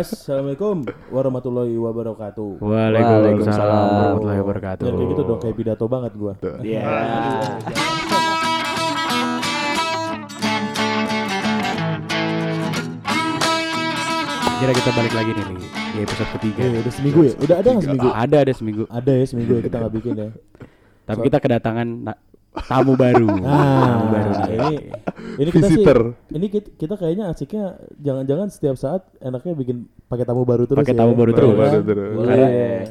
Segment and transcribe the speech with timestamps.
[0.00, 2.64] Assalamualaikum warahmatullahi wabarakatuh.
[2.64, 4.84] Waalaikumsalam warahmatullahi wabarakatuh.
[4.88, 6.32] Ya, kayak gitu dong, kayak pidato banget gua.
[6.64, 6.80] Iya.
[14.56, 16.60] Kira kita balik lagi nih di episode ketiga.
[16.64, 17.32] Eh, udah seminggu ya?
[17.36, 18.08] Udah ada nggak seminggu?
[18.08, 18.82] Ada ada seminggu.
[18.88, 20.28] Ada ya seminggu ya kita nggak bikin ya.
[21.04, 21.88] Tapi kita kedatangan
[22.52, 23.26] tamu baru.
[23.28, 24.50] tamu Nah, baru nih.
[24.50, 24.76] ini
[25.38, 25.98] ini kita sih Visitor.
[26.28, 27.64] ini kita, kita kayaknya asiknya
[27.96, 30.98] jangan-jangan setiap saat enaknya bikin pakai tamu baru terus Pakai ya.
[30.98, 31.54] tamu baru terus.
[31.54, 32.12] Baru terus.
[32.12, 32.26] Boleh.
[32.28, 32.46] Karena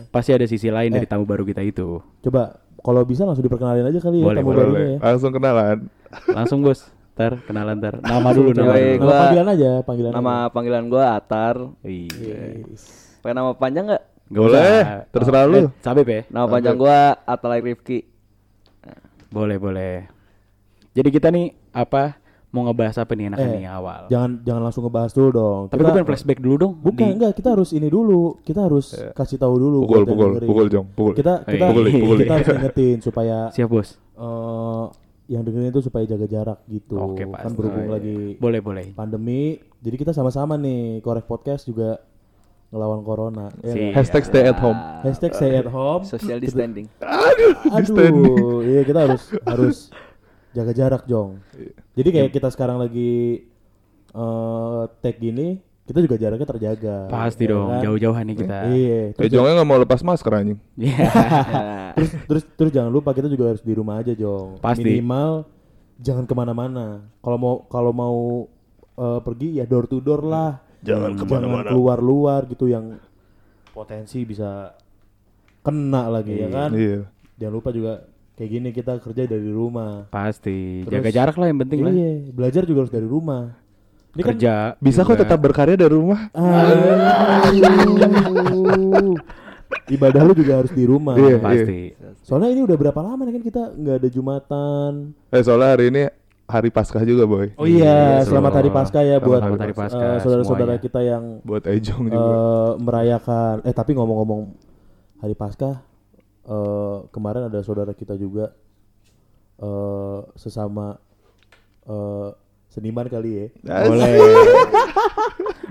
[0.10, 1.10] pasti ada sisi lain dari Eh.
[1.10, 2.00] tamu baru kita itu.
[2.20, 4.98] Coba kalau bisa langsung diperkenalin aja kali ya Boleh, tamu boleh, barunya ya.
[5.04, 5.78] Langsung kenalan.
[6.30, 6.80] Langsung bos,
[7.14, 7.94] ntar kenalan ntar.
[8.06, 8.72] Nama dulu nama.
[8.72, 8.80] Dulu.
[8.80, 10.12] Nama gua- panggilan aja, panggilan.
[10.14, 11.56] Nama panggilan gua Atar.
[11.84, 12.64] Iya.
[13.20, 14.04] Pakai nama panjang nggak?
[14.30, 15.04] Gak Boleh, usah.
[15.10, 15.58] terserah Oh, lu.
[15.60, 16.22] eh, Sabep ya?
[16.28, 18.08] Nama panjang gua Atalay Rifki.
[19.30, 20.10] Boleh, boleh.
[20.92, 22.18] Jadi kita nih apa
[22.50, 24.02] mau ngebahas apa nih enaknya Eh, nih awal?
[24.10, 25.62] Jangan jangan langsung ngebahas dulu dong.
[25.70, 26.74] Tapi gue pengen flashback dulu dong.
[26.76, 28.42] Bukan di- enggak, kita harus ini dulu.
[28.42, 30.50] Kita harus kasih tahu dulu Pukul, pukul, dengerin.
[30.50, 31.14] pukul, Jong, pukul.
[31.14, 32.18] Kita kita Pukul, pukul.
[32.20, 33.90] kita harus ingetin supaya Siap bos.
[33.96, 34.86] eh
[35.30, 36.98] yang dengerin itu supaya jaga jarak gitu.
[36.98, 37.54] Oke, kan pasti.
[37.54, 37.94] berhubung Oh, iya.
[37.96, 38.86] lagi Boleh, boleh.
[38.92, 39.42] pandemi,
[39.78, 42.02] jadi kita sama-sama nih korek podcast juga
[42.70, 43.50] ngelawan corona.
[43.66, 43.94] ya nggak?
[43.98, 44.78] Hashtag stay at home.
[45.02, 46.06] Hashtag stay at home.
[46.06, 46.86] Social distancing.
[47.02, 49.78] Aduh, iya kita harus harus
[50.54, 51.42] jaga jarak jong.
[51.58, 51.72] Iya.
[51.98, 53.46] Jadi kayak kita sekarang lagi
[54.10, 56.98] eh tag gini, kita juga jaraknya terjaga.
[57.10, 57.82] Pasti ya dong, kan?
[57.86, 58.58] jauh-jauhan nih kita.
[58.70, 59.02] Iya.
[59.02, 60.60] Eh, Terus, Jongnya nggak mau lepas masker anjing.
[60.78, 60.94] Iya.
[60.94, 61.92] Ya.
[61.98, 64.62] terus, terus terus jangan lupa kita juga harus di rumah aja jong.
[64.62, 64.86] Pasti.
[64.86, 65.50] Minimal
[65.98, 67.10] jangan ke mana-mana.
[67.26, 68.18] Kalau mau kalau mau
[68.94, 70.69] eh, pergi ya door to door lah.
[70.80, 72.96] Jangan Jangan keluar luar gitu yang
[73.70, 74.74] potensi bisa
[75.60, 76.70] kena lagi ya kan.
[76.72, 77.08] Iya.
[77.40, 80.08] Jangan lupa juga kayak gini kita kerja dari rumah.
[80.08, 80.88] Pasti.
[80.88, 81.92] Terus- Jaga jarak lah yang penting lah.
[81.92, 83.56] Iya, belajar juga harus dari rumah.
[84.10, 84.54] Ini kan Kerja.
[84.82, 86.34] Bisa kok tetap berkarya dari rumah.
[89.90, 91.14] Ibadah lu juga harus di rumah.
[91.14, 91.38] Iya.
[91.38, 91.94] Pasti.
[92.26, 94.92] Soalnya ini udah berapa lama nih kan kita nggak ada jumatan.
[95.30, 96.04] Eh soalnya hari ini
[96.50, 97.54] hari Paskah juga boy.
[97.56, 100.82] Oh iya, Iya, selamat hari Paskah ya buat Selamat hari Paskah eh, saudara-saudara semuanya.
[100.82, 102.26] kita yang Buat Ejong juga.
[102.26, 103.56] eh, merayakan.
[103.64, 104.42] Eh tapi ngomong-ngomong
[105.20, 105.86] hari Paskah,
[106.44, 108.50] eh, kemarin ada saudara kita juga
[109.58, 110.98] eh, sesama
[111.86, 112.30] eh,
[112.68, 113.46] seniman kali ya.
[113.90, 114.14] Boleh.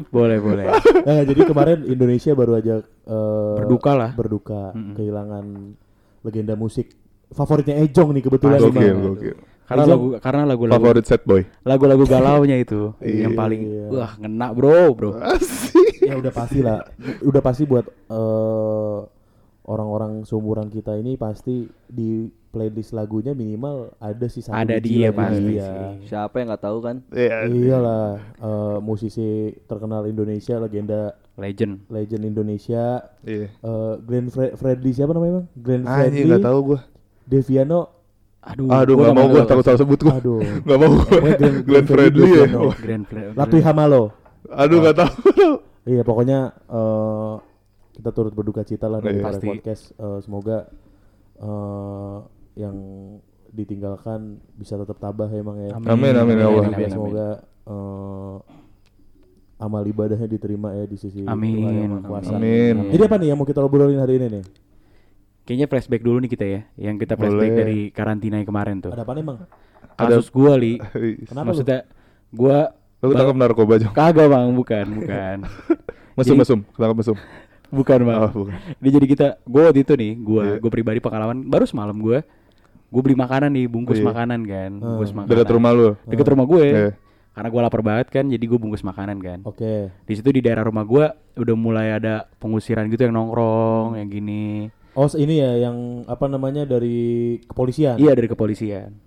[0.08, 0.66] boleh, boleh.
[1.00, 4.10] Nah, jadi kemarin Indonesia baru aja eh, Berduka lah.
[4.14, 4.94] berduka Mm-mm.
[4.94, 5.44] kehilangan
[6.20, 6.94] legenda musik
[7.28, 9.36] favoritnya Ejong nih kebetulan Gokil, gokil.
[9.68, 11.44] Karena lagu karena lagu-lagu Favorit set boy.
[11.62, 13.36] lagu-lagu galaunya itu yang Iya.
[13.36, 13.84] paling Iya.
[13.90, 15.10] wah ngena bro bro
[16.00, 16.80] ya udah pasti lah
[17.20, 18.98] udah pasti buat eh,
[19.62, 25.60] orang-orang seumuran kita ini pasti di playlist lagunya minimal ada sih satu ada dia pasti
[25.60, 26.96] sih Siapa yang nggak tahu kan?
[27.10, 27.44] Iya.
[27.44, 28.04] iyalah
[28.34, 29.28] eh, musisi
[29.62, 33.52] terkenal Indonesia legenda legend legend Indonesia Iya.
[33.52, 36.80] eh, Glenn Fre- Fredly siapa namanya bang Glenn Fredly nggak tahu gua.
[37.28, 37.97] Deviano
[38.40, 39.46] aduh Aduh gua nggak mau tahu.
[39.46, 40.14] takut salah sebut gua.
[40.14, 41.04] aduh Nggak mau gua.
[41.04, 42.46] Pokoknya Glenn- Glenn Fredly ya.
[42.76, 44.02] Grand Fle- Latwi Hamalo
[44.48, 45.12] Aduh nggak tahu.
[45.88, 46.38] Iya pokoknya
[46.68, 47.32] eh,
[47.92, 49.24] kita turut berduka cita lah dari Iya.
[49.24, 49.46] Pasti.
[49.48, 49.82] podcast.
[49.94, 50.68] Eh, semoga
[51.34, 52.16] eh,
[52.56, 52.76] yang
[53.48, 54.20] ditinggalkan
[54.52, 55.72] bisa tetap tabah emang ya.
[55.74, 56.64] Amin, amin, ya Allah.
[56.70, 57.26] Ya, Semoga
[57.64, 58.36] eh,
[59.58, 62.04] amal ibadahnya diterima ya di sisi Amin, Tuhan Yang Maha amin.
[62.04, 62.32] Kuasa.
[62.36, 62.74] Amin.
[62.92, 64.44] Jadi apa nih yang mau kita obrolin hari ini nih?
[65.48, 67.56] Kayaknya flashback dulu nih kita ya yang kita flashback Boleh.
[67.56, 69.38] dari karantina yang kemarin tuh Ada apa nih bang?
[69.96, 70.76] kasus gua li
[71.28, 71.48] Kenapa lu?
[71.50, 71.78] maksudnya
[72.28, 72.56] gua
[72.98, 73.94] Lu tangkap narkoba Jong.
[73.94, 75.36] kagak bang bukan bukan
[76.12, 77.16] Mesum Jadi- mesum, tangkap mesum.
[77.78, 78.58] bukan bang Oh, bukan.
[78.76, 80.56] Ini jadi kita, gue waktu itu nih, gue Iya.
[80.58, 82.24] gue pribadi pengalaman baru semalam gue,
[82.88, 84.06] gue beli makanan nih, bungkus Iya.
[84.08, 85.30] makanan kan, bungkus makanan.
[85.30, 85.88] Dekat rumah lu.
[86.04, 86.88] Deket rumah gue, Iya.
[87.30, 89.38] karena gue lapar banget kan, jadi gue bungkus makanan kan.
[89.44, 89.94] Oke.
[89.94, 91.06] Di situ di daerah rumah gue
[91.36, 94.74] udah mulai ada pengusiran gitu yang nongkrong, yang gini.
[94.98, 98.02] Oh ini ya yang apa namanya dari kepolisian?
[98.02, 98.98] Iya dari kepolisian.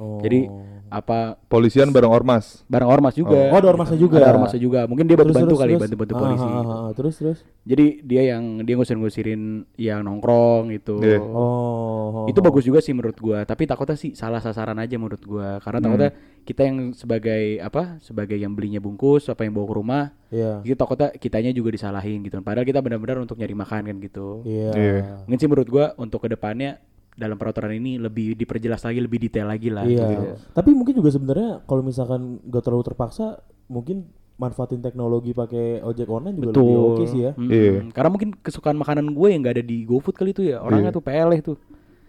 [0.00, 0.16] Oh.
[0.18, 0.48] Jadi
[0.90, 2.66] apa Polisian bareng ormas.
[2.66, 3.30] bareng ormas juga.
[3.30, 4.18] Oh, ada ormasnya juga.
[4.18, 4.80] Ada ormasnya juga.
[4.90, 5.82] Mungkin dia Terus, bantu-bantu terus, kali, terus.
[5.86, 6.42] bantu-bantu Ah, polisi.
[6.42, 6.90] ah, ah, ah.
[6.98, 7.38] Terus terus.
[7.62, 9.42] Jadi dia yang dia ngusir-ngusirin
[9.78, 10.98] yang nongkrong gitu.
[10.98, 11.20] Iya.
[11.22, 12.26] Oh.
[12.26, 15.78] itu bagus juga sih menurut gua tapi takutnya sih salah sasaran aja menurut gua karena
[15.78, 16.10] takutnya
[16.42, 20.58] kita yang sebagai apa sebagai yang belinya bungkus apa yang bawa ke rumah Iya.
[20.64, 24.70] itu takutnya kitanya juga disalahin gitu padahal kita benar-benar untuk nyari makan kan gitu Iya.
[24.72, 24.96] Iya.
[25.22, 26.82] mungkin sih menurut gua untuk ke depannya
[27.20, 30.06] dalam peraturan ini lebih diperjelas lagi lebih detail lagi lah Iya.
[30.08, 30.24] gitu.
[30.50, 36.32] Tapi mungkin juga sebenarnya kalau misalkan gak terlalu terpaksa, mungkin manfaatin teknologi pakai ojek online
[36.34, 37.32] juga lebih betul oke sih ya.
[37.36, 37.52] Mm-mm.
[37.52, 37.72] Iya.
[37.92, 40.96] karena mungkin kesukaan makanan gue yang gak ada di GoFood kali itu ya orangnya Iya.
[40.96, 41.56] tuh peleh tuh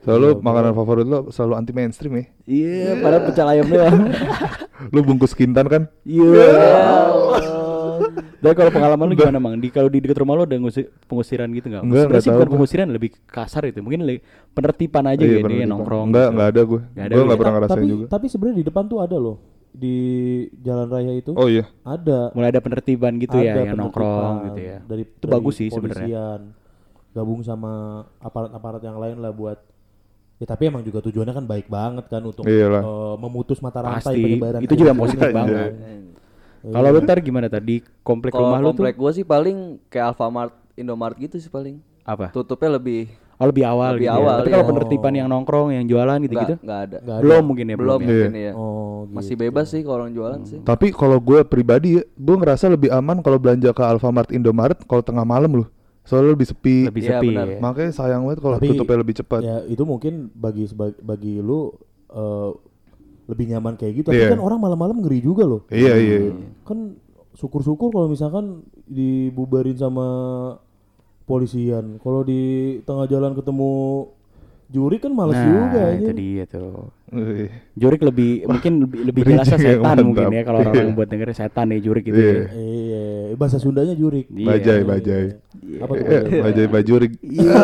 [0.02, 2.26] Selalu makanan favorit lo selalu anti mainstream ya.
[2.48, 4.00] iya padahal pecel ayam doang
[4.96, 5.84] Lu bungkus kintan kan?
[6.02, 6.50] iya
[8.38, 9.56] Dan kalau pengalaman lu gimana mang?
[9.56, 11.84] Di kalau di dekat rumah lu ada ngusir, pengusiran gitu nggak?
[11.84, 13.80] Enggak, enggak sih bukan pengusiran lebih kasar itu.
[13.80, 15.70] Mungkin le- penertiban aja Iya, gitu ya gitu.
[15.70, 16.06] nongkrong.
[16.08, 16.34] Enggak, gitu.
[16.34, 16.82] enggak ada gue.
[16.84, 17.42] Nggak ada Gue lu enggak ya?
[17.42, 18.06] pernah ngerasain tapi juga.
[18.08, 19.38] tapi sebenarnya di depan tuh ada loh
[19.72, 19.96] di
[20.60, 21.64] jalan raya itu Oh iya.
[21.82, 24.78] ada Mulai ada penertiban gitu ya ada yang nongkrong gitu ya.
[24.82, 26.44] dari itu dari bagus sih sebenarnya.
[27.10, 27.72] gabung sama
[28.18, 29.60] aparat-aparat yang lain lah buat
[30.38, 32.82] ya tapi emang juga tujuannya kan baik banget kan untuk Iyalah.
[32.82, 34.20] eh, memutus mata rantai Pasti.
[34.22, 35.36] penyebaran Itu juga positif Iya.
[35.36, 35.72] banget.
[36.62, 36.72] Iya.
[36.72, 40.14] Kalau lu ntar gimana tadi komplek Kalau rumah lu tuh komplek gua sih paling kayak
[40.14, 41.82] Alfamart, Indomart gitu sih paling.
[42.04, 42.30] apa?
[42.30, 44.14] Tutupnya lebih Oh lebih awal Lebih gitu.
[44.14, 44.22] ya.
[44.22, 44.54] awal, Tapi iya.
[44.54, 46.98] kalau penertiban yang nongkrong, yang jualan gitu-gitu, nggak nggak ada.
[47.00, 47.24] Nggak ada.
[47.26, 47.98] belum mungkin ya Belum belum.
[47.98, 48.06] ya.
[48.06, 48.52] mungkin ya.
[48.54, 49.42] oh Masih gitu.
[49.42, 50.58] bebas sih kalau orang jualan sih.
[50.62, 55.02] Tapi kalau gue pribadi ya, gue ngerasa lebih aman kalau belanja ke Alfamart Indomaret kalau
[55.02, 55.68] tengah malam loh.
[56.02, 56.78] Soalnya lebih sepi.
[56.86, 57.28] Lebih Iya, sepi.
[57.28, 57.46] benar.
[57.48, 57.58] ya.
[57.60, 59.42] Makanya sayang banget kalau tutupnya lebih cepat.
[59.42, 60.66] ya itu mungkin bagi
[61.00, 61.74] bagi lu
[62.12, 62.50] eh,
[63.32, 64.08] lebih nyaman kayak gitu.
[64.12, 65.64] Tapi kan orang malam-malam ngeri juga loh.
[65.72, 66.20] Iya, iya.
[66.68, 67.00] kan
[67.40, 70.08] syukur-syukur kalau misalkan dibubarin sama
[71.24, 71.96] polisian.
[72.04, 73.72] Kalau di tengah jalan ketemu
[74.72, 76.92] juri kan males Nah, juga itu aja dia tuh.
[77.74, 80.06] Jurik lebih mungkin lebih, lebih jelasnya setan mantap.
[80.06, 80.96] mungkin ya kalau orang Iya.
[80.96, 82.32] buat denger setan nih jurik gitu Iya.
[82.32, 82.46] ya.
[82.56, 83.04] iya
[83.36, 84.48] bahasa Sundanya jurik Iya.
[84.48, 85.26] Bajai, bajai.
[85.78, 86.06] apa tuh
[86.42, 87.12] Bajai bajurik.
[87.22, 87.60] Iya,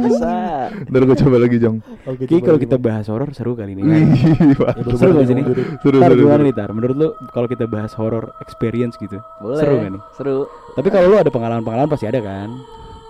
[0.00, 0.34] bisa.
[0.90, 1.76] Ntar gue coba lagi Jong.
[2.04, 3.82] Oke, Ki coba kalau kita bahas horor seru kali ini.
[3.82, 4.06] Kan?
[4.58, 5.66] Wah, Ya, seru gak jurik.
[5.80, 6.70] Seru, Tar, seru, gimana nih Tar?
[6.70, 9.58] Menurut lu kalau kita bahas horror experience gitu, Boleh.
[9.58, 10.02] seru gak nih?
[10.14, 10.36] Seru.
[10.74, 12.50] Tapi kalau lu ada pengalaman-pengalaman pasti ada kan?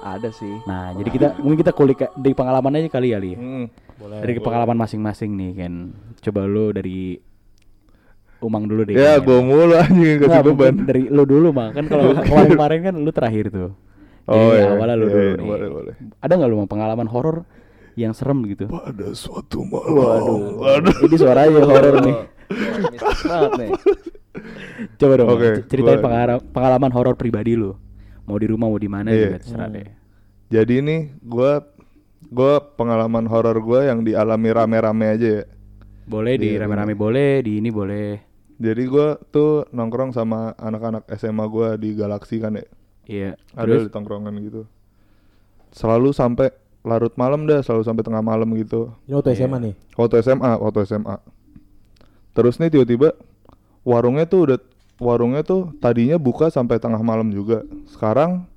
[0.01, 0.55] Ada sih.
[0.65, 3.39] Nah, jadi kita mungkin kita kulik dari pengalaman aja kali kali ya.
[3.39, 3.67] Hmm.
[4.01, 5.73] Boleh Dari pengalaman masing-masing nih kan.
[6.21, 7.21] Coba lu dari
[8.41, 8.97] Umang dulu deh.
[8.97, 10.75] Ya, gue mulu anjing yang kasih beban.
[10.83, 13.77] dari lu dulu mah kan kalau kemarin-kemarin kan lu terakhir tuh.
[14.25, 14.69] Oh, Jadi iya.
[14.71, 15.45] awalnya lu Iya, dulu iya, nih.
[15.47, 15.95] boleh, boleh.
[16.19, 17.45] Ada nggak lu pengalaman horor
[17.93, 18.65] yang serem gitu?
[18.67, 19.93] Pada suatu malam.
[19.93, 20.41] Waduh.
[20.57, 20.95] Waduh.
[21.05, 22.17] Ini suaranya horor nih.
[22.89, 23.71] Mistis banget nih.
[24.97, 27.77] Coba dong, Mang, ceritain gua- pengara- pengalaman horor pribadi lu.
[28.25, 29.21] Mau di rumah mau di mana Iya.
[29.27, 29.89] juga terserah deh.
[30.49, 31.53] Jadi nih, gue
[32.31, 35.45] gue pengalaman horor gue yang dialami rame-rame aja ya.
[36.07, 38.19] Boleh di Iya, rame-rame boleh, di ini boleh.
[38.61, 42.67] Jadi gue tuh nongkrong sama anak-anak SMA gue di Galaksi kan ya.
[43.07, 43.31] Iya.
[43.55, 44.63] Ada Terus di tongkrongan gitu.
[45.71, 46.51] Selalu sampai
[46.83, 48.91] larut malam dah, selalu sampai tengah malam gitu.
[49.07, 51.17] ini waktu SMA nih Waktu SMA, waktu SMA.
[52.35, 53.15] Terus nih tiba-tiba
[53.87, 54.59] warungnya tuh udah
[55.01, 57.63] warungnya tuh tadinya buka sampai tengah malam juga.
[57.87, 58.50] Sekarang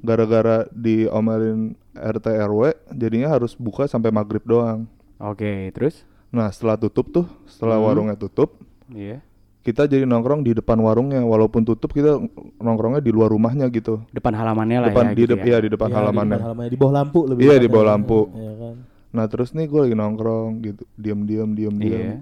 [0.00, 2.60] gara-gara diomelin RT RW
[2.90, 4.84] jadinya harus buka sampai maghrib doang.
[5.16, 6.04] Oke, terus?
[6.28, 7.86] Nah setelah tutup tuh, setelah Hmm.
[7.86, 9.24] warungnya tutup, Iya.
[9.62, 11.20] kita jadi nongkrong di depan warungnya.
[11.20, 12.20] Walaupun tutup kita
[12.56, 14.04] nongkrongnya di luar rumahnya gitu.
[14.10, 15.10] Depan halamannya lah Depan ya.
[15.10, 15.46] di gitu dep- ya.
[15.46, 16.28] iya di depan Iya, halamannya.
[16.28, 16.70] di, depan halamannya.
[16.70, 18.20] di bawah lampu lebih Iya, di bawah lampu.
[18.30, 18.76] Iya kan
[19.06, 21.96] Nah terus nih gue lagi nongkrong gitu, diam-diam, diam-diam.
[21.98, 22.14] Iya.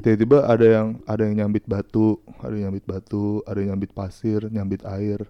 [0.00, 4.40] Tiba-tiba ada yang ada yang nyambit batu, ada yang nyambit batu, ada yang nyambit pasir,
[4.48, 5.20] nyambit air.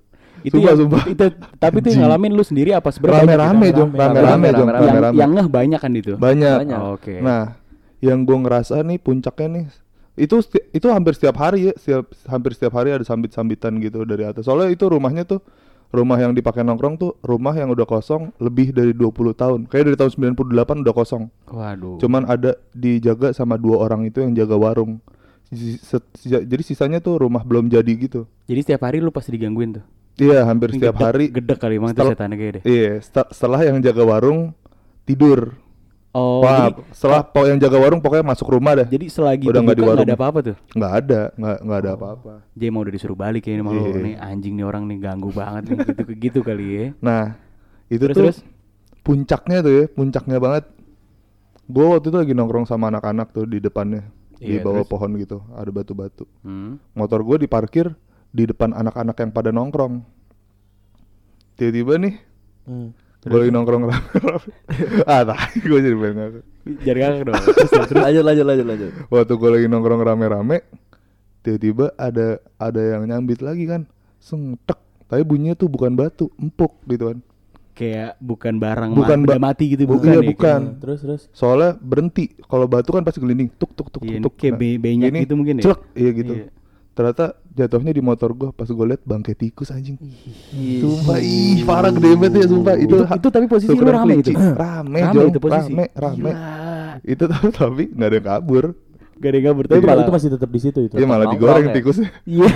[0.43, 1.03] Itu Sumpah, yang, sumpah.
[1.09, 1.25] itu
[1.57, 3.25] tapi itu yang ngalamin lu sendiri apa sebenarnya?
[3.25, 4.01] Rame-rame jong, gitu.
[4.01, 5.17] rame-rame jong, rame-rame.
[5.17, 6.13] Yang ngeh banyak kan itu.
[6.19, 6.59] Banyak.
[6.67, 6.81] Banyak.
[6.81, 7.15] Oh, Oke.
[7.23, 7.57] Nah,
[8.03, 9.65] yang gue ngerasa nih puncaknya nih
[10.15, 10.39] itu
[10.71, 14.47] itu hampir setiap hari ya, setiap hampir setiap hari ada sambit-sambitan gitu dari atas.
[14.47, 15.43] Soalnya itu rumahnya tuh
[15.91, 19.61] rumah yang dipakai nongkrong tuh rumah yang udah kosong lebih dari 20 tahun.
[19.67, 21.23] Kayak dari tahun 98 udah kosong.
[21.51, 21.99] Waduh.
[21.99, 25.03] Cuman ada dijaga sama dua orang itu yang jaga warung.
[25.51, 28.27] Jadi sisanya tuh rumah belum jadi gitu.
[28.47, 29.85] Jadi setiap hari lu pasti digangguin tuh.
[30.15, 31.27] Iya, hampir setiap Gedek- hari.
[31.29, 32.63] Gedek kali emang setannya kayak deh.
[32.65, 32.91] Iya,
[33.29, 34.55] setelah yang jaga warung
[35.03, 35.59] tidur.
[36.15, 38.87] Oh, Wah, jadi, setelah po- yang jaga warung pokoknya masuk rumah dah.
[38.87, 40.07] jadi selagi Udah nggak di warung.
[40.07, 40.57] ada apa-apa tuh.
[40.71, 42.33] nggak ada, nggak nggak ada apa-apa.
[42.55, 43.99] Jadi mau udah disuruh balik ya ini malu Iya.
[43.99, 46.87] nih anjing nih orang nih ganggu banget nih gitu gitu kali ya.
[47.03, 47.35] Nah,
[47.91, 48.39] itu Terus, tuh terus?
[49.03, 50.65] puncaknya tuh ya, puncaknya banget.
[51.65, 54.07] Gue waktu itu lagi nongkrong sama anak-anak tuh di depannya,
[54.37, 54.93] di Iya, bawah terus?
[54.95, 56.31] pohon gitu, ada batu-batu.
[56.41, 56.79] Hmm.
[56.93, 57.91] Motor gue diparkir
[58.35, 60.03] di depan anak-anak yang pada nongkrong.
[61.55, 62.15] Tiba-tiba nih,
[62.65, 62.91] Hmm.
[63.23, 64.51] gue lagi nongkrong rame-rame.
[65.07, 66.43] ah, tai, gue jadi pengen.
[66.83, 67.35] Jangan ngakak dong.
[67.47, 67.91] Terus, terus.
[67.95, 68.91] Lanjut lanjut lanjut lanjut.
[69.07, 70.57] Waktu gue lagi nongkrong rame-rame,
[71.41, 72.27] tiba-tiba ada
[72.59, 73.87] ada yang nyambit lagi kan,
[74.19, 74.77] sengtek.
[75.05, 77.19] Tapi bunyinya tuh bukan batu, empuk gitu kan.
[77.75, 80.61] Kayak bukan barang Bukan ma- ba- mati gitu Bu- bukan iya, ya, bukan.
[80.65, 82.31] kayak- terus terus Soalnya berhenti.
[82.41, 84.31] Kalau batu kan pasti gelinding, tuk tuk tuk Iya, tuk.
[84.31, 84.35] tuk.
[84.41, 85.63] kayak be- benyak gini, gitu mungkin ya?
[85.65, 86.35] Celek, iya gitu.
[86.35, 86.47] Iya.
[86.95, 89.99] Ternyata jatuhnya di motor gua pas gue liat bangkai tikus anjing.
[90.79, 92.75] Sumpah, ih parah gede banget ya sumpah.
[92.77, 94.31] Itu Itu- itu tapi posisi lu rame kelinci.
[94.31, 94.39] itu?
[94.39, 95.29] Rame, Rame Jong.
[95.29, 95.73] itu posisi?
[95.73, 96.17] Rame, rame.
[96.17, 96.33] Gila.
[97.05, 98.65] Itu tapi, tapi nggak ada yang kabur.
[99.15, 101.65] Gak ada yang kabur tapi malah itu masih tetap di situ itu Iya malah digoreng
[101.65, 101.73] ya?
[101.73, 102.09] tikusnya.
[102.25, 102.47] Iya.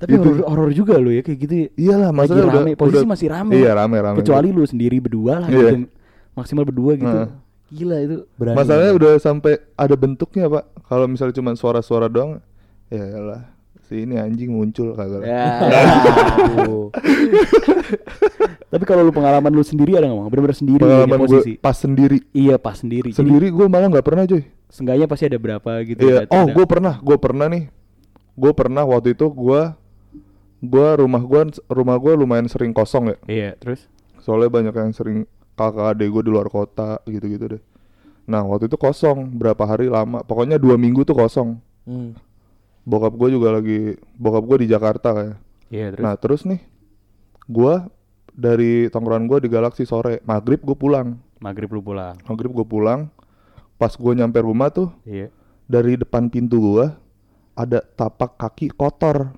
[0.00, 0.40] Tapi Itu.
[0.42, 1.66] horor, juga lo ya kayak gitu ya.
[1.76, 3.52] Iyalah, Lagi maksudnya udah rame, posisi udah- masih rame.
[3.52, 4.16] Iya, rame rame.
[4.16, 5.60] Kecuali lu sendiri berdua lah Iya.
[5.76, 5.92] gitu.
[6.32, 7.18] Maksimal berdua gitu.
[7.20, 7.28] Nah.
[7.70, 8.16] Gila itu.
[8.34, 8.56] Berani.
[8.58, 10.64] Masalahnya udah sampai ada bentuknya, Pak.
[10.90, 12.42] Kalau misalnya cuma suara-suara doang,
[12.90, 13.42] ya lah
[13.90, 15.26] si ini anjing muncul kagak.
[15.26, 15.66] Ya.
[18.70, 20.30] Tapi kalau lu pengalaman lu sendiri ada nggak Bang?
[20.30, 21.52] Bener-bener sendiri Pengalaman di gue posisi.
[21.58, 22.18] pas sendiri.
[22.30, 23.10] Iya pas sendiri.
[23.10, 24.46] Sendiri gue malah nggak pernah coy.
[24.70, 26.06] Seenggaknya pasti ada berapa gitu.
[26.06, 26.30] Iya.
[26.30, 27.66] Oh, gue pernah, gue pernah nih.
[28.38, 29.62] Gue pernah waktu itu gue,
[30.62, 33.16] gue rumah gue, rumah gue lumayan sering kosong ya.
[33.26, 33.90] Iya terus.
[34.22, 35.26] Soalnya banyak yang sering
[35.60, 37.62] kakak adik gue di luar kota gitu-gitu deh.
[38.24, 40.24] Nah waktu itu kosong berapa hari lama.
[40.24, 41.60] Pokoknya dua minggu tuh kosong.
[41.84, 42.16] Hmm.
[42.88, 45.36] Bokap gue juga lagi, bokap gue di Jakarta kayak.
[45.68, 46.02] Iya terus.
[46.02, 46.60] Nah terus nih,
[47.46, 47.74] gue
[48.32, 51.20] dari tongkrongan gue di Galaxy sore, maghrib gue pulang.
[51.40, 52.16] Maghrib lu pulang.
[52.28, 53.08] Maghrib gue pulang,
[53.80, 55.32] pas gue nyampe rumah tuh Iya.
[55.64, 56.86] dari depan pintu gue
[57.56, 59.32] ada tapak kaki kotor.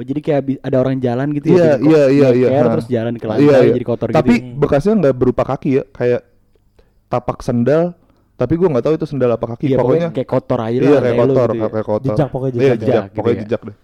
[0.00, 1.74] Oh jadi kayak ada orang jalan gitu Iya, ya?
[1.76, 2.72] iya, iya, iya, ha.
[2.72, 3.72] terus jalan ke lantai Iya, iya.
[3.76, 4.56] jadi kotor Tapi gitu.
[4.56, 6.20] bekasnya nggak berupa kaki ya, kayak
[7.06, 7.92] tapak sendal.
[8.32, 9.68] Tapi gue nggak tahu itu sendal apa kaki.
[9.68, 11.68] Iya, pokoknya kayak kotor aja iya lah, kayak lu kotor, gitu ya.
[11.68, 12.08] kayak kotor.
[12.16, 12.72] Jejak, pokoknya Iya, jejak.
[12.72, 13.42] jejak, Jejak gitu pokoknya ya.
[13.44, 13.76] jejak deh.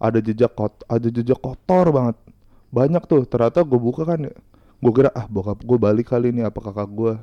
[0.00, 2.16] Ada jejak kot, ada jejak kotor banget.
[2.72, 3.22] Banyak tuh.
[3.28, 4.32] Ternyata gue buka kan ya.
[4.80, 7.14] Gue kira ah bokap gue balik kali ini apa kakak gue.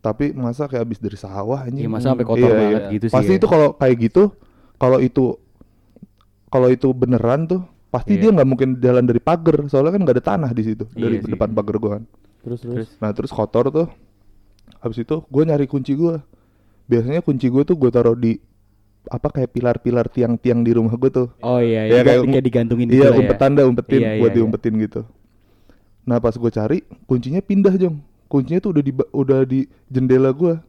[0.00, 1.88] Tapi masa kayak habis dari sawah anjing.
[1.88, 2.92] Iya, masa sampai kotor Iya, banget iya.
[2.92, 3.16] gitu sih.
[3.16, 3.38] Pasti ya.
[3.40, 4.22] itu kalau kayak gitu,
[4.76, 5.24] kalau itu
[6.50, 8.20] kalau itu beneran tuh pasti Iya.
[8.20, 11.24] dia nggak mungkin jalan dari pagar soalnya kan nggak ada tanah di situ dari Iya
[11.24, 11.32] sih.
[11.32, 12.04] depan pagar gua kan
[12.40, 12.74] Terus terus.
[12.76, 12.88] Terus?
[12.98, 13.88] nah terus kotor tuh
[14.78, 16.22] habis itu gue nyari kunci gua
[16.84, 18.38] biasanya kunci gue tuh gue taruh di
[19.06, 22.44] apa kayak pilar-pilar tiang-tiang di rumah gue tuh Oh iya, Ya, iya kayak, kayak- kayak
[22.44, 23.20] digantungin gitu iya lah ya.
[23.20, 25.00] umpetan dah umpetin Iya, buat iya, diumpetin gitu
[26.02, 30.62] nah pas gue cari kuncinya pindah jong kuncinya tuh udah di udah di jendela gua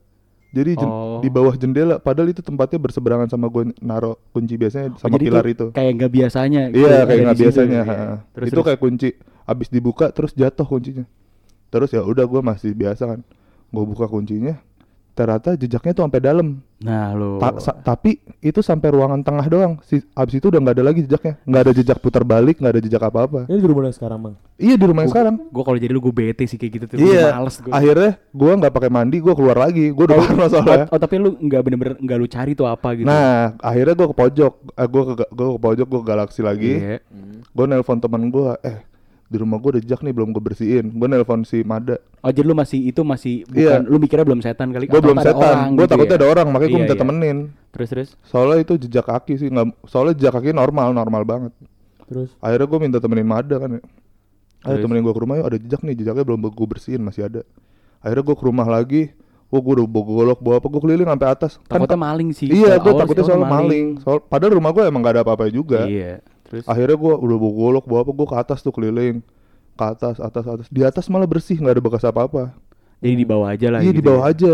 [0.52, 1.20] jadi jen- Oh.
[1.20, 5.26] di bawah jendela padahal itu tempatnya berseberangan sama gue naro kunci biasanya Oh, sama jadi
[5.26, 6.62] pilar itu Kayak nggak biasanya.
[6.68, 7.82] gitu, Iya ada kayak nggak biasanya.
[7.82, 7.84] Iya.
[7.90, 8.16] ha.
[8.30, 8.66] Terus, itu terus.
[8.66, 9.10] kayak kunci
[9.42, 11.06] abis dibuka terus jatuh kuncinya.
[11.68, 13.20] Terus ya udah gue masih biasa kan.
[13.70, 14.60] Gue buka kuncinya.
[15.12, 16.48] Ternyata jejaknya tuh sampai dalam.
[16.82, 17.38] Nah lo.
[17.38, 19.74] Ta- sa- tapi itu sampai ruangan tengah doang.
[19.86, 21.34] Si abis itu udah nggak ada lagi jejaknya.
[21.44, 23.46] Nggak ada jejak putar balik, nggak ada jejak apa-apa.
[23.46, 24.36] Ini di rumah yang sekarang bang.
[24.56, 25.36] Iya di rumah yang sekarang.
[25.52, 26.98] Gue kalau jadi lu gue bete sih kayak gitu tuh.
[26.98, 27.38] Iya.
[27.38, 27.72] Males gue.
[27.76, 29.86] Akhirnya gue nggak pakai mandi, gue keluar lagi.
[29.92, 30.84] Gue udah parno soalnya.
[30.88, 33.06] Oh, oh, tapi lu nggak bener-bener nggak lu cari tuh apa gitu.
[33.06, 34.54] Nah, akhirnya gue ke pojok.
[34.74, 36.74] Eh, gue ke gue ke pojok, gue galaksi lagi.
[36.82, 36.98] Iya.
[37.52, 38.80] Gue nelpon teman gue, eh
[39.32, 40.92] di rumah gue ada jejak nih belum gue bersihin.
[40.92, 41.96] Gue nelpon si Mada.
[42.20, 43.80] Oh jadi lu masih itu masih Iya.
[43.80, 44.92] bukan lu mikirnya belum setan kali?
[44.92, 45.72] Gue belum setan.
[45.72, 46.20] Gue gitu takutnya ya?
[46.20, 47.02] ada orang, makanya gue Iya, minta iya.
[47.02, 47.38] temenin.
[47.72, 48.10] Terus terus.
[48.28, 49.88] Soalnya itu jejak kaki sih, nggak.
[49.88, 51.54] Soalnya jejak kaki normal, normal banget.
[52.12, 53.70] Terus Akhirnya gue minta temenin Mada kan.
[53.72, 53.82] ya.
[54.62, 54.84] Ayo Terus?
[54.84, 57.42] temenin gue ke rumah yuk ada jejak nih, jejaknya belum gue bersihin masih ada.
[58.04, 59.16] Akhirnya gue ke rumah lagi.
[59.48, 61.52] Wah gue udah bawa golok bawa apa gue keliling sampai atas.
[61.68, 62.48] Kan Takutnya maling sih.
[62.48, 63.86] Iya, gue takutnya soal takutnya maling.
[64.00, 65.84] Soal padahal rumah gue emang gak ada apa-apa juga.
[65.88, 66.24] Iya.
[66.52, 66.68] Terus.
[66.68, 69.24] Akhirnya gue udah bawa golok bawa apa gue ke atas tuh keliling.
[69.80, 70.68] Ke atas, atas, atas.
[70.68, 72.52] Di atas malah bersih, nggak ada bekas apa-apa.
[73.00, 73.80] Jadi di bawah aja lah.
[73.80, 74.32] Iya gitu di bawah ya.
[74.36, 74.54] aja.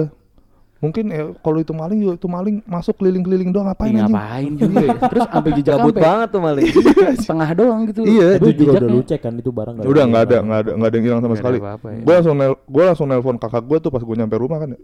[0.77, 4.13] Mungkin ya kalau itu maling juga itu maling masuk keliling-keliling doang ngapain anjing?
[4.13, 4.96] ngapain juga ya.
[5.10, 6.66] Terus sampai jejak Gabut banget tuh maling.
[7.25, 8.01] setengah doang gitu.
[8.06, 10.89] Iya, tapi juga udah lu cek kan itu barang Udah nggak ada, nggak ada, nggak
[10.94, 11.58] ada yang hilang sama sekali.
[11.58, 11.74] ya.
[11.82, 14.70] Gue langsung nel, gue langsung nelpon kakak gue tuh pas gue nyampe rumah kan.
[14.77, 14.80] ya.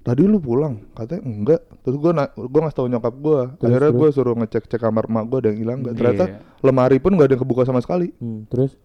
[0.00, 1.60] Tadi lu pulang, katanya enggak.
[1.80, 3.40] Terus gue na- gue ngasih tau nyokap gue.
[3.60, 5.94] Akhirnya gue suruh ngecek cek kamar emak gue ada yang hilang nggak.
[5.94, 6.36] Ternyata Iya.
[6.62, 8.08] lemari pun nggak ada yang kebuka sama sekali.
[8.16, 8.80] Hmm, terus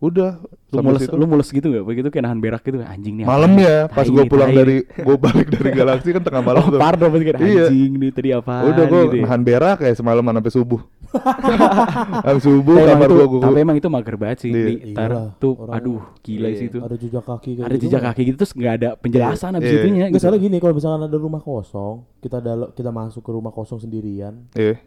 [0.00, 0.40] Udah.
[0.70, 1.12] Lu mules, situ.
[1.12, 1.82] lu mules gitu gak?
[1.82, 3.24] Begitu kayak nahan berak gitu anjing nih.
[3.24, 3.92] Malamnya apaan?
[3.92, 6.78] pas gue nih, pulang tai dari gue balik dari galaksi kan tengah malam Oh, tuh.
[6.78, 7.64] parno berarti kan Iya.
[7.66, 9.22] anjing nih tadi apaan Udah gue gitu ya.
[9.24, 10.80] nahan berak kayak semalaman sampai subuh.
[12.22, 14.50] sampai subuh Tapi emang kamar itu- gue gue Tapi emang itu mager banget sih.
[14.50, 14.64] Iya.
[14.64, 16.56] Di, tar, Iyalah, tuh, aduh gila Iya.
[16.56, 16.78] sih itu.
[16.78, 19.78] ada jejak kaki kayak Ada gitu jejak kaki gitu terus nggak ada penjelasan abis Iya.
[19.80, 20.04] itunya.
[20.06, 20.26] Nggak gitu.
[20.26, 24.48] salah gini kalau misalkan ada rumah kosong, kita dal- kita masuk ke rumah kosong sendirian.
[24.54, 24.78] Iya.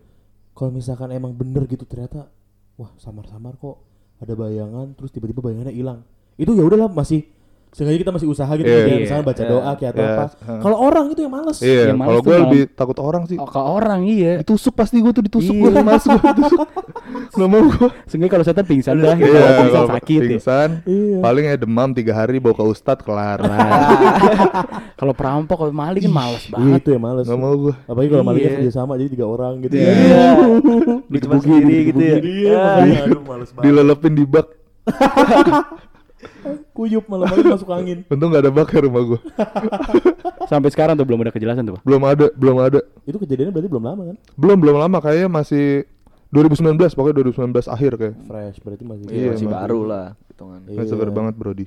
[0.53, 2.29] Kalau misalkan emang bener gitu ternyata
[2.73, 3.77] wah samar-samar kok
[4.23, 5.99] ada bayangan terus tiba-tiba bayangannya hilang.
[6.39, 7.27] Itu ya udahlah masih
[7.73, 8.77] sengaja kita masih usaha gitu Iya.
[8.77, 9.01] kayak Iya.
[9.01, 9.49] misalnya baca Iya.
[9.49, 10.13] doa kayak atau Iya.
[10.13, 10.25] apa.
[10.29, 10.59] Heeh.
[10.61, 11.57] Kalau orang itu yang males.
[11.57, 13.35] Iya, Ya, males kalau gue lebih takut orang sih.
[13.35, 14.31] Oh, ke orang iya.
[14.39, 15.61] Ditusuk pasti gue tuh ditusuk Iya.
[15.73, 16.67] gue mas gue ditusuk.
[17.33, 17.87] Gak mau gue.
[18.05, 19.15] Seenggaknya kalau setan pingsan dah.
[19.15, 19.25] Gitu.
[19.25, 20.29] Iya, Kalau pingsan sakit ya.
[20.29, 21.17] pingsan, Iya.
[21.19, 23.41] paling ya demam tiga hari bawa ke ustad kelar.
[24.93, 26.79] Kalau perampok kalau maling kan males Iya, banget.
[26.79, 27.25] itu yang males.
[27.25, 27.73] Gak mau gue.
[27.83, 28.57] Apalagi kalau malingnya Iya.
[28.59, 29.91] kerja sama jadi tiga orang gitu Iya.
[29.91, 31.19] ya.
[31.19, 32.17] Cuma sendiri gitu ya.
[32.19, 33.65] Iya, makanya, aduh males banget.
[33.65, 34.47] Dilelepin di bak.
[36.73, 38.03] Kuyup malam-malam masuk angin.
[38.09, 39.19] Untung gak ada bak ya rumah gue.
[40.51, 41.83] Sampai sekarang tuh belum ada kejelasan tuh, Pak.
[41.85, 42.79] Belum ada, belum ada.
[43.05, 44.17] Itu kejadiannya berarti belum lama kan?
[44.35, 45.87] Belum, belum lama kayaknya masih
[46.33, 48.15] 2019 pokoknya 2019 akhir kayak.
[48.25, 50.59] Fresh berarti masih Iya, Masih baru lah hitungan.
[50.65, 50.81] Iya.
[50.89, 51.65] Seger banget Brody.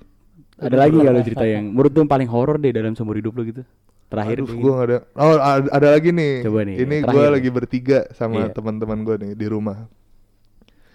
[0.56, 3.36] Ada lagi gak lo cerita yang menurut lu yang paling horor deh dalam seumur hidup
[3.36, 3.62] lo gitu?
[4.06, 4.98] Terakhir Aduh, gue gak ada.
[5.18, 6.46] Oh, ada, ada lagi nih.
[6.46, 8.54] Coba nih, Ini terakhir gue lagi bertiga sama Iya.
[8.54, 9.86] teman-teman gue nih di rumah.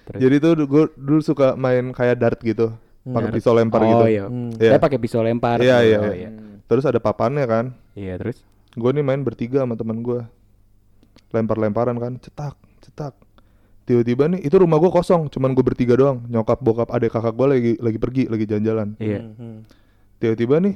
[0.08, 0.20] Terus?
[0.20, 3.36] Jadi tuh gue dulu suka main kayak dart gitu, pakai Dart.
[3.38, 4.05] pisau lempar oh, gitu.
[4.10, 4.25] Iya.
[4.29, 4.50] Hmm.
[4.58, 4.70] Iya.
[4.75, 5.58] Saya pakai pisau lempar.
[5.62, 6.29] Iya, iya, Oh, iya.
[6.70, 7.65] Terus ada papannya kan.
[7.98, 8.41] Iya, terus
[8.72, 10.24] Gue nih main bertiga sama teman gue.
[11.36, 13.13] Lempar-lemparan kan, cetak, cetak
[13.81, 17.51] tiba-tiba nih itu rumah gua kosong cuman gue bertiga doang nyokap bokap adek kakak gua
[17.58, 19.20] lagi lagi pergi lagi jalan-jalan Iya.
[19.36, 19.67] Hmm.
[20.22, 20.75] tiba-tiba nih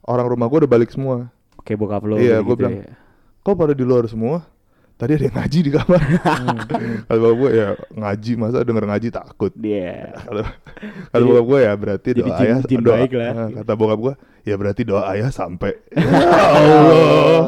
[0.04, 1.32] orang rumah gue udah balik semua.
[1.56, 2.92] Oke bokap lo Iya, gitu gua bilang, ya.
[3.40, 4.44] Kok pada di luar semua?
[4.94, 6.00] Tadi ada yang ngaji di kamar.
[7.08, 9.52] Kalau bapak gue ya ngaji masa denger ngaji takut.
[9.58, 10.14] Dia.
[10.24, 10.42] Kalau
[11.10, 13.30] kata bokap gue ya berarti jadi doa jin- ayah jin doa, baik lah.
[13.34, 15.72] Nah, kata bokap gue ya berarti doa ayah sampai.
[15.98, 17.42] ya Allah.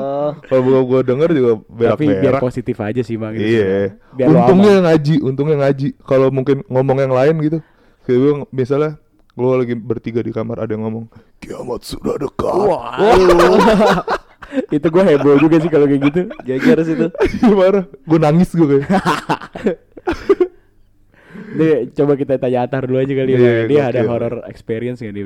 [0.45, 3.33] Kalau bokap gue denger juga berak Tapi biar positif aja sih bang.
[3.39, 3.47] gitu.
[3.47, 3.67] Iya.
[4.15, 5.89] Biar Untungnya ngaji, untungnya ngaji.
[6.03, 7.59] Kalau mungkin ngomong yang lain gitu,
[8.03, 8.99] kayak gue misalnya
[9.35, 11.07] gue lagi bertiga di kamar ada yang ngomong
[11.39, 12.57] kiamat sudah dekat.
[14.77, 16.21] itu gue heboh juga sih kalau kayak gitu.
[16.43, 17.07] Jajar sih itu.
[17.43, 17.81] Gimana?
[18.01, 18.89] Gue nangis gue kayak.
[21.55, 23.39] Nih, coba kita tanya Atar dulu aja kali ya.
[23.39, 23.69] Iya, Bang.
[23.69, 24.11] dia ada gokil.
[24.11, 25.23] horror experience nggak di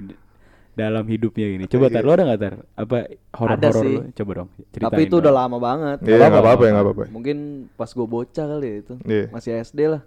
[0.74, 1.64] dalam hidupnya gini.
[1.66, 2.06] Coba Tar, Iya.
[2.06, 2.54] lo ada nggak Tar?
[2.74, 2.96] Apa
[3.34, 3.94] horor Ada horor sih.
[3.94, 4.00] lu?
[4.14, 4.48] Coba dong.
[4.68, 5.20] Ceritain Tapi itu dong.
[5.20, 5.98] udah lama banget.
[6.04, 7.04] Iya nggak apa-apa ya nggak apa-apa.
[7.10, 7.36] Mungkin
[7.74, 8.94] pas gue bocah kali ya itu.
[9.04, 9.24] Iya.
[9.28, 10.02] Masih SD lah.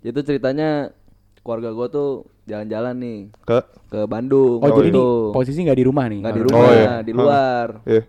[0.00, 0.90] Itu ceritanya
[1.40, 2.08] keluarga gue tuh
[2.44, 3.58] jalan-jalan nih Ke
[3.88, 4.58] ke Bandung.
[4.58, 5.06] Oh, jadi waktu ini itu.
[5.32, 6.20] posisi nggak di rumah nih?
[6.20, 6.90] nggak di rumah, Oh, iya.
[7.00, 7.66] di luar.
[7.84, 8.02] Iya.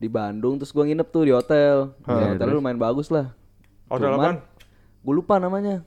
[0.00, 1.92] Di Bandung terus gue nginep tuh di hotel.
[2.02, 2.10] Hah.
[2.10, 2.56] Ya, hotelnya terus?
[2.56, 3.36] lumayan bagus lah.
[3.86, 4.36] Hotel apaan?
[4.98, 5.84] Gue lupa namanya.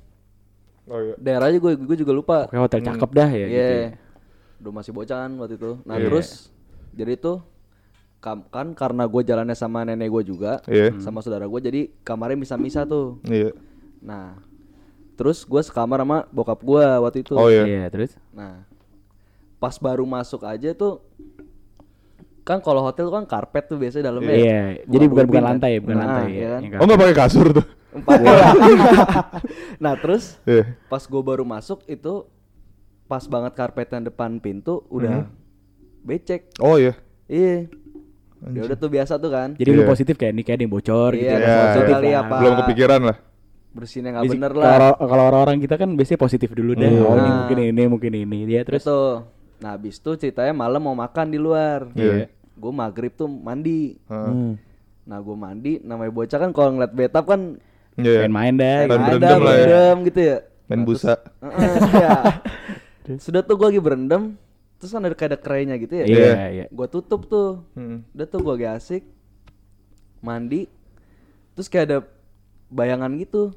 [0.86, 1.16] Oh iya.
[1.18, 2.38] Daerahnya gue gue juga lupa.
[2.46, 3.50] Oke, hotel cakep dah ya Iya.
[3.50, 3.74] gitu.
[3.74, 3.90] ya.
[4.62, 5.72] Udah masih bocah kan waktu itu.
[5.82, 6.06] Nah Iya.
[6.06, 6.28] terus
[6.94, 7.42] jadi tuh
[8.20, 10.94] kam- kan karena gue jalannya sama nenek gue juga, Iya.
[10.98, 13.18] sama saudara gue, jadi kamarnya bisa-bisa tuh.
[13.26, 13.50] Iya.
[14.00, 14.38] Nah
[15.14, 17.34] terus gue sekamar sama bokap gue waktu itu.
[17.34, 17.66] Oh iya.
[17.66, 18.14] Iya, terus?
[18.30, 18.62] Nah
[19.58, 21.00] pas baru masuk aja tuh
[22.44, 24.36] kan kalau hotel tuh kan karpet tuh biasanya dalamnya.
[24.36, 25.50] Iya, jadi bukan bukan kan.
[25.50, 26.50] lantai ya, bukan Nah, lantai iya ya.
[26.70, 26.80] kan.
[26.80, 27.66] Oh nggak pakai kasur tuh?
[27.94, 28.18] Empat
[29.84, 30.76] nah terus Iya.
[30.86, 32.26] pas gue baru masuk itu
[33.06, 35.30] pas banget karpetnya depan pintu udah
[36.02, 36.52] becek.
[36.58, 36.98] Oh iya.
[37.26, 37.72] Iya.
[38.44, 39.56] Ya udah tuh biasa tuh kan.
[39.56, 39.90] Jadi lu Iya.
[39.90, 41.24] positif kayak ini kayak ada yang bocor gitu.
[41.24, 41.40] Iya, ya.
[41.40, 41.94] Iya, bocor iya.
[41.94, 42.36] kali apa.
[42.38, 43.18] Belum kepikiran lah.
[43.74, 44.94] Bersihnya nggak bener kalau lah.
[45.00, 46.86] Kalau orang-orang kita kan biasanya positif dulu deh.
[46.86, 47.06] Hmm.
[47.06, 47.36] Oh, ini Nah.
[47.40, 48.40] mungkin ini, mungkin ini.
[48.44, 49.24] Dia terus Terus
[49.64, 51.88] Nah habis itu ceritanya malam mau makan di luar.
[51.96, 52.28] Iya.
[52.54, 53.96] Gue maghrib tuh mandi.
[54.04, 54.28] Heeh.
[54.28, 54.54] Hmm.
[55.04, 57.56] Nah gue mandi, namanya bocah kan kalau ngeliat betap kan
[57.96, 58.28] Iya.
[58.28, 58.54] pengen main.
[58.54, 59.64] Main pengen berendam ada, lah ya.
[59.64, 60.38] berendam gitu ya.
[60.64, 61.14] Main Nah, busa.
[61.16, 62.12] terus- Heeh, iya.
[63.24, 64.36] Sudah tuh gue lagi berendam,
[64.76, 66.06] terus kan ada kayak ada kerainya gitu ya.
[66.06, 66.66] Iya, iya.
[66.68, 67.64] Gue tutup tuh.
[67.74, 68.04] Hmm.
[68.12, 69.04] Udah tuh gue lagi asik
[70.20, 70.72] mandi,
[71.52, 71.98] terus kayak ada
[72.68, 73.52] bayangan gitu.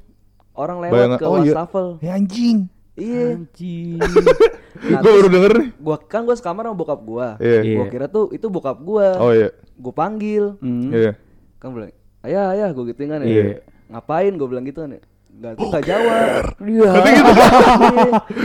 [0.51, 1.43] Orang lewat Bayangan- ke oh iya.
[1.47, 1.87] wastafel.
[1.99, 2.57] Ya anjing.
[2.93, 3.23] Iya.
[3.35, 3.99] Anjing.
[4.77, 5.69] Nah, gue baru denger nih.
[5.77, 7.27] gua kan gua sekamar sama bokap gua.
[7.37, 7.59] Iya.
[7.61, 7.77] Iya.
[7.77, 9.07] Gua kira tuh itu bokap gua.
[9.17, 9.49] Oh iya.
[9.75, 10.55] Gua panggil.
[10.61, 10.89] Hmm.
[10.93, 11.11] Iya.
[11.57, 13.27] Kan bilang, "Ayah, ayah," gua gituin kan ya.
[13.27, 13.43] Iya.
[13.89, 15.01] Ngapain gua bilang gitu kan ya.
[15.37, 16.43] Enggak, enggak jawab.
[16.65, 16.89] Iya.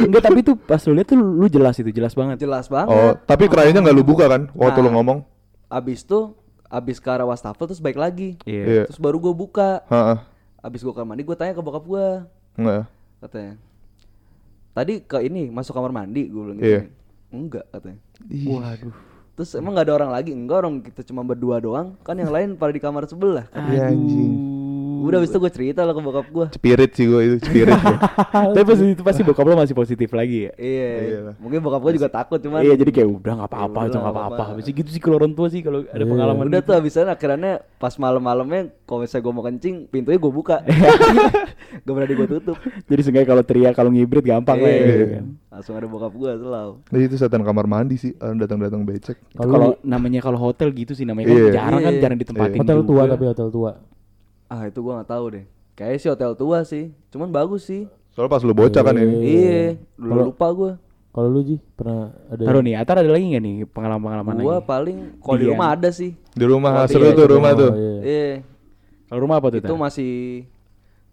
[0.05, 2.37] Enggak, tapi tuh pas lu lihat tuh lu jelas itu, jelas banget.
[2.37, 2.93] Jelas banget.
[2.93, 4.53] Oh, tapi kerainya nggak lu buka kan?
[4.53, 4.85] Waktu Nah.
[4.85, 5.19] lu ngomong.
[5.73, 6.37] Abis tuh
[6.69, 8.37] abis ke arah wastafel terus baik lagi.
[8.45, 8.65] Iya.
[8.65, 8.83] Iya.
[8.93, 9.71] Terus baru gua buka.
[9.89, 10.19] Heeh.
[10.61, 12.29] Abis gua kamar mandi gua tanya ke bokap gua.
[12.61, 12.85] Enggak.
[13.25, 13.55] Katanya.
[14.73, 16.69] Tadi ke ini masuk kamar mandi gua bilang gitu.
[16.69, 16.83] Iya.
[17.33, 18.01] Enggak katanya.
[18.29, 18.95] Waduh.
[19.33, 20.31] Terus emang gak ada orang lagi?
[20.37, 21.97] Enggak orang kita cuma berdua doang.
[22.05, 23.49] Kan yang lain pada di kamar sebelah.
[23.53, 24.33] Iya anjing.
[25.05, 27.75] Udah abis itu gue cerita lah ke bokap gue Spirit sih gue itu, spirit.
[27.75, 27.99] gua.
[28.55, 30.53] Tapi pas itu pasti bokap lo masih positif lagi ya.
[30.55, 31.35] Iya Iyalah.
[31.37, 34.01] Mungkin bokap gue juga takut cuman Iya, jadi kayak udah nggak apa-apa, Ya itu udah,
[34.01, 34.45] nggak nggak apa-apa.
[34.73, 36.45] gitu sih kalau orang tua sih kalau ada pengalaman.
[36.47, 36.69] Udah gitu.
[36.69, 40.57] tuh abis itu akhirnya pas malam-malamnya Kalau misalnya gue mau kencing Pintunya gue buka
[41.85, 44.77] Gak berani gue tutup Jadi seenggaknya kalau teriak, kalau ngibrit gampang lah ya.
[44.77, 44.87] Iya.
[44.87, 45.25] gitu kan.
[45.51, 49.17] Langsung ada bokap gue selalu Nah, itu setan kamar mandi sih, orang datang-datang becek.
[49.27, 51.41] Itu Kalau namanya kalau hotel gitu sih namanya Iya.
[51.43, 52.01] kan jarang kan Iya.
[52.01, 52.59] jarang ditempatin.
[52.59, 52.89] hotel juga.
[52.89, 53.73] tua tapi hotel tua.
[54.53, 58.29] Ah itu gue gak tahu deh Kayaknya sih hotel tua sih Cuman bagus sih Soalnya
[58.31, 59.17] pas lu bocah kan ini.
[59.19, 59.61] Iya
[59.97, 60.73] Dulu Kalau- lupa gue
[61.11, 64.67] Kalau lu Ji pernah ada Taruh nih, Atar ada lagi nggak nih pengalaman-pengalaman Gue lagi?
[64.67, 65.51] paling Kalau di Iya.
[65.51, 67.71] rumah ada sih Di rumah Oh, seru iya, tuh rumah tuh.
[67.71, 67.97] Oh, iya.
[68.03, 68.29] Iya
[69.07, 69.59] Kalau rumah apa tuh?
[69.59, 70.13] Itu masih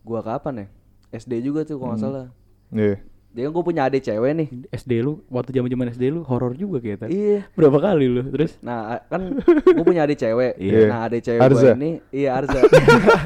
[0.02, 0.67] Gua kapan ya
[1.12, 2.28] SD juga tuh kalau nggak salah
[2.69, 2.99] Iya.
[3.29, 6.77] Dia kan gue punya adik cewek nih SD lu waktu zaman-zaman SD lu horor juga
[6.77, 7.09] kayak Tar.
[7.09, 8.25] Iya Berapa kali lu?
[8.25, 10.87] Terus Nah kan gue punya adik cewek Iya.
[10.87, 12.59] Nah adik cewek gue ini Iya Arza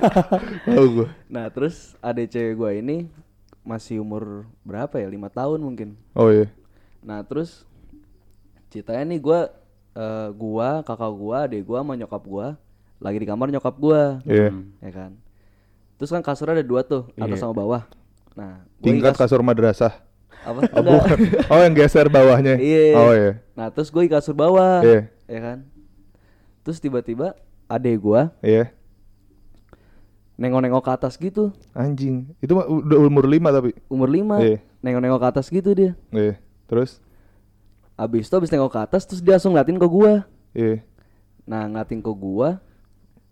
[0.67, 1.07] Tahu gue.
[1.27, 2.97] Nah terus adik cewek gue ini
[3.61, 5.07] Masih umur berapa ya?
[5.07, 6.51] lima tahun mungkin Oh iya.
[6.99, 7.63] Nah terus
[8.67, 9.39] ceritanya nih gue
[9.93, 12.47] eh gua kakak gua adik gua sama nyokap gua
[12.97, 14.49] lagi di kamar nyokap gua Iya.
[14.81, 15.11] ya kan
[15.95, 17.85] terus kan kasurnya ada dua tuh atas sama bawah
[18.33, 19.93] nah gua Tingkat kasur madrasah.
[20.43, 21.17] apa Oh, bukan.
[21.47, 22.59] oh yang geser bawahnya.
[22.59, 22.83] Iya.
[22.93, 23.31] Oh iya.
[23.55, 25.07] Nah terus gue di kasur bawah, Iya.
[25.23, 25.57] ya kan.
[26.61, 28.75] Terus tiba-tiba adek gue Iya.
[30.33, 32.33] nengok-nengok ke atas gitu, Anjing.
[32.41, 33.71] Itu udah umur 5 tapi.
[33.87, 34.57] umur 5 Iya.
[34.81, 35.93] nengok-nengok ke atas gitu dia.
[36.09, 36.35] Iya.
[36.67, 36.99] Terus?
[37.93, 40.13] Abis itu abis nengok ke atas terus dia langsung ngeliatin ke gue.
[40.51, 40.75] Iya.
[41.45, 42.49] Nah ngeliatin ke gue,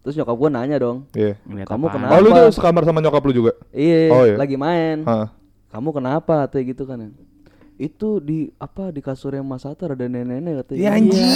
[0.02, 1.38] terus nyokap gue nanya dong, Iya.
[1.44, 1.94] Ngeliat kamu apaan?
[1.96, 2.12] kenapa?
[2.12, 3.52] Oh lu tuh sekamar sama nyokap lu juga?
[3.70, 4.36] Iya, Oh, iya.
[4.36, 5.02] lagi main.
[5.04, 5.30] Hah.
[5.70, 6.46] Kamu kenapa?
[6.46, 7.00] Katanya gitu kan.
[7.76, 10.80] Itu di apa di kasur yang Mas Atar ada nenek-nenek katanya.
[10.80, 11.30] Ya anjing.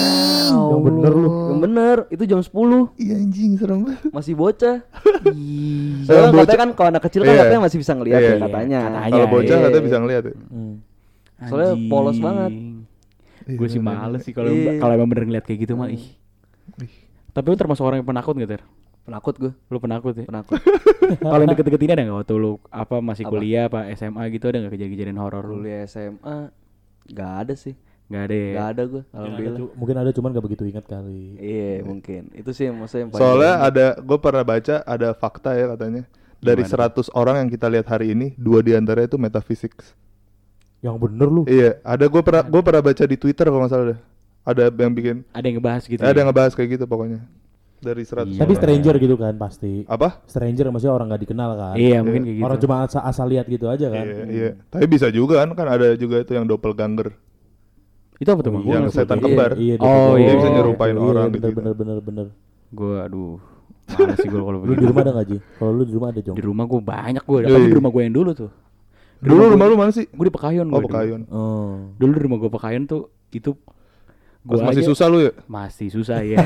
[0.46, 1.30] Yang bener lu.
[1.50, 4.02] Yang bener, itu jam 10 Iya anjing serem banget.
[4.12, 4.78] masih bocah.
[5.26, 7.42] Yang Soalnya katanya kan kalau anak kecil kan Iya.
[7.42, 8.30] katanya masih bisa ngeliat Iya.
[8.30, 8.80] ya katanya.
[8.84, 9.10] Katanya.
[9.12, 9.64] Kalau bocah Iya.
[9.64, 10.34] katanya bisa ngeliat ya.
[10.48, 10.74] Hmm.
[11.44, 12.52] Soalnya polos banget.
[13.48, 14.78] Gue sih males sih kalau Iya.
[14.78, 15.90] kalau emang bener ngeliat kayak gitu mah.
[15.90, 16.06] Ih.
[17.36, 18.62] Tapi lu termasuk orang yang penakut gak ter?
[19.06, 20.26] Penakut gue, Lu penakut ya?
[20.26, 20.58] penakut.
[21.22, 23.32] kalau yang deket-deket ini ada nggak waktu lu apa masih Apa?
[23.38, 25.62] kuliah apa SMA gitu ada nggak kejadian-kejadian horor lu?
[25.62, 26.50] Kuliah SMA
[27.06, 28.50] Gak ada sih Nggak ada ya?
[28.52, 31.22] Gak ada gue Mungkin ada, Alhamdulillah mungkin ada cuman gak begitu ingat kali.
[31.38, 33.68] Iya mungkin Itu sih yang maksudnya yang paling Soalnya ingat.
[33.70, 36.04] ada gue pernah baca ada fakta ya katanya.
[36.42, 39.74] Dari 100 orang yang kita lihat hari ini, dua di antaranya itu metafisik.
[40.78, 41.42] Yang bener lu.
[41.50, 44.00] Iya, ada gue pernah gue pernah baca di Twitter kalau nggak salah deh.
[44.46, 46.02] Ada yang bikin Ada yang ngebahas gitu.
[46.02, 46.18] ada ya?
[46.22, 47.20] yang ngebahas kayak gitu pokoknya.
[47.76, 48.40] Dari 100 Iya.
[48.42, 49.74] Tapi stranger gitu kan pasti.
[49.86, 50.22] Apa?
[50.26, 51.76] Stranger maksudnya orang gak dikenal kan.
[51.76, 52.46] Iya mungkin kayak gitu.
[52.46, 54.06] Orang cuma asal, asal lihat gitu aja kan.
[54.06, 54.50] Iya, iya.
[54.70, 57.14] Tapi bisa juga kan kan ada juga itu yang doppelganger.
[58.16, 58.64] Itu apa tuh bang?
[58.64, 59.52] Yang setan nggak kembar.
[59.60, 60.34] Iya, Oh, dia iya.
[60.40, 61.58] bisa nyerupain Iya, orang bener, gitu.
[61.60, 62.28] bener bener bener.
[62.72, 63.38] Gue aduh.
[63.86, 65.38] Males sih gue kalau Lu di rumah ada gak Ji?
[65.62, 66.36] Kalau lu di rumah ada Jong?
[66.36, 67.40] Di rumah gue banyak gue.
[67.46, 67.68] Iya, iya.
[67.70, 68.50] di rumah gue yang dulu tuh.
[69.22, 70.06] Dulu rumah lu mana sih?
[70.10, 70.66] Gue di Pekayon.
[70.66, 70.90] Oh, gua dulu.
[70.90, 71.22] Pekayon.
[71.30, 71.76] Oh.
[71.98, 73.52] Dulu di rumah gue Pekayon tuh itu
[74.46, 75.32] gua masih aja- susah lu ya?
[75.46, 76.38] Masih susah ya.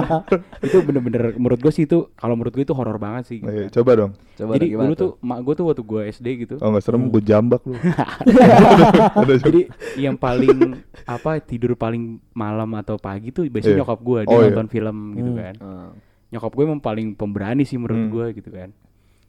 [0.66, 3.38] itu bener-bener menurut gue sih itu kalau menurut gue itu horor banget sih.
[3.38, 4.12] Iya, coba dong.
[4.34, 6.54] Coba Jadi dong, dulu tuh mak gue tuh waktu gue SD gitu.
[6.58, 7.76] Oh nggak serem, gue jambak lu.
[9.44, 9.60] Jadi
[9.96, 13.80] yang paling apa tidur paling malam atau pagi tuh biasanya Iya.
[13.80, 14.48] nyokap gue dia Oh, iya.
[14.50, 15.38] nonton film gitu Hmm.
[15.38, 15.54] kan.
[15.60, 15.90] Ah.
[16.30, 18.10] Nyokap gue emang paling pemberani sih menurut Hmm.
[18.10, 18.70] gue gitu kan.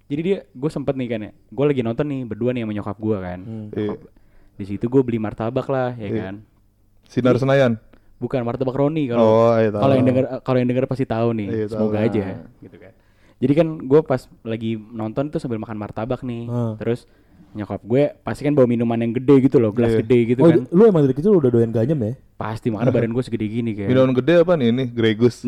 [0.06, 2.97] Jadi dia gue sempet nih kan ya, gue lagi nonton nih berdua nih sama nyokap
[2.97, 3.39] gue kan.
[3.41, 3.67] Hmm.
[3.71, 3.93] Iya.
[4.56, 6.21] Di situ gue beli martabak lah ya Iya.
[6.23, 6.36] kan.
[7.06, 7.78] Sinar Senayan.
[8.15, 9.82] Bukan martabak Roni kalau Oh, iya tahu.
[9.82, 11.47] kalau yang denger kalau yang denger pasti tahu nih.
[11.47, 11.91] Iya, tahu.
[11.91, 12.23] Semoga aja
[12.58, 12.93] gitu kan.
[13.36, 16.47] Jadi kan gue pas lagi nonton tuh sambil makan martabak nih.
[16.47, 16.73] Ah.
[16.75, 17.04] Terus
[17.51, 19.99] nyokap gue pasti kan bawa minuman yang gede gitu loh, gelas Iya.
[20.01, 20.67] gede gitu oh, kan.
[20.69, 22.13] lu emang dari kecil udah doyan ganyem ya?
[22.36, 23.89] Pasti makanya badan gue segede gini kayak.
[23.89, 24.84] Minuman gede apa nih ini?
[24.88, 25.43] Gregus.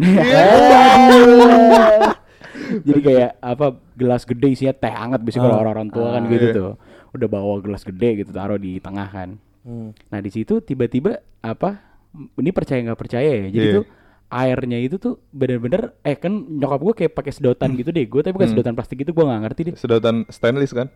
[2.80, 5.62] Jadi kayak apa gelas gede isinya teh hangat biasanya kalau Ah.
[5.62, 6.54] orang-orang tua kan Ah, gitu iya.
[6.54, 6.72] tuh.
[7.10, 9.30] Udah bawa gelas gede gitu taruh di tengah kan.
[9.64, 9.92] Hmm.
[10.08, 13.48] Nah, di situ tiba-tiba apa ini percaya nggak percaya ya.
[13.50, 13.78] Jadi Iya.
[13.80, 13.86] tuh
[14.28, 18.04] airnya itu tuh bener-bener eh kan nyokap gue kayak pakai sedotan gitu deh.
[18.04, 18.56] Gue tapi bukan Hmm.
[18.56, 19.76] sedotan plastik gitu gue nggak ngerti deh.
[19.76, 20.88] Sedotan stainless kan?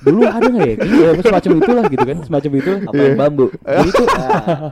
[0.00, 0.74] Dulu ada nggak ya?
[0.80, 2.72] Kayaknya semacam itulah gitu kan, semacam itu.
[2.84, 4.06] Apa yang bambu Jadi tuh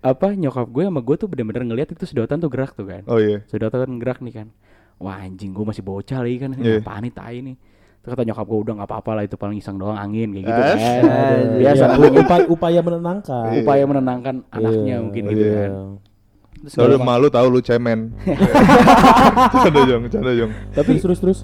[0.00, 3.04] apa nyokap gue sama gue tuh bener-bener ngeliat itu sedotan tuh gerak tuh kan.
[3.04, 3.44] Oh iya.
[3.46, 4.48] sedotan gerak nih kan
[4.96, 6.80] wah anjing gue masih bocah lagi kan Iya.
[6.80, 7.56] apaan nih tai nih
[8.00, 10.60] Terus kata nyokap gue udah nggak apa-apa lah itu paling iseng doang angin kayak gitu
[10.62, 10.76] kan
[11.54, 13.44] biasa Ya, upaya, upaya menenangkan.
[13.60, 15.54] upaya menenangkan anaknya Iya, mungkin gitu iya.
[15.58, 15.72] kan
[16.60, 18.12] Terus lama- malu tahu lu cemen.
[19.64, 20.50] Canda jong, canda jong.
[20.72, 21.40] tapi Terus terus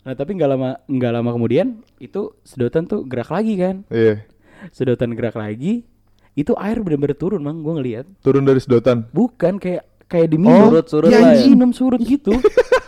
[0.00, 1.66] nah tapi nggak lama nggak lama kemudian
[1.98, 4.24] itu sedotan tuh gerak lagi kan Iya.
[4.70, 5.84] sedotan gerak lagi
[6.32, 9.04] itu air bener-bener turun mang gue ngeliat Turun dari sedotan.
[9.10, 11.44] bukan kayak kayak diminum Surut-surut ya, lah ya.
[11.46, 12.32] minum surut gitu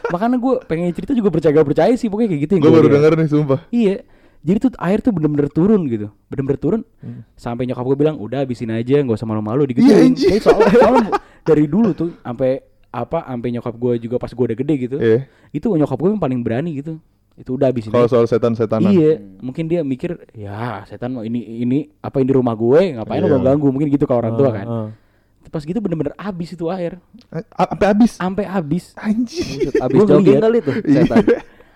[0.09, 2.89] makanya gue pengen cerita juga percaya percaya sih pokoknya kayak gitu yang Gue gua baru
[2.91, 3.61] denger nih sumpah.
[3.71, 3.97] Iya.
[4.41, 6.81] Jadi tuh air tuh bener-bener turun gitu, bener-bener turun.
[6.99, 7.29] Hmm.
[7.37, 10.13] Sampai nyokap gue bilang, udah habisin aja, nggak usah malu-malu Iya, digituin.
[10.17, 11.11] Jadi soalnya, soalnya
[11.45, 15.29] dari dulu tuh, sampai apa, sampai nyokap gue juga pas gue udah gede gitu, Iya.
[15.53, 16.97] itu nyokap gue yang paling berani gitu.
[17.37, 17.93] Itu udah habisin.
[17.93, 18.89] Kalau soal setan-setanan.
[18.89, 23.29] Iya, mungkin dia mikir, ya setan mau ini ini apa ini rumah gue, ngapain lo
[23.31, 23.45] Iya.
[23.45, 23.69] ganggu?
[23.69, 24.67] Mungkin gitu ke orang tua Ah, kan.
[24.67, 24.89] ah.
[25.51, 28.11] Pas gitu bener-bener habis itu air, Eh, Sampai habis.
[28.15, 29.67] sampai habis, Anjing.
[29.77, 31.03] Abis jogging kali tuh Iya.
[31.05, 31.27] setan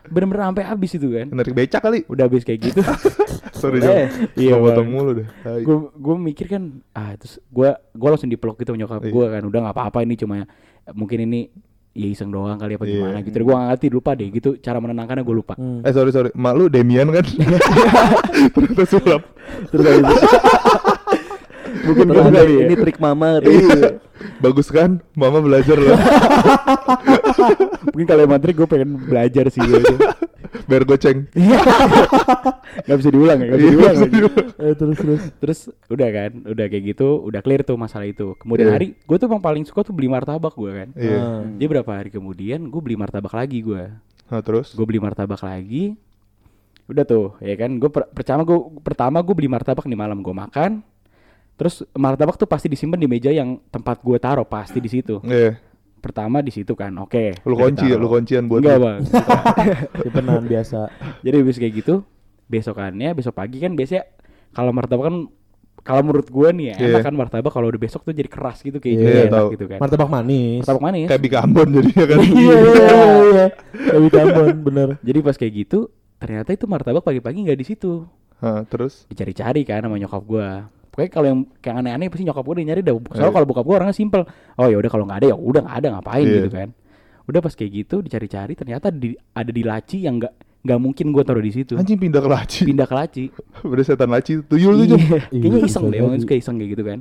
[0.05, 1.27] bener-bener sampai habis itu kan.
[1.27, 2.05] Narik becak kali.
[2.07, 2.81] Udah habis kayak gitu.
[3.57, 3.99] Sorry Eh, jong.
[4.37, 5.27] iya, potong mulu deh.
[5.59, 9.11] Gue gue mikir kan ah terus gue gue langsung dipeluk gitu nyokap Iya.
[9.11, 10.45] gue kan udah nggak apa-apa ini cuma
[10.93, 11.49] mungkin ini
[11.91, 12.93] ya iseng doang kali apa Iya.
[12.93, 15.81] gimana gitu gue gak ngerti lupa deh gitu cara menenangkannya gue lupa Hmm.
[15.81, 17.25] Eh sorry sorry, mak lu Demian kan?
[18.51, 19.23] Ternyata sulap.
[19.71, 19.87] terus
[21.83, 23.99] mungkin kali ya ini trik mama Iya.
[24.39, 25.03] Bagus kan?
[25.13, 25.99] Mama belajar loh.
[27.93, 29.95] mungkin kalau emang trik gue pengen belajar sih gitu.
[30.71, 31.27] Biar goceng.
[32.85, 33.93] Gak bisa diulang ya, gak bisa Iya, diulang.
[33.93, 34.15] bisa lagi.
[34.15, 34.47] diulang.
[34.57, 35.23] Eh, terus terus.
[35.37, 35.59] Terus
[35.89, 38.33] udah kan, udah kayak gitu, udah clear tuh masalah itu.
[38.39, 38.75] Kemudian Iya.
[38.75, 40.89] hari, gue tuh emang paling suka tuh beli martabak gue kan.
[40.95, 41.19] Iya.
[41.19, 41.43] Ah.
[41.45, 43.83] Jadi berapa hari kemudian gue beli martabak lagi gue.
[44.25, 44.73] Nah, terus?
[44.73, 45.99] Gue beli martabak lagi.
[46.87, 47.71] Udah tuh, ya kan.
[47.77, 50.81] Gue per- pertama gue pertama gue beli martabak di malam gue makan.
[51.55, 55.23] Terus martabak tuh pasti disimpan di meja yang tempat gue taruh pasti di situ.
[55.23, 55.55] Iya.
[55.99, 57.40] Pertama di situ kan, oke.
[57.47, 58.85] Lu udah kunci ya, lu kuncian buat Enggak lu.
[58.85, 59.01] bang.
[60.05, 60.81] Simpenan biasa.
[61.23, 61.95] Jadi habis kayak gitu,
[62.45, 64.05] besokannya besok pagi kan biasanya
[64.53, 65.17] kalau martabak kan
[65.81, 66.88] kalau menurut gue nih ya, Iya.
[66.93, 69.64] enak kan martabak kalau udah besok tuh jadi keras gitu kayak Iya, jadi enak gitu
[69.64, 69.79] kan.
[69.81, 70.61] Martabak manis.
[70.61, 71.09] Martabak manis.
[71.09, 72.19] Kayak Bika Ambon jadinya kan.
[72.25, 73.05] Iya iya iya.
[73.25, 73.47] iya.
[73.73, 74.88] Kayak Tambon bener.
[75.01, 75.79] Jadi pas kayak gitu,
[76.17, 78.05] ternyata itu martabak pagi-pagi nggak di situ.
[78.40, 79.09] Hah, terus?
[79.09, 80.49] Dicari-cari kan sama nyokap gue.
[80.95, 82.95] Pokoknya kalau yang kayak aneh-aneh pasti nyokap gue udah nyari dah.
[82.95, 83.35] Soalnya Iya.
[83.35, 84.23] kalau bokap gue orangnya simpel.
[84.55, 86.35] Oh ya udah kalau nggak ada ya udah nggak ada ngapain Iya.
[86.39, 86.69] gitu kan.
[87.25, 91.23] Udah pas kayak gitu dicari-cari ternyata di, ada di laci yang nggak nggak mungkin gue
[91.23, 91.75] taruh di situ.
[91.75, 92.63] Anjing pindah ke laci.
[92.63, 93.25] Pindah ke laci.
[93.75, 94.39] Udah setan laci.
[94.41, 94.97] Tuyul tuh.
[94.97, 96.23] Iya, kayaknya Iya, iseng deh, emang jadi.
[96.23, 96.99] suka iseng kayak gitu kan.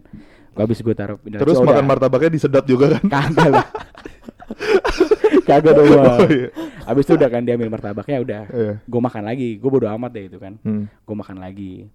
[0.54, 1.90] Gak habis gue taruh pindah Terus laci, oh, makan udah.
[1.90, 3.04] martabaknya disedot juga kan?
[3.08, 3.66] Kagak lah.
[5.48, 5.88] Kagak dong.
[5.92, 6.48] Oh iya.
[6.84, 8.42] Habis itu udah kan diambil martabaknya udah.
[8.50, 8.74] Iya.
[8.84, 9.50] Gue makan lagi.
[9.56, 10.54] Gue bodo amat deh itu kan.
[10.62, 10.88] Hmm.
[11.00, 11.88] Gue makan lagi.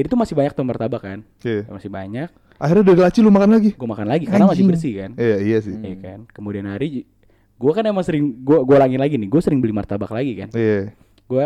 [0.00, 1.18] Jadi tuh masih banyak tuh martabak kan.
[1.36, 1.68] Oke.
[1.68, 2.28] Masih banyak.
[2.56, 3.70] Akhirnya dari laci lu makan lagi?
[3.76, 5.10] Gue makan lagi karena masih bersih kan.
[5.14, 5.76] Iya, iya sih.
[5.76, 6.18] Iya kan.
[6.32, 7.04] Kemudian hari
[7.60, 9.28] gue kan emang sering gue gue ulangin lagi nih.
[9.28, 10.48] Gue sering beli martabak lagi kan.
[10.56, 10.96] Iya.
[11.28, 11.44] Gue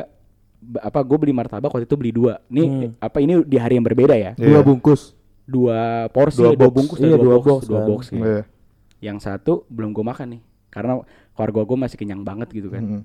[0.79, 2.39] apa gue beli martabak waktu itu beli dua.
[2.47, 2.91] Nih Hmm.
[2.97, 4.39] apa ini di hari yang berbeda ya.
[4.39, 4.47] Iya.
[4.55, 5.19] Dua bungkus.
[5.45, 7.89] Dua porsi, Dua dua, bungkus, Iya, dua, dua box, box dua kan.
[7.91, 8.01] box.
[8.09, 8.17] ya.
[8.17, 8.43] Iya.
[9.05, 10.93] Yang satu belum gue makan nih, karena
[11.37, 12.81] keluarga gue masih kenyang banget gitu kan.
[12.81, 13.03] Hmm.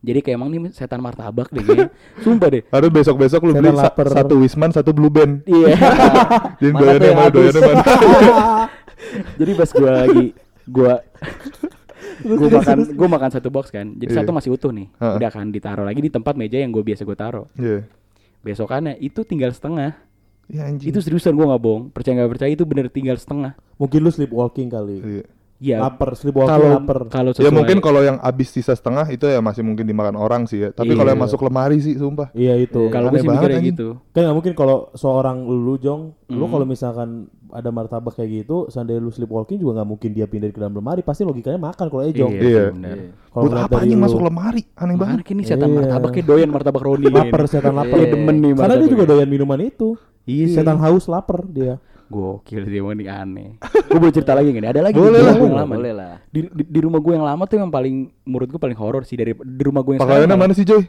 [0.00, 1.88] Jadi kayak emang nih setan martabak deh kayaknya.
[2.24, 2.62] Sumpah deh.
[2.66, 5.44] Harus besok-besok lu beli sa- satu Wisman, satu Blue Band.
[5.44, 5.76] Iya.
[6.60, 7.82] Jadi doyannya yang mana, doyannya mana.
[9.40, 10.26] Jadi pas gue lagi
[10.62, 10.92] gue
[12.20, 13.92] gue makan gue makan satu box kan.
[13.92, 14.18] Jadi Iya.
[14.20, 14.88] satu masih utuh nih.
[14.96, 15.16] Ha-ha.
[15.16, 17.46] Udah kan ditaruh lagi di tempat meja yang gue biasa gue taruh.
[17.54, 17.84] Iya.
[18.40, 20.00] Besokannya itu tinggal setengah.
[20.46, 20.88] Ya anjing.
[20.88, 21.84] Itu seriusan gue nggak bohong.
[21.90, 23.52] Percaya nggak percaya itu bener tinggal setengah.
[23.76, 24.96] Mungkin lu sleepwalking kali.
[24.98, 25.24] Iya.
[25.60, 25.76] Iya.
[25.78, 26.98] Lapar, sleepwalking Kalau lapar.
[27.06, 30.42] kalau Ya sesuai- mungkin kalau yang habis sisa setengah itu ya masih mungkin dimakan orang
[30.44, 30.68] sih ya.
[30.70, 31.26] Tapi kalau yang Iya.
[31.28, 32.32] masuk lemari sih sumpah.
[32.32, 32.88] Iya itu.
[32.88, 33.88] kalau gue sih mikirnya gitu.
[34.10, 36.50] Kan nggak mungkin kalau seorang lu Jong, lu Hmm.
[36.50, 37.08] kalau misalkan
[37.50, 41.02] ada martabak kayak gitu, seandainya lu sleepwalking juga nggak mungkin dia pindah ke dalam lemari,
[41.02, 42.32] pasti logikanya makan kalau eh Jong.
[42.32, 42.48] Iya, Iya.
[42.48, 42.96] sih, bener.
[43.28, 44.04] Kalau Buat apa anjing lu.
[44.06, 44.62] masuk lemari?
[44.74, 45.16] Aneh banget.
[45.28, 45.76] Ini setan Iya.
[45.78, 47.04] martabaknya doyan martabak Roni.
[47.06, 47.96] Lapar setan lapar.
[47.96, 49.88] Iya, demen nih Karena dia juga doyan minuman itu.
[50.24, 50.56] Iya.
[50.56, 51.76] Setan haus lapar dia.
[52.10, 53.50] Gokil sih emang nih aneh.
[53.60, 54.68] gue boleh cerita lagi gak nih?
[54.68, 55.30] Ada lagi Boleh di lah.
[55.30, 55.74] rumah gue yang lama.
[55.74, 56.14] Boleh lah.
[56.26, 57.94] Di, di, di rumah gue yang lama tuh yang paling
[58.24, 60.42] menurut gue paling horor sih dari di rumah gue yang Pakaiannya sekarang.
[60.42, 60.82] mana sih Joy?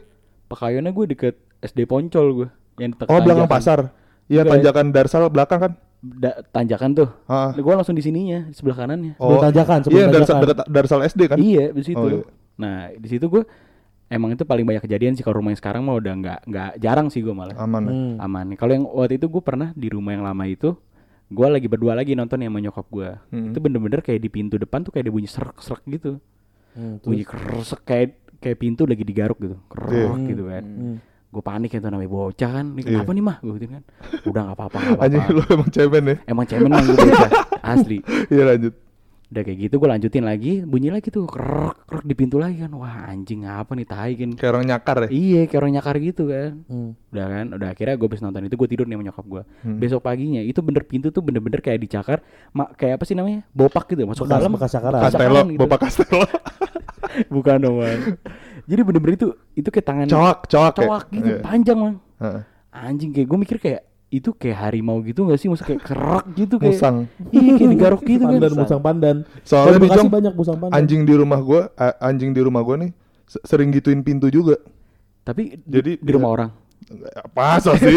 [0.44, 2.48] Pakaiannya gue deket SD Poncol gue.
[2.76, 3.48] Yang di Oh belakang tanjakan.
[3.48, 3.78] pasar.
[4.24, 5.72] Iya tanjakan Darsal belakang kan?
[6.00, 7.08] Da- tanjakan tuh.
[7.24, 7.52] Ah.
[7.52, 9.14] Gue langsung di sininya, di sebelah kanannya.
[9.14, 10.50] Sebelum tanjakan, sebelum Iya Darsal tanjakan.
[10.50, 11.38] dekat Darsal SD kan?
[11.38, 11.94] Iya, di situ.
[11.96, 12.22] Oh, iya.
[12.54, 13.42] Nah, di situ gue
[14.08, 17.06] emang itu paling banyak kejadian sih kalau rumah yang sekarang mah udah nggak nggak jarang
[17.06, 17.54] sih gue malah.
[17.56, 17.82] Aman.
[17.82, 17.90] ya.
[17.90, 18.14] Hmm.
[18.20, 18.46] aman.
[18.54, 20.74] Kalau yang waktu itu gue pernah di rumah yang lama itu,
[21.32, 23.10] gue lagi berdua lagi nonton yang sama nyokap gue.
[23.28, 23.50] Hmm.
[23.50, 26.20] Itu bener-bener kayak di pintu depan tuh kayak ada bunyi serak-serak gitu,
[26.72, 30.28] Hmm, terus- bunyi keresek kayak kayak pintu lagi digaruk gitu, kerok Iya.
[30.28, 30.64] gitu kan.
[30.64, 30.96] Hmm.
[31.28, 32.88] Gue panik itu namanya bocah kan, ini Iya.
[32.98, 33.36] kenapa nih mah?
[33.40, 33.82] Gue gitu kan.
[34.22, 35.32] Udah nggak apa-apa, apa-apa.
[35.32, 36.16] lu emang cemen ya?
[36.26, 37.30] Emang cemen emang gue bocah,
[37.72, 37.98] asli.
[38.28, 38.74] Iya lanjut.
[39.32, 42.68] Udah kayak gitu gue lanjutin lagi, bunyi lagi tuh kerok kerok di pintu lagi kan.
[42.70, 44.36] Wah anjing apa nih tai kan.
[44.36, 45.08] Kayak orang nyakar ya?
[45.08, 46.50] Iya kayak orang nyakar gitu kan.
[46.68, 46.90] Hmm.
[47.08, 49.42] Udah kan, udah akhirnya gue habis nonton itu gue tidur nih sama nyokap gue.
[49.64, 49.78] Hmm.
[49.78, 52.20] Besok paginya itu bener pintu tuh bener-bener kayak dicakar,
[52.52, 53.40] ma- kayak apa sih namanya?
[53.50, 54.50] Bopak gitu, masuk Bekas- dalam.
[54.52, 55.00] bekas cakaran.
[55.02, 55.58] cakaran gitu.
[55.58, 56.22] Bapak Castelo.
[57.34, 58.00] Bukan dong bang.
[58.62, 60.76] Jadi bener-bener itu itu kayak tangan Cowok, cowok ya?
[60.78, 61.40] cowok gitu, Iya.
[61.40, 61.94] panjang bang.
[62.20, 62.40] Heeh.
[62.72, 63.80] Anjing kayak gue mikir kayak
[64.12, 65.48] itu kayak harimau gitu gak sih?
[65.48, 66.76] Maksudnya kayak kerak gitu kayak.
[66.76, 66.96] Musang.
[67.28, 68.32] Iya kayak digaruk gitu kan.
[68.34, 69.16] Pandan, musang pandan.
[69.42, 70.76] Soalnya Bekasi Jong, banyak musang pandan.
[70.76, 71.60] Anjing di rumah gua,
[71.98, 72.90] anjing di rumah gua nih
[73.24, 74.60] se- sering gituin pintu juga.
[75.22, 76.50] Tapi di, Jadi di rumah orang.
[77.16, 77.96] Apa sih?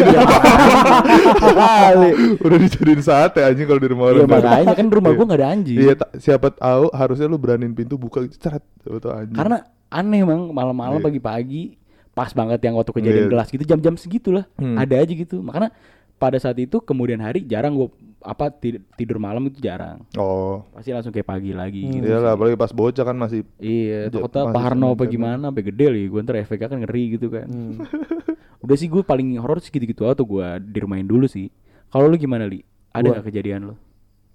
[2.38, 4.28] Udah dijadiin sate anjing kalau di rumah Iya orang.
[4.30, 5.18] makanya kan rumah Iya.
[5.18, 5.76] gue gak ada anjing.
[5.76, 8.64] Iya, siapa tahu harusnya lu beraniin pintu buka ceret.
[8.80, 9.36] Siapa tahu anjing.
[9.36, 11.04] Karena aneh bang malam-malam Iya.
[11.04, 11.62] pagi-pagi
[12.10, 13.30] pas banget yang waktu kejadian Iya.
[13.30, 14.72] gelas gitu jam-jam segitulah Hmm.
[14.74, 15.68] ada aja gitu makanya
[16.16, 17.88] pada saat itu kemudian hari jarang gue
[18.20, 20.64] apa ti- tidur malam itu jarang Oh.
[20.70, 21.92] pasti langsung kayak pagi lagi Hmm.
[21.94, 22.34] gitu Iyalah, sih.
[22.34, 26.06] apalagi pas bocah kan masih iya takutnya Pak Harno apa seneng gimana sampai gede lagi
[26.06, 27.76] gue ntar efeknya kan ngeri gitu kan Hmm.
[28.64, 31.52] udah sih gue paling horor sih gitu-gitu aja tuh gue di rumahin dulu sih
[31.86, 33.74] kalau lu gimana li ada Gua- nggak kejadian lu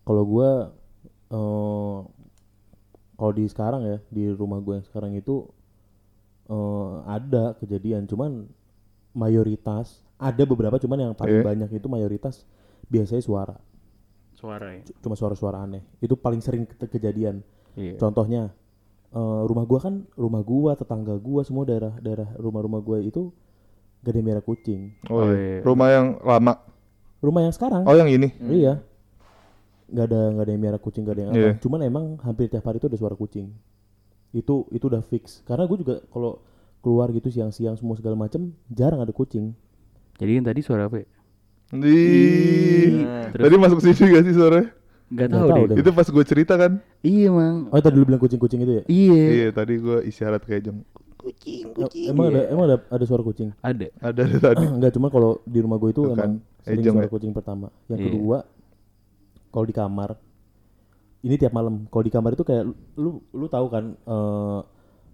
[0.01, 0.49] Kalau gua
[1.29, 1.97] eh
[3.15, 5.45] kalau di sekarang ya di rumah gue yang sekarang itu
[6.47, 8.45] eh ada kejadian cuman
[9.11, 11.43] mayoritas ada beberapa cuman yang paling Iya.
[11.43, 12.45] banyak itu mayoritas
[12.85, 13.55] biasanya suara.
[14.31, 14.85] Suara ya?
[14.99, 15.81] Cuma suara-suara aneh.
[15.97, 17.41] Itu paling sering ke- kejadian.
[17.73, 17.97] Iya.
[17.97, 18.53] Contohnya
[19.11, 23.27] eh, rumah gua kan rumah gua tetangga gua semua daerah daerah rumah-rumah gua itu
[23.99, 24.93] gak ada yang merah kucing.
[25.07, 25.35] Oh, Oh, iya.
[25.35, 25.59] iya.
[25.61, 26.53] Rumah yang lama.
[27.19, 27.83] rumah yang sekarang.
[27.83, 28.33] Oh, yang ini.
[28.47, 28.81] iya.
[29.85, 31.39] Nggak ada nggak ada yang merah kucing gak ada yang apa.
[31.39, 31.51] Iya.
[31.59, 33.51] cuman emang hampir tiap hari itu ada suara kucing.
[34.31, 35.43] Itu itu udah fix.
[35.43, 36.39] Karena gue juga kalau
[36.79, 39.51] keluar gitu siang-siang semua segala macem jarang ada kucing
[40.21, 41.07] Jadi yang tadi suara apa ya?
[41.73, 41.97] Di
[43.31, 43.41] Terus?
[43.41, 44.69] Tadi masuk sini gak sih suaranya?
[45.09, 45.75] Gak Nggak tahu tahu deh.
[45.77, 46.71] Itu pas gue cerita kan?
[47.01, 47.67] Iya mang.
[47.67, 49.23] oh tadi lu bilang kucing-kucing itu ya Iya.
[49.27, 50.75] Iya, tadi gue isyarat kayak jam.
[52.03, 53.93] emang ada emang ada ada suara kucing Ada.
[53.99, 54.63] Ada ada tadi.
[54.63, 57.11] Enggak cuma kalau di rumah gue itu Tuh kan, emang sering Ejeng suara ya.
[57.11, 57.67] kucing pertama.
[57.87, 58.05] Yang Iya.
[58.07, 58.37] kedua
[59.49, 60.09] kalau di kamar
[61.21, 61.85] ini tiap malam.
[61.87, 62.63] Kalau di kamar itu kayak
[62.95, 64.59] lu lu tahu kan eh,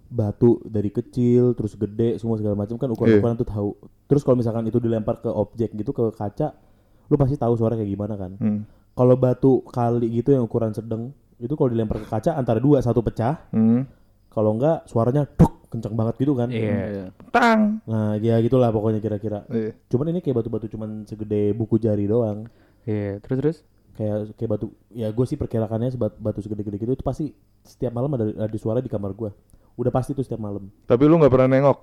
[0.08, 3.42] batu dari kecil terus gede semua segala macam kan ukuran-ukuran Iya.
[3.44, 3.70] tuh tahu.
[4.08, 6.56] Terus kalau misalkan itu dilempar ke objek gitu ke kaca,
[7.08, 8.32] lu pasti tahu suara kayak gimana kan.
[8.40, 8.62] Hmm.
[8.92, 13.00] Kalau batu kali gitu yang ukuran sedang itu kalau dilempar ke kaca antara dua satu
[13.00, 13.86] pecah, Hmm.
[14.28, 16.48] kalau enggak suaranya duk kenceng banget gitu kan.
[16.48, 17.12] Iya.
[17.30, 17.84] Tang.
[17.84, 19.44] Nah, ya gitulah pokoknya kira-kira.
[19.52, 19.76] Iya.
[19.92, 22.48] Cuman ini kayak batu-batu cuman segede buku jari doang.
[22.88, 23.20] Iya.
[23.20, 23.58] Terus terus.
[23.98, 24.72] Kayak kayak batu.
[24.94, 27.34] Ya gue sih perkirakannya sebat batu segede-gede gitu itu pasti
[27.66, 29.34] setiap malam ada ada suara di kamar gue.
[29.78, 30.74] Udah pasti tuh setiap malam.
[30.84, 31.80] Tapi lu nggak pernah nengok?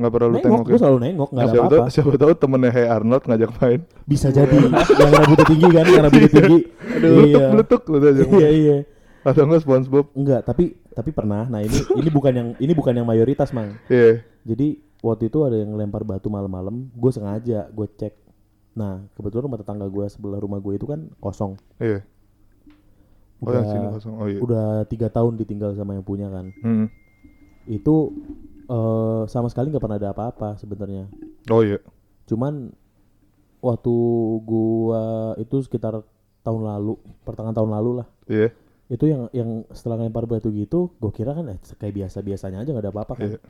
[0.00, 0.80] Nggak pernah lu Nengok, tengok gue ya?
[0.80, 1.92] selalu nengok, nggak ada siapa tahu, apa-apa.
[1.92, 3.80] siapa tahu temennya Hey Arnold ngajak main.
[4.08, 4.56] Bisa jadi
[4.96, 6.58] yang rambutnya tinggi kan, yang rambutnya tinggi.
[7.02, 8.76] Beletuk beletuk lu tuh Iya iya.
[9.20, 10.06] Atau enggak SpongeBob?
[10.16, 11.44] Enggak, tapi tapi pernah.
[11.44, 13.76] Nah ini ini bukan yang ini bukan yang mayoritas mang.
[13.92, 14.24] Iya.
[14.44, 18.14] Jadi waktu itu ada yang lempar batu malam-malam, gue sengaja gue cek.
[18.80, 21.60] Nah kebetulan rumah tetangga gue sebelah rumah gue itu kan kosong.
[21.76, 22.00] Iya.
[23.40, 24.14] Oh Udah, yang sini kosong.
[24.16, 24.40] Oh iya.
[24.40, 26.52] udah tiga tahun ditinggal sama yang punya kan.
[26.64, 26.88] Hmm.
[27.66, 28.14] Itu
[28.70, 31.10] eh sama sekali nggak pernah ada apa-apa sebenarnya.
[31.50, 31.82] Oh iya.
[32.30, 32.70] Cuman
[33.60, 33.94] waktu
[34.40, 35.02] gua
[35.36, 36.00] itu sekitar
[36.40, 36.96] tahun lalu,
[37.26, 38.06] pertengahan tahun lalu lah.
[38.30, 38.48] Iya.
[38.90, 42.84] Itu yang yang setelah lempar batu gitu, gua kira kan eh, kayak biasa-biasanya aja nggak
[42.86, 43.28] ada apa-apa kan.
[43.34, 43.40] Iya.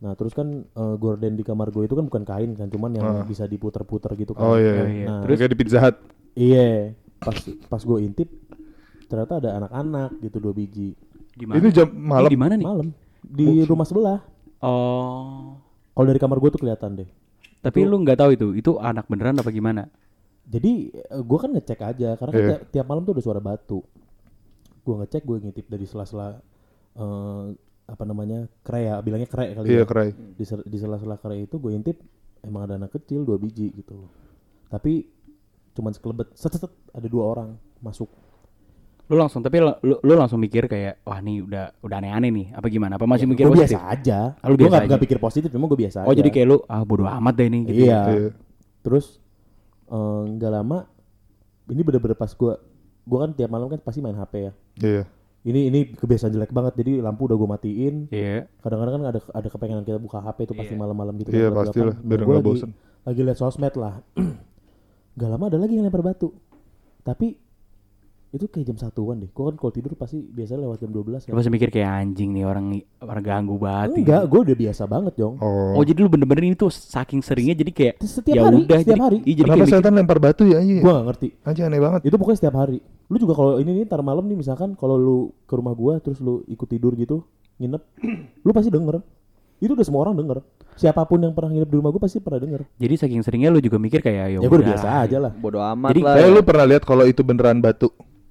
[0.00, 3.04] Nah terus kan eh, gorden di kamar gue itu kan bukan kain kan, cuman yang
[3.04, 3.26] Ah.
[3.26, 4.46] bisa diputer-puter gitu kan.
[4.46, 4.72] Oh iya.
[4.72, 4.84] Oh, iya.
[4.88, 5.06] iya.
[5.10, 5.96] Nah, Terus kayak di Pizza Hut.
[6.34, 6.94] iya.
[7.20, 7.36] Pas
[7.68, 8.32] pas gue intip,
[9.04, 10.96] ternyata ada anak-anak gitu dua biji
[11.36, 11.60] Di mana?
[11.60, 12.24] Ini jam malam.
[12.24, 12.64] Ini di mana nih?
[12.64, 12.88] malam
[13.24, 14.18] di rumah sebelah.
[14.60, 15.56] Oh.
[15.92, 17.08] Kalau dari kamar gue tuh kelihatan deh.
[17.60, 19.84] Tapi lu nggak tahu itu, itu anak beneran apa gimana?
[20.50, 22.48] Jadi eh, gua kan ngecek aja karena kan Iya.
[22.50, 23.84] tiap, tiap malam tuh ada suara batu.
[24.82, 26.40] Gua ngecek, gue ngintip dari sela-sela
[26.96, 27.44] eh,
[27.90, 29.86] apa namanya kre ya, bilangnya kre kali Iya ya.
[29.86, 30.10] kerai.
[30.16, 32.00] Di, di sela-sela kre itu gue intip
[32.40, 34.08] emang ada anak kecil dua biji gitu.
[34.72, 35.04] Tapi
[35.76, 37.54] cuman sekelebet, set, set, set, ada dua orang
[37.84, 38.08] masuk.
[39.10, 42.70] Lu langsung tapi lu, lu, langsung mikir kayak wah nih udah udah aneh-aneh nih apa
[42.70, 42.94] gimana?
[42.94, 43.74] Apa masih mikir gue positif?
[43.74, 44.20] biasa aja.
[44.38, 44.90] Ah, lu gue biasa nggak aja.
[44.94, 46.18] nggak pikir positif, cuma gue biasa Oh aja.
[46.22, 47.82] jadi kayak lu ah bodo amat deh nih gitu.
[47.90, 48.00] Iya.
[48.06, 48.28] Iya.
[48.86, 49.18] Terus
[49.90, 50.78] eh, nggak lama,
[51.74, 52.52] ini bener-bener pas gue,
[53.02, 54.52] gue kan tiap malam kan pasti main HP ya.
[54.78, 55.02] Iya.
[55.40, 57.94] Ini ini kebiasaan jelek banget, jadi lampu udah gue matiin.
[58.14, 58.46] Iya.
[58.62, 61.34] Kadang-kadang kan ada ada kepengenan kita buka HP itu pasti malam-malam gitu.
[61.34, 62.06] Iya, kan, pastilah, gelap-gelapan.
[62.06, 62.70] biar Nah, gua nggak lagi, bosen.
[63.02, 63.94] Lagi liat sosmed lah.
[65.18, 66.30] Gak lama ada lagi yang lempar batu.
[67.02, 67.34] Tapi
[68.30, 69.26] itu kayak jam satuan deh.
[69.26, 71.34] Gue kan kalau tidur pasti biasanya lewat jam 12 Lu kan.
[71.34, 73.98] masih mikir kayak anjing nih orang orang ganggu banget.
[73.98, 75.34] Enggak, gue udah biasa banget, Jong.
[75.38, 75.74] Oh.
[75.74, 78.94] Oh jadi lu bener-bener ini tuh saking seringnya jadi kayak Setiap ya hari, udah setiap
[78.94, 79.18] jadi, hari.
[79.18, 80.78] Iya, jadi Kenapa kayak mikir, setan lempar batu ya anjing?
[80.78, 81.28] Gue gak ngerti.
[81.42, 82.00] Anjing aneh banget.
[82.06, 82.78] Itu pokoknya setiap hari.
[83.10, 86.22] Lu juga kalau ini nih ntar malam nih misalkan kalau lu ke rumah gua terus
[86.22, 87.26] lu ikut tidur gitu,
[87.58, 87.82] nginep,
[88.46, 89.02] lu pasti denger.
[89.58, 90.38] Itu udah semua orang denger.
[90.72, 92.62] Siapa pun yang pernah nginep di rumah gua pasti pernah denger.
[92.78, 94.68] jadi saking seringnya lu juga mikir kayak Ya gua udah udah.
[94.70, 95.32] biasa aja lah.
[95.34, 96.14] Bodoh amat Jadi lah.
[96.14, 96.32] Kayak ya.
[96.32, 97.90] lu pernah lihat kalau itu beneran batu?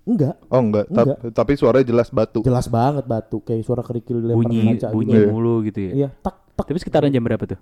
[0.09, 1.17] Enggak, Oh enggak, Tap- Enggak.
[1.31, 2.41] tapi suaranya jelas batu.
[2.41, 5.29] jelas banget batu kayak suara kerikil dilempar bunyi kaca bunyi gitu.
[5.29, 5.91] Mulu gitu ya.
[5.95, 6.65] Iya, tak tak.
[6.65, 7.59] Tapi sekitaran jam berapa tuh?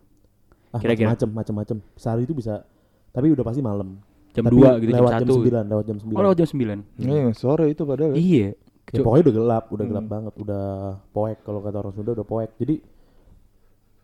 [0.70, 1.12] Ah, kira-kira.
[1.12, 2.64] macam macam sehari itu bisa
[3.10, 4.00] tapi udah pasti malam.
[4.32, 5.20] Jam Tapi 2 gitu jam lewat 1.
[5.20, 6.14] jam 9, lewat jam 9.
[6.14, 6.80] Oh lewat jam 9.
[6.98, 8.12] Iya, sore itu padahal.
[8.12, 8.18] ya.
[8.18, 8.48] Iya.
[8.88, 10.66] Ya, pokoknya udah gelap, udah gelap banget, udah
[11.12, 12.56] poek kalau kata orang Sunda udah poek.
[12.56, 12.76] Jadi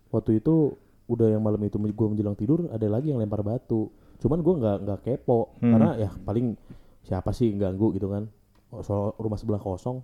[0.10, 0.76] waktu itu
[1.06, 3.88] udah yang malam itu gue menjelang tidur ada lagi yang lempar batu.
[4.20, 5.72] Cuman gue nggak nggak kepo Hmm.
[5.72, 6.56] karena ya paling
[7.04, 8.28] siapa sih yang ganggu gitu kan.
[8.70, 10.02] Oh, Soal rumah sebelah kosong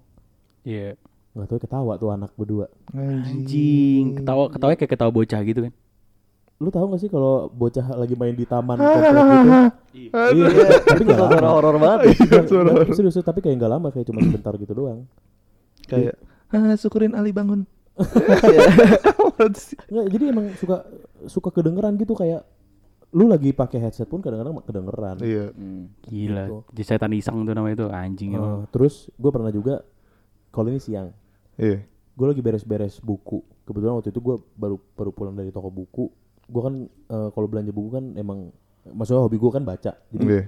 [0.61, 0.93] Iya.
[1.29, 2.67] nggak tahu ketawa tuh anak berdua.
[2.91, 5.73] Anjing, ketawa ketawa kayak ketawa bocah gitu kan.
[6.59, 9.51] Lu tahu gak sih kalau bocah lagi main di taman komplek gitu?
[9.95, 10.11] Iya,
[10.83, 12.19] tapi Itu nggak suara horor banget.
[12.19, 15.07] Nggak, serius, tapi kayak nggak lama kayak cuma sebentar gitu doang.
[15.87, 16.19] Kayak
[16.51, 17.63] ah syukurin Ali bangun.
[19.89, 20.83] Nggak, jadi emang suka
[21.27, 22.43] suka kedengeran gitu kayak
[23.09, 25.17] lu lagi pakai headset pun kadang-kadang kedengeran.
[25.19, 25.45] Iya.
[25.49, 25.89] Hmm.
[26.03, 26.43] Gila.
[26.43, 26.57] Gitu.
[26.71, 28.69] Jadi setan iseng tuh namanya itu anjing Eh, emang.
[28.69, 29.81] terus gue pernah juga
[30.49, 31.09] kalau ini siang,
[31.55, 31.81] Iya.
[31.87, 33.41] gue lagi beres-beres buku.
[33.63, 36.05] Kebetulan waktu itu gue baru baru pulang dari toko buku.
[36.45, 38.53] Gue kan eh, kalau belanja buku kan emang
[38.87, 39.91] maksudnya hobi gue kan baca.
[40.09, 40.43] Jadi Iya.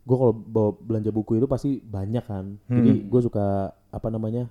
[0.00, 2.56] gue kalau bawa belanja buku itu pasti banyak kan.
[2.64, 3.46] Jadi gue suka
[3.90, 4.48] apa namanya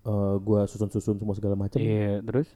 [0.00, 2.48] eh, gua susun-susun semua segala macam Iya, terus?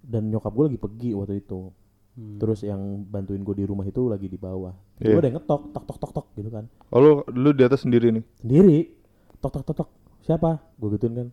[0.00, 1.68] dan nyokap gue lagi pergi waktu itu
[2.16, 2.40] Hmm.
[2.40, 5.12] terus yang bantuin gue di rumah itu lagi di bawah Iya.
[5.12, 7.84] gue ada yang ngetok tok tok tok tok gitu kan Oh lu, lu di atas
[7.84, 8.24] sendiri nih.
[8.38, 8.88] sendiri
[9.36, 9.88] tok tok tok tok
[10.22, 11.28] siapa gue gituin kan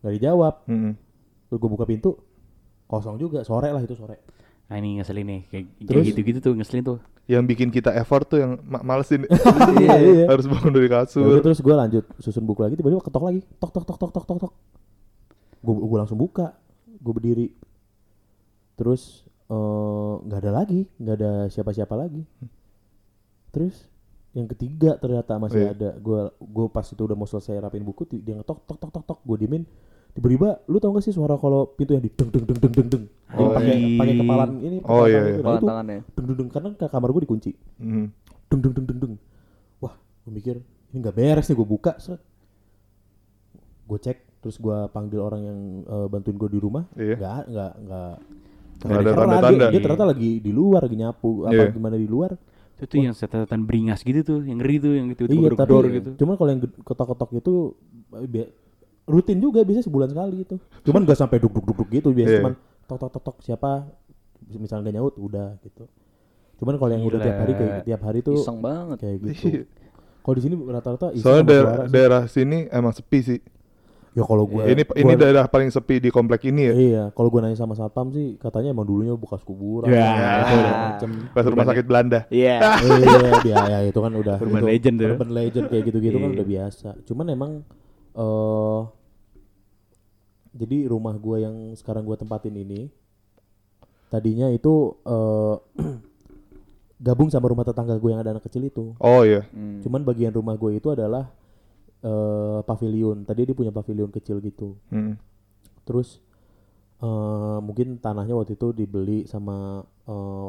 [0.00, 0.94] nggak dijawab Mm-mm.
[1.44, 2.14] terus gue buka pintu
[2.84, 4.22] kosong juga sore lah itu sore
[4.62, 6.04] Nah ini ngeselin nih, kayak, kayak Terus?
[6.06, 6.98] gitu-gitu tuh ngeselin tuh.
[7.26, 9.28] Yang bikin kita effort tuh yang ma- malesin.
[9.76, 11.44] iya iya Harus bangun dari udah, kasur.
[11.44, 14.38] terus gue lanjut susun buku lagi tiba-tiba ketok lagi tok tok tok tok tok tok
[14.40, 14.52] tok
[15.60, 16.56] gue gue langsung buka
[16.88, 17.46] gue berdiri
[18.74, 22.24] terus eh, nggak ada lagi nggak ada siapa-siapa lagi
[23.50, 23.84] terus
[24.32, 25.70] yang ketiga ternyata masih Iya.
[25.70, 29.04] ada gue gue pas itu udah mau selesai rapin buku dia ngetok tok tok tok
[29.06, 29.62] tok gue diemin
[30.10, 32.88] tiba-tiba lu tau gak sih suara kalau pintu yang di deng deng deng deng deng
[32.90, 33.96] deng Yang Oh, pakai iya.
[33.96, 35.20] pakai kepalan ini Oh, iya, iya.
[35.26, 35.32] itu.
[35.32, 35.98] Nah, Kepala itu tangannya.
[36.06, 38.06] deng deng deng karena ke kamar gue dikunci Mm.
[38.46, 39.14] deng deng deng deng deng
[39.78, 41.92] wah gue mikir ini nggak beres nih gue buka
[43.82, 47.16] gue cek terus gue panggil orang yang eh, bantuin gue di rumah Iya.
[47.44, 48.12] nggak nggak
[48.82, 49.48] Nggak ada tanda-tanda.
[49.48, 51.70] dia, dia ternyata lagi di luar lagi nyapu apa Iya.
[51.70, 52.34] gimana di luar
[52.74, 56.10] Itu tuh yang setetan beringas gitu tuh, yang ngeri tuh, yang gitu iya tapi gitu.
[56.18, 57.52] cuman kalau yang ketok-ketok itu
[58.34, 58.48] eh,
[59.04, 62.26] rutin juga bisa sebulan sekali itu cuman gak sampai duk duk duk duk gitu biasa
[62.28, 62.38] Iya.
[62.40, 62.52] cuman
[62.84, 63.86] tok tok tok tok siapa
[64.52, 65.86] misalnya gak nyaut udah gitu
[66.58, 67.24] cuman kalau yang udah Gila.
[67.24, 68.96] tiap hari kayak tiap hari tuh Iseng banget.
[68.98, 69.62] kayak gitu Iya.
[70.22, 71.90] kalau di sini rata-rata iseng Soalnya sih.
[71.90, 73.38] daerah sini emang sepi sih.
[74.12, 76.74] Ya kalau gue ini ini daerah paling sepi di komplek ini ya.
[76.76, 79.88] Iya, kalau gue nanya sama satpam sih katanya emang dulunya bekas kuburan.
[79.88, 80.44] Ya.
[80.44, 81.10] segala macem.
[81.32, 82.20] Pas rumah sakit Belanda.
[82.28, 82.60] Iya.
[83.00, 85.08] iya, dia ya itu kan udah Urban itu, legend tuh.
[85.16, 86.36] Urban legend kayak gitu-gitu kan Iya.
[86.36, 86.88] udah biasa.
[87.08, 87.52] Cuman emang
[88.12, 88.80] eh
[90.52, 92.92] jadi rumah gue yang sekarang gue tempatin ini
[94.12, 95.56] tadinya itu eh
[97.02, 98.92] gabung sama rumah tetangga gue yang ada anak kecil itu.
[99.00, 99.48] Oh iya.
[99.56, 99.80] Hmm.
[99.80, 101.32] Cuman bagian rumah gue itu adalah
[102.02, 103.22] eh pavilion.
[103.22, 104.74] Tadi dia punya pavilion kecil gitu.
[104.90, 105.14] Mm.
[105.86, 106.18] Terus
[107.02, 110.48] eh mungkin tanahnya waktu itu dibeli sama eh,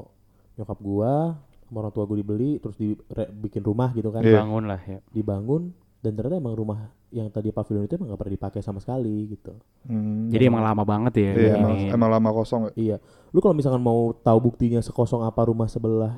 [0.58, 1.38] nyokap gua,
[1.70, 4.42] sama orang tua gua dibeli, terus dibikin rumah gitu kan, Iya.
[4.46, 5.00] Bangun lah ya.
[5.10, 5.74] dibangun
[6.04, 6.80] dan ternyata emang rumah
[7.14, 9.54] yang tadi pavilion itu emang gak pernah dipakai sama sekali gitu.
[9.88, 10.34] Mm.
[10.34, 11.32] Jadi emang lama banget ya.
[11.34, 11.86] Iya, emang, ini.
[11.94, 12.72] emang lama kosong ya.
[12.76, 12.96] Iya,
[13.30, 16.18] lu kalau misalkan mau tahu buktinya sekosong apa rumah sebelah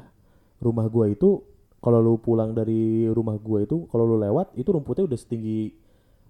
[0.59, 1.43] rumah gua itu,
[1.85, 5.69] kalau lu pulang dari rumah gua itu, kalau lu lewat itu rumputnya udah setinggi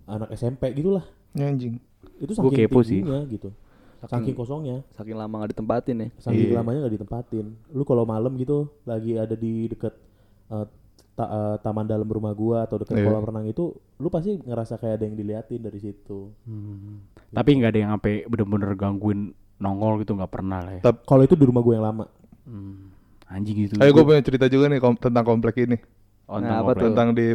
[0.06, 1.08] anak SMP gitulah.
[1.32, 1.80] Ya, anjing.
[2.20, 3.00] Itu Gua saking kepo sih.
[3.00, 3.50] tingginya gitu.
[4.06, 4.84] Saking kosongnya.
[4.92, 6.08] Saking lama gak ditempatin ya.
[6.20, 6.60] Saking Iya.
[6.60, 7.46] lamanya nggak ditempatin.
[7.72, 9.96] Lu kalau malam gitu lagi ada di deket
[10.46, 10.66] eh,
[11.16, 13.08] ta- eh, taman dalam rumah gua atau deket Iya.
[13.10, 16.30] kolam renang itu, lu pasti ngerasa kayak ada yang diliatin dari situ.
[16.46, 17.02] Hmm.
[17.34, 20.82] Tapi nggak ada yang sampai bener-bener gangguin nongol gitu nggak pernah lah ya.
[21.02, 22.06] Kalau itu di rumah gua yang lama.
[22.46, 22.85] Hmm.
[23.36, 23.74] Anjing gitu.
[23.78, 25.76] Ayo gue punya cerita juga nih kom- tentang komplek ini.
[26.26, 26.80] Oh, Nah, tentang apa komplek.
[26.80, 26.88] tuh?
[26.88, 27.28] Tentang di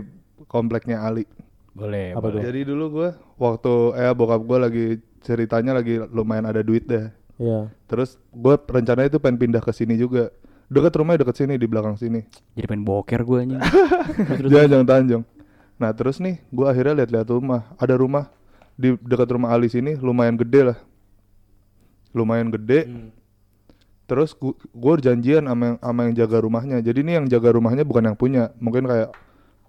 [0.47, 1.25] kompleknya Ali.
[1.71, 2.07] Boleh.
[2.13, 2.43] Apa boleh.
[2.43, 4.87] Jadi dulu gue waktu eh bokap gue lagi
[5.21, 7.13] ceritanya lagi lumayan ada duit deh.
[7.37, 7.69] Iya.
[7.85, 10.33] Terus gue rencananya itu pengen pindah ke sini juga.
[10.67, 12.25] Deket rumahnya deket sini di belakang sini.
[12.53, 13.61] Jadi pengen boker gue anjing.
[14.39, 15.25] Terus- Jangan jangan Tanjung.
[15.77, 17.69] Nah terus nih gue akhirnya lihat-lihat rumah.
[17.77, 18.33] Ada rumah
[18.75, 20.79] di dekat rumah Ali sini lumayan gede lah.
[22.11, 22.81] Lumayan gede.
[24.11, 24.35] Terus
[24.75, 26.83] gue janjian sama yang, sama yang jaga rumahnya.
[26.83, 28.51] Jadi ini yang jaga rumahnya bukan yang punya.
[28.59, 29.15] Mungkin kayak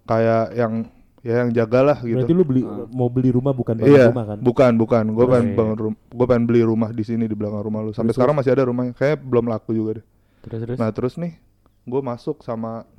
[0.09, 0.73] kayak yang
[1.21, 2.17] ya yang jagalah gitu.
[2.17, 4.37] Berarti lu beli mau beli rumah bukan bangun Iya, rumah kan?
[4.41, 5.03] bukan, bukan.
[5.13, 7.93] Gue Terus- pengen bangun rum, gue pengen beli rumah di sini di belakang rumah lu.
[7.93, 8.97] Sampai sekarang masih ada rumahnya.
[8.97, 10.05] Kayak belum laku juga deh.
[10.41, 10.77] Terus terus.
[10.81, 11.37] Nah terus nih,
[11.85, 12.89] gue masuk sama,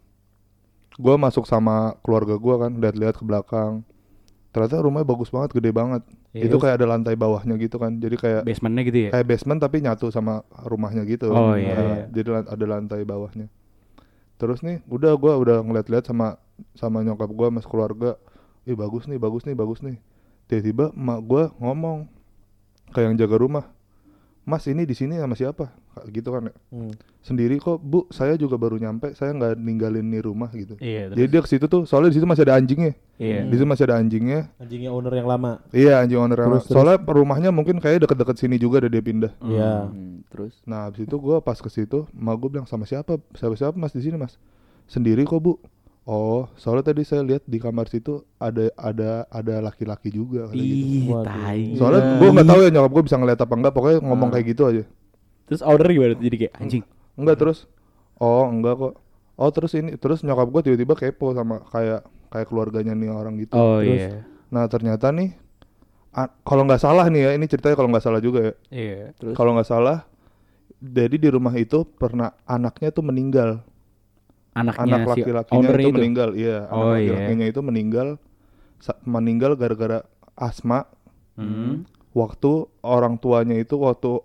[0.95, 3.83] gue masuk sama keluarga gue kan, lihat-lihat ke belakang.
[4.55, 6.07] Ternyata rumahnya bagus banget, gede banget.
[6.33, 6.49] Iya.
[6.49, 8.01] Itu kayak ada lantai bawahnya gitu kan.
[8.01, 9.11] Jadi kayak Basementnya gitu ya.
[9.13, 11.29] kayak basement tapi nyatu sama rumahnya gitu.
[11.29, 12.05] Oh, iya, Nah, iya.
[12.09, 13.53] Jadi ada lantai bawahnya.
[14.41, 16.41] Terus nih, udah gue udah ngeliat-liat sama
[16.73, 18.17] sama nyokap gue, mas keluarga.
[18.65, 20.01] Ih bagus nih, bagus nih, bagus nih.
[20.49, 22.09] Tiba-tiba emak gue ngomong
[22.97, 23.65] kayak yang jaga rumah,
[24.43, 25.71] Mas ini di sini sama siapa?
[25.93, 26.55] Kayak Gitu kan ya.
[26.71, 26.93] Hmm.
[27.23, 30.75] Sendiri kok Bu, saya juga baru nyampe, saya nggak ninggalin nih rumah gitu.
[30.81, 31.13] Iya.
[31.15, 32.93] Jadi dia ke situ tuh, soalnya di situ masih ada anjingnya.
[33.15, 33.47] Iya.
[33.47, 34.41] Di situ masih ada anjingnya.
[34.59, 35.63] Anjingnya owner yang lama.
[35.71, 36.75] Iya anjing owner yang- Terus, terus.
[36.75, 39.33] Soalnya rumahnya mungkin kayak deket-deket sini juga ada dia pindah.
[39.39, 39.87] Iya.
[39.87, 43.23] Hmm, terus Nah habis itu gue pas ke situ, emak gue bilang sama siapa?
[43.39, 44.35] Siapa siapa mas di sini mas?
[44.89, 45.55] Sendiri kok bu.
[46.03, 50.51] Oh, soalnya tadi saya lihat di kamar situ ada ada ada laki-laki juga.
[50.51, 51.79] kata gitu.
[51.79, 53.71] Soalnya gue nggak tahu ya nyokap gue bisa ngeliat apa enggak.
[53.71, 54.83] Pokoknya ngomong kayak gitu aja.
[55.53, 56.13] Terus order gimana?
[56.17, 56.25] tuh?
[56.25, 56.83] Jadi kayak anjing.
[57.15, 57.69] Enggak terus.
[58.17, 58.95] Oh enggak kok.
[59.37, 63.53] Oh terus ini terus nyokap gue tiba-tiba kepo sama kayak kayak keluarganya nih orang gitu.
[63.53, 64.01] Oh Terus?
[64.01, 64.25] iya.
[64.49, 65.37] Nah ternyata nih
[66.45, 68.55] kalau nggak salah nih ya ini ceritanya kalau nggak salah juga ya.
[68.69, 68.99] Iya.
[69.17, 70.05] terus Kalau nggak salah,
[70.79, 73.65] jadi di rumah itu pernah anaknya tuh meninggal.
[74.53, 77.17] Anaknya anak si laki-lakinya ownernya itu, meninggal iya anak Oh, iya.
[77.17, 78.09] laki-lakinya itu meninggal
[79.03, 80.05] meninggal gara-gara
[80.37, 80.85] asma
[81.33, 81.89] Hmm.
[82.13, 84.21] waktu orang tuanya itu waktu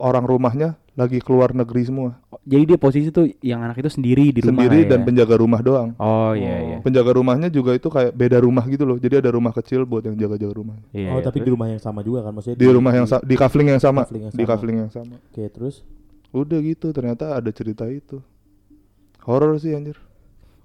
[0.00, 2.20] orang rumahnya lagi keluar negeri semua.
[2.44, 5.04] Jadi dia posisi tuh yang anak itu sendiri di rumah sendiri lah dan ya.
[5.08, 5.88] penjaga rumah doang.
[5.96, 6.78] Oh iya iya.
[6.84, 9.00] penjaga rumahnya juga itu kayak beda rumah gitu loh.
[9.00, 10.76] Jadi ada rumah kecil buat yang jaga-jaga rumah.
[10.92, 11.24] Iya, oh iya.
[11.24, 12.32] tapi di rumah yang sama juga kan?
[12.36, 14.04] Maksudnya di rumah yang di kafling yang sama.
[14.04, 14.50] Kafling yang di sama.
[14.52, 15.16] kafling yang sama.
[15.32, 15.80] Oke terus?
[16.32, 18.20] Udah gitu ternyata ada cerita itu.
[19.24, 19.96] Horor sih anjir.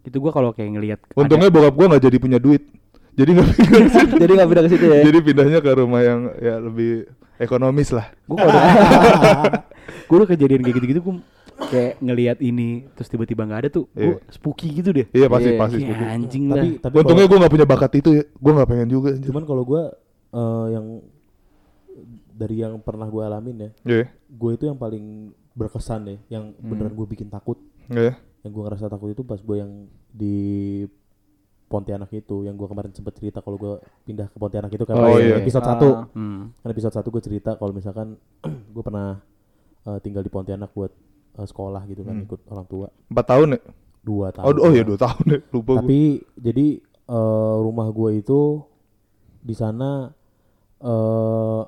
[0.04, 2.68] Itu gua kalau kayak ngelihat untungnya bokap gua nggak jadi punya duit.
[3.18, 3.48] Jadi nggak
[4.22, 5.02] Jadi nggak pindah ke situ ya.
[5.10, 8.64] jadi pindahnya ke rumah yang ya lebih ekonomis lah gue kalau udah
[10.08, 11.16] gue udah kejadian kayak gitu-gitu gue
[11.60, 14.30] kayak ngelihat ini terus tiba-tiba nggak ada tuh gue Iya.
[14.30, 15.58] spooky gitu deh iya pasti Iya.
[15.58, 16.06] pasti Kayak setuju.
[16.08, 18.88] anjing tapi lah tapi untungnya kalau- gua nggak punya bakat itu ya gua nggak pengen
[18.88, 19.28] juga anjir.
[19.28, 19.82] cuman kalau gue
[20.70, 20.86] yang
[22.32, 25.06] dari yang pernah gue alamin ya Iya gue itu yang paling
[25.52, 27.58] berkesan deh yang beneran gue bikin takut
[27.88, 29.72] iya yang gue ngerasa takut itu pas gue yang
[30.08, 30.86] di
[31.68, 35.20] Pontianak itu yang gue kemarin sempet cerita kalau gue pindah ke Pontianak itu kan Oh,
[35.20, 35.38] iya.
[35.38, 35.76] episode Ah.
[35.76, 36.42] 1 hmm.
[36.64, 38.16] kan episode 1 gue cerita kalau misalkan
[38.74, 39.20] gue pernah
[39.84, 40.92] eh, tinggal di Pontianak buat
[41.36, 43.60] eh, sekolah gitu kan ikut orang tua empat tahun ya
[44.00, 45.78] dua tahun oh, oh ya dua tahun ya lupa gua.
[45.84, 46.00] tapi
[46.40, 48.64] jadi eh, rumah gue itu
[49.44, 50.08] di sana
[50.80, 51.62] eh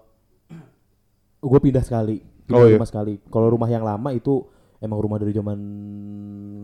[1.39, 2.75] gue pindah sekali pindah Oh, iya.
[2.75, 4.43] rumah sekali kalau rumah yang lama itu
[4.79, 5.59] emang rumah dari zaman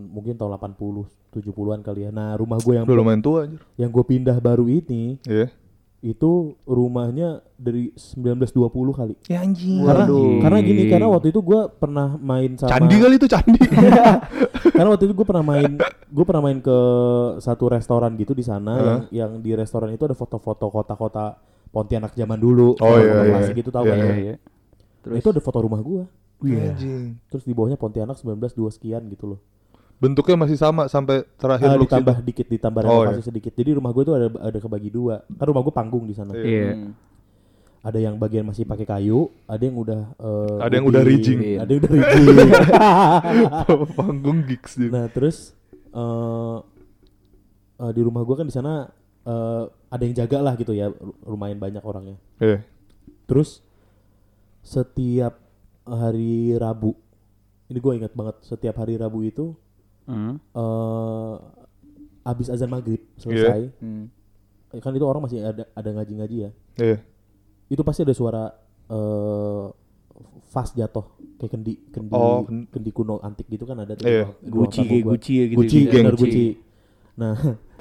[0.07, 2.11] mungkin tahun 80 70-an kali ya.
[2.15, 3.59] Nah rumah gue yang udah lumayan tua anjir.
[3.75, 5.51] yang gue pindah baru ini iya.
[5.99, 9.13] itu rumahnya dari 1920 kali.
[9.27, 9.83] Ya anjing.
[9.83, 10.39] Karena Waduh.
[10.39, 13.59] karena gini karena waktu itu gue pernah main sama candi kali itu candi.
[14.75, 15.71] Karena waktu itu gue pernah main
[16.11, 16.77] gue pernah main ke
[17.39, 18.83] satu restoran gitu di sana Hah?
[18.83, 21.39] yang yang di restoran itu ada foto-foto kota-kota
[21.71, 22.71] Pontianak zaman dulu.
[22.79, 23.31] Oh, iya, iya.
[23.35, 23.99] klasik gitu tau Iya, kan?
[23.99, 24.15] iya ya?
[24.15, 24.35] iya.
[25.05, 26.03] Nah, itu ada foto rumah gue
[26.47, 29.39] anjing terus di bawahnya Pontianak 1902 sekian gitu loh
[29.95, 32.25] bentuknya masih sama sampai terakhir Ah, look ditambah itu.
[32.25, 35.61] dikit ditambah Oh, renovasi sedikit jadi rumah gue tuh ada ada kebagi dua kan rumah
[35.61, 36.43] gue panggung di sana Iya.
[36.43, 36.91] iya Hmm.
[37.81, 41.39] ada yang bagian masih pakai kayu ada yang udah eh, Ada yang udah woody, rigging.
[41.55, 42.25] ada yang udah rigging
[43.93, 45.53] panggung gigs juga Nah terus
[45.87, 46.57] eh
[47.77, 48.89] eh, di rumah gua kan di sana
[49.21, 50.91] eh, ada yang jaga lah gitu ya,
[51.23, 52.19] lumayan banyak orangnya.
[52.35, 52.61] iya
[53.23, 53.63] Terus
[54.59, 55.39] setiap
[55.87, 56.91] hari Rabu,
[57.67, 59.53] ini gue ingat banget setiap hari Rabu itu
[60.05, 60.37] Hmm.
[60.37, 61.35] eh
[62.23, 64.05] abis azan maghrib selesai, Hmm.
[64.69, 66.49] eh, kan itu orang masih ada ada ngaji-ngaji ya.
[66.75, 66.97] iya
[67.65, 68.53] Itu pasti ada suara
[68.85, 69.65] eh
[70.47, 71.03] fast jatuh
[71.35, 74.05] kayak kendi kendi Oh, ken- kendi kuno antik gitu kan ada tuh.
[74.05, 74.29] Iya.
[74.31, 74.61] kayak gua.
[75.11, 75.89] Gucci ya gitu gitu.
[75.91, 76.29] benar Gucci.
[76.29, 76.47] Gucci.
[77.15, 77.35] Nah,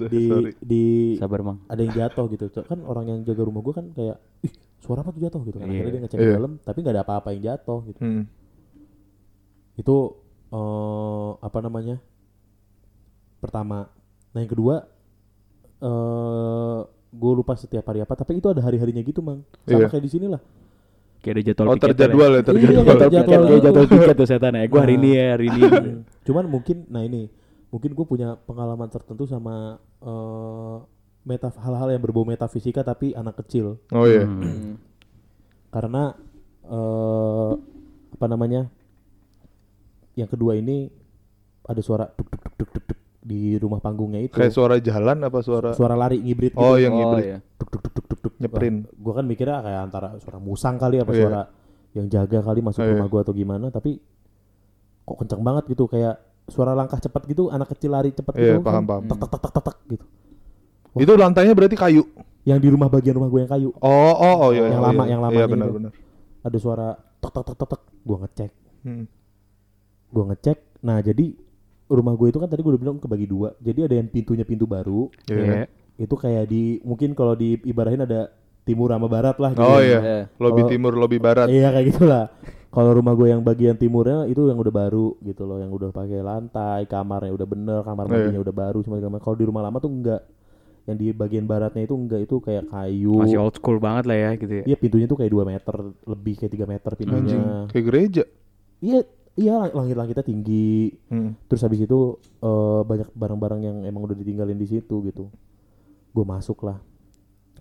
[0.08, 0.52] di sorry.
[0.58, 0.82] di
[1.18, 2.44] sabar bang ada yang jatuh gitu.
[2.62, 4.52] Kan orang yang jaga rumah gua kan kayak, ih
[4.84, 5.64] suara apa tuh jatuh gitu kan.
[5.64, 5.94] Akhirnya Iya.
[5.94, 6.36] dia ngecek ke Iya.
[6.36, 8.00] dalam, tapi nggak ada apa-apa yang jatuh gitu.
[8.00, 8.24] Hmm.
[9.74, 9.96] Itu
[10.50, 11.96] eh apa namanya?
[13.40, 13.88] Pertama.
[14.30, 14.84] Nah yang kedua,
[15.80, 16.78] eh
[17.10, 18.12] gue lupa setiap hari apa.
[18.12, 19.42] Tapi itu ada hari-harinya gitu mang.
[19.64, 19.88] Sama Iya.
[19.88, 20.42] kayak di sini lah.
[21.18, 24.12] kayak ada jadwal oh piket terjadwal ya Iya, terjadwal kayak jadwal jadwal kayak jadwal piket
[24.14, 25.60] tuh setan ya gue hari ini ya hari ini
[26.20, 27.22] Cuman mungkin, nah ini,
[27.72, 30.76] mungkin gue punya pengalaman tertentu sama eh
[31.24, 33.80] meta hal-hal yang berbau metafisika tapi anak kecil.
[33.88, 34.76] oh iya Hmm.
[35.68, 36.12] karena
[36.64, 37.52] eh
[38.14, 38.68] apa namanya
[40.14, 40.86] yang kedua ini
[41.64, 45.18] ada suara duk duk duk duk duk, duk di rumah panggungnya itu kayak suara jalan
[45.22, 47.38] apa suara suara lari ngibrit gitu oh yang Oh, hibrid iya.
[47.58, 48.78] duk duk duk duk duk duk Nyeprint.
[48.84, 51.18] Wah, gua kan mikirnya kayak antara suara musang kali apa Iya.
[51.18, 51.42] suara
[51.92, 52.90] yang jaga kali masuk Iya.
[52.94, 53.96] rumah gua atau gimana tapi
[55.02, 56.14] kok kenceng banget gitu kayak
[56.46, 58.86] suara langkah cepat gitu anak kecil lari cepat Iya, gitu paham, kan.
[58.86, 59.02] paham.
[59.06, 60.04] tek tek tek tek, tek, gitu
[60.94, 61.02] Wah.
[61.02, 62.02] itu lantainya berarti kayu
[62.44, 65.02] yang di rumah bagian rumah gue yang kayu oh oh oh iya Yang iya, lama,
[65.02, 65.10] iya.
[65.10, 65.52] yang iya gitu.
[65.52, 65.92] benar benar
[66.40, 66.88] ada suara
[67.18, 68.50] tek tek tek tek tek gua ngecek
[68.84, 69.04] Hmm.
[70.10, 71.32] gue ngecek nah jadi
[71.86, 74.64] rumah gue itu kan tadi gue udah bilang kebagi dua jadi ada yang pintunya pintu
[74.64, 75.40] baru Iya.
[75.40, 75.64] Iya.
[75.96, 78.28] itu kayak di mungkin kalau diibarahin ada
[78.62, 79.88] timur sama barat lah gitu oh ya.
[79.88, 80.18] iya Iya.
[80.36, 82.24] lobby timur lobby barat iya kayak gitulah
[82.68, 86.20] kalau rumah gue yang bagian timurnya itu yang udah baru gitu loh yang udah pakai
[86.20, 88.12] lantai kamarnya udah bener kamar Iya.
[88.12, 90.20] mandinya udah baru semua kamar kalau di rumah lama tuh enggak
[90.84, 93.16] yang di bagian baratnya itu enggak itu kayak kayu.
[93.16, 94.64] Masih old school banget lah ya gitu ya.
[94.64, 98.22] Iya pintunya tuh kayak 2 meter lebih kayak 3 meter anjing pintunya kayak gereja.
[98.78, 99.00] Iya
[99.34, 100.92] iya lang- langit-langitnya tinggi.
[101.08, 101.32] Hmm.
[101.46, 101.98] terus habis itu
[102.38, 105.32] eh, banyak barang-barang yang emang udah ditinggalin di situ gitu.
[106.10, 106.76] Gue masuk lah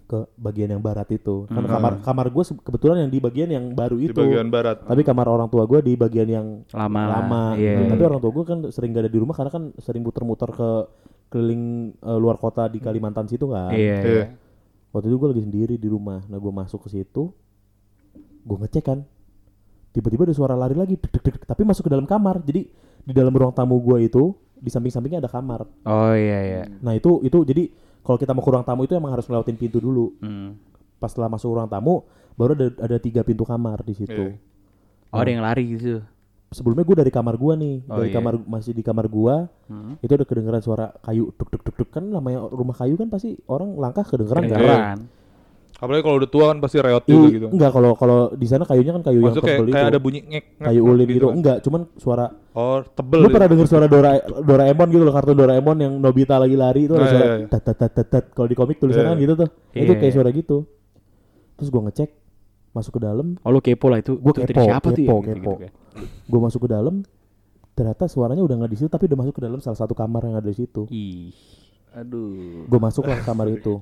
[0.03, 1.47] ke bagian yang barat itu.
[1.47, 1.71] Kan Hmm.
[1.71, 4.19] kamar kamar gue kebetulan yang di bagian yang baru di itu.
[4.19, 4.84] bagian barat.
[4.84, 7.80] Tapi kamar orang tua gue di bagian yang lama lama iya.
[7.80, 7.95] gitu.
[7.95, 10.69] tapi orang tua gue kan sering gak ada di rumah karena kan sering muter-muter ke
[11.34, 11.63] keliling
[11.97, 14.05] eh, luar kota di Kalimantan situ kan iya Iya.
[14.05, 14.25] iya
[14.89, 17.34] waktu itu gue lagi sendiri di rumah nah gue masuk ke situ
[18.39, 18.99] gue ngecek kan
[19.89, 22.69] tiba-tiba ada suara lari lagi dek, dek, dek, tapi masuk ke dalam kamar jadi
[23.03, 27.19] di dalam ruang tamu gue itu di samping-sampingnya ada kamar oh iya iya nah itu
[27.21, 30.55] itu jadi kalau kita mau ke ruang tamu itu emang harus ngelewatin pintu dulu Hmm.
[30.97, 34.34] pas setelah masuk ruang tamu baru ada ada tiga pintu kamar di situ.
[34.34, 35.13] Iya.
[35.13, 36.01] Oh, ada yang lari gitu.
[36.53, 38.15] Sebelumnya gue dari kamar gua nih, Oh, dari iya.
[38.15, 39.97] kamar masih di kamar gua Hmm.
[39.99, 43.35] itu udah kedengeran suara kayu tuk tuk tuk tuk kan namanya rumah kayu kan pasti
[43.45, 44.49] orang langkah kedengeran kan?
[44.53, 44.99] Kedengeran.
[45.73, 47.47] Apalagi kalau udah tua kan pasti reot Ih, juga gitu.
[47.49, 49.91] Enggak kalau kalau di sana kayunya kan kayu yang Maksudnya kayak, tebel kayak itu.
[49.91, 51.25] ada bunyi ngek, ngek kayu ulin gitu.
[51.25, 51.35] kan.
[51.35, 53.17] Enggak, cuman suara Oh, tebel.
[53.17, 53.33] Lu gitu.
[53.33, 57.03] pernah denger suara Dora Doraemon gitu loh, kartun Doraemon yang Nobita lagi lari itu ada
[57.03, 57.47] Ah, suara iya, iya.
[57.49, 58.25] tat tat tat tat.
[58.31, 59.25] Kalau di komik tulisannya Iya, kan iya.
[59.25, 59.49] gitu tuh.
[59.73, 60.15] Itu Iya, kayak iya.
[60.15, 60.57] suara gitu.
[61.53, 62.09] Terus gua ngecek
[62.74, 64.17] masuk ke dalam, Oh, lu kepo lah itu.
[64.17, 65.07] Gua Itu dari kepo, siapa tuh ya?
[65.07, 65.53] kepo, kepo.
[66.26, 66.95] gua masuk ke dalam,
[67.71, 70.36] ternyata suaranya udah nggak di situ tapi udah masuk ke dalam salah satu kamar yang
[70.36, 70.89] ada di situ.
[70.89, 71.30] Ih.
[71.93, 72.65] Aduh.
[72.65, 73.78] Gua masuk ke kamar itu.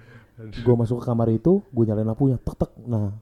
[0.64, 2.70] Gua masuk ke kamar itu, gua nyalain lampunya, tek tek.
[2.82, 3.16] Nah,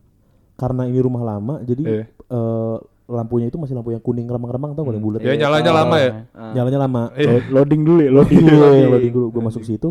[0.55, 2.03] karena ini rumah lama, jadi Iya.
[2.11, 5.21] eh, lampunya itu masih lampu yang kuning remang-remang tau gak yang bulat.
[5.21, 5.77] Ya nyalanya Oh.
[5.77, 6.11] lama ya.
[6.33, 6.53] Ah.
[6.53, 7.03] Nyalanya lama.
[7.13, 7.31] Iya.
[7.47, 8.41] Lo- Loading dulu ya, loading.
[8.41, 8.91] Loading dulu, Loading.
[8.91, 9.27] loading dulu.
[9.31, 9.91] Gue masuk situ.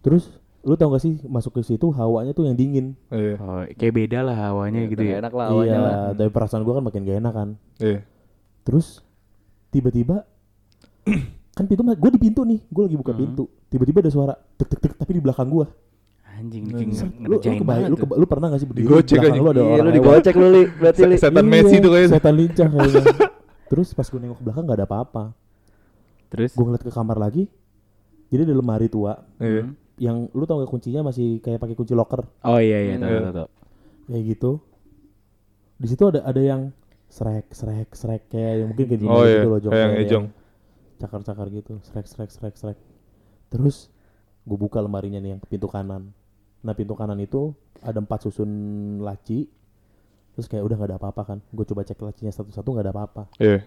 [0.00, 0.30] Terus
[0.68, 2.92] lu tau gak sih masuk ke situ hawanya tuh yang dingin.
[3.08, 3.34] Iya.
[3.38, 5.14] Oh, kayak beda lah hawanya Ya, gitu ya.
[5.18, 5.96] Enak lah iya, lah.
[6.12, 7.48] dari perasaan gue kan makin gak enak kan.
[7.78, 8.04] Iya.
[8.62, 9.00] Terus
[9.68, 10.28] tiba-tiba
[11.56, 13.20] kan pintu gue di pintu nih, gue lagi buka Hmm.
[13.24, 13.44] pintu.
[13.66, 15.66] Tiba-tiba ada suara tek tek tek tapi di belakang gue.
[16.30, 18.02] Anjing, anjing Lu, lu, kebayang- banget lu, tuh.
[18.04, 20.34] keba- lu pernah gak sih berdiri Digocek di belakang lu ada Iya, orang lu digocek
[20.34, 20.62] lu, Li.
[20.70, 21.16] Berarti, Li.
[21.16, 22.10] Se- Setan Iya, Messi tuh kayaknya.
[22.12, 23.02] Setan lincah kayaknya.
[23.70, 25.24] Terus pas gue nengok ke belakang gak ada apa-apa.
[26.28, 27.50] Terus Gue ngeliat ke kamar lagi.
[28.28, 29.64] Jadi ada lemari tua Iya.
[29.64, 29.72] Hmm.
[29.98, 32.22] Yang lu tau gak kuncinya masih kayak pakai kunci locker.
[32.42, 33.20] Oh iya iya, tahu Iya.
[33.20, 33.48] tahu tahu.
[34.08, 34.50] kayak gitu
[35.76, 36.62] di situ ada ada yang
[37.06, 40.24] srek srek srek kayak yang mungkin kayak Oh iya, gitu loh Jong, kayak yang ejong.
[40.96, 42.78] cakar cakar gitu srek srek srek srek
[43.48, 43.86] terus
[44.42, 46.10] gue buka lemarinya nih yang ke pintu kanan
[46.58, 48.50] nah pintu kanan itu ada empat susun
[48.98, 49.46] laci
[50.32, 53.22] terus kayak udah nggak ada apa-apa kan gue coba cek lacinya satu-satu nggak ada apa-apa
[53.38, 53.62] Iya.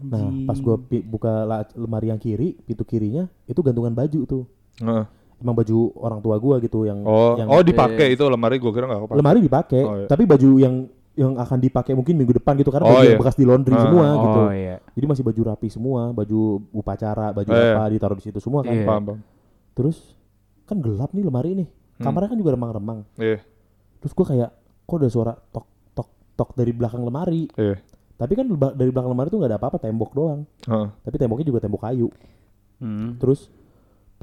[0.00, 1.32] nah pas gue buka
[1.72, 4.44] lemari yang kiri pintu kirinya itu gantungan baju tuh
[4.76, 5.04] Heeh.
[5.44, 8.84] Emang baju orang tua gue gitu yang Oh, yang oh dipakai itu lemari gua kira
[8.86, 10.08] enggak apa lemari dipakai Oh, iya.
[10.08, 10.74] tapi baju yang
[11.14, 13.14] yang akan dipakai mungkin minggu depan gitu karena Oh, baju iya.
[13.14, 13.82] bekas di laundry Ah.
[13.82, 14.76] semua gitu Oh iya.
[14.90, 16.40] jadi masih baju rapi semua baju
[16.72, 17.70] upacara baju Eh.
[17.70, 18.82] apa ditaruh di situ semua kan Iya.
[18.82, 19.18] Paham, paham.
[19.70, 20.16] terus
[20.64, 22.02] kan gelap nih lemari nih Hmm.
[22.02, 23.38] kamarnya kan juga remang-remang Iya.
[24.00, 24.50] terus gua kayak
[24.82, 27.78] kok ada suara tok tok tok dari belakang lemari Iya.
[28.14, 30.88] tapi kan dari belakang lemari tuh nggak ada apa-apa tembok doang Heeh.
[31.00, 32.08] tapi temboknya juga tembok kayu
[32.76, 33.14] Hmm.
[33.16, 33.54] terus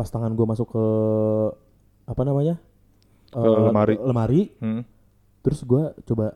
[0.02, 0.84] pas tangan gua masuk ke
[2.08, 2.58] apa namanya
[3.30, 3.96] Ke Eh, lemari.
[3.96, 4.82] lemari Hmm.
[5.40, 6.34] terus gua coba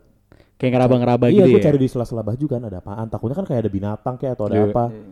[0.56, 1.66] Kayak ngeraba-ngeraba iya, gitu gue ya.
[1.68, 3.12] cari di sela-sela baju kan ada apaan.
[3.12, 4.66] Takutnya kan kayak ada binatang kayak atau ada Iya.
[4.70, 4.86] apa.
[4.88, 5.04] Iya.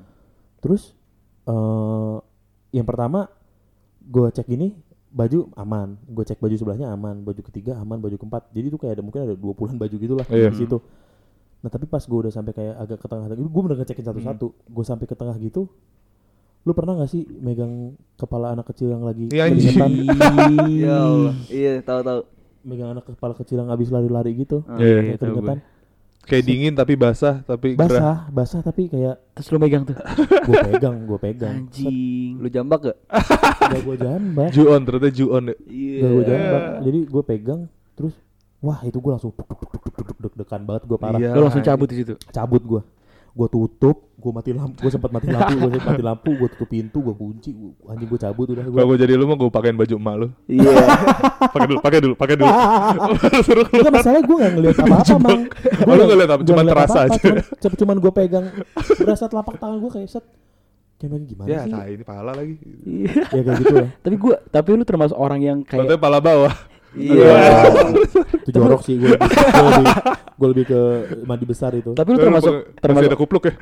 [0.62, 0.82] Terus
[1.43, 2.16] eh
[2.72, 3.28] yang pertama
[3.99, 4.72] gue cek ini
[5.12, 8.49] baju aman, gue cek baju sebelahnya aman, baju ketiga aman, baju keempat.
[8.49, 10.47] Jadi itu kayak ada mungkin ada dua puluhan baju gitu lah Iya.
[10.49, 10.80] di situ.
[11.60, 14.47] Nah tapi pas gue udah sampai kayak agak ke tengah gitu, gue bener ngecekin satu-satu.
[14.66, 15.68] Gue sampai ke tengah gitu,
[16.64, 19.51] lu pernah gak sih megang kepala anak kecil yang lagi Iya?
[20.84, 21.36] Ya Allah.
[21.51, 22.22] Iya, tahu-tahu.
[22.64, 25.59] megang anak kepala kecil yang habis lari-lari gitu, Iya, Iya, iya, kayak tahu keringetan.
[26.24, 27.84] Kayak dingin tapi basah tapi gerah.
[27.84, 29.91] Basah, basah tapi kayak Terus lu megang tuh.
[30.47, 31.68] gue pegang, gue pegang.
[31.68, 32.39] Anjing.
[32.39, 32.97] Lu jambak gak?
[33.59, 35.55] Gak gue jambak, Juon ternyata Juon ya.
[35.68, 35.99] Iya.
[35.99, 36.61] gak gue jambak.
[36.88, 37.61] Jadi gue pegang,
[37.99, 38.16] terus
[38.64, 39.36] wah itu gue langsung
[40.24, 41.20] deg-degan banget gue parah.
[41.20, 41.36] Iya.
[41.36, 42.14] Lu langsung cabut di situ.
[42.32, 42.82] Cabut gue,
[43.34, 46.69] gue tutup, gue mati lampu, gue sempat mati lampu, gue sempat mati lampu, gue tutup
[46.69, 48.77] pintu, gue kunci, gua, anjing gue cabut udah gue.
[48.77, 50.27] Gue jadi lu mah gue pakein baju emak lu.
[50.45, 50.69] Iya.
[51.53, 52.53] Pakai dulu, pakai dulu, pakai dulu.
[53.45, 55.41] Suruh Enggak masalah gue gak ngeliat apa-apa mang.
[55.86, 56.43] Oh, lu nggak liat apa?
[56.45, 57.19] Cuman terasa aja.
[57.57, 58.45] Cuman, cuman gue pegang,
[59.01, 60.25] berasa telapak tangan gue kayak set.
[61.03, 61.71] Kayak gimana Ya, sih?
[61.75, 62.55] tai ini pala lagi.
[62.88, 63.27] Iya.
[63.27, 63.89] Ya kayak gitu lah.
[64.07, 66.53] Tapi gua tapi lu termasuk orang yang kayak Contohnya pala bawah.
[66.94, 67.36] Iya.
[68.46, 69.18] itu jorok sih gue.
[69.18, 69.86] Gue lebih,
[70.34, 70.80] gue lebih ke
[71.24, 71.91] mandi besar itu.
[71.94, 73.54] tapi lu termasuk masih ada termasuk kupluk ya?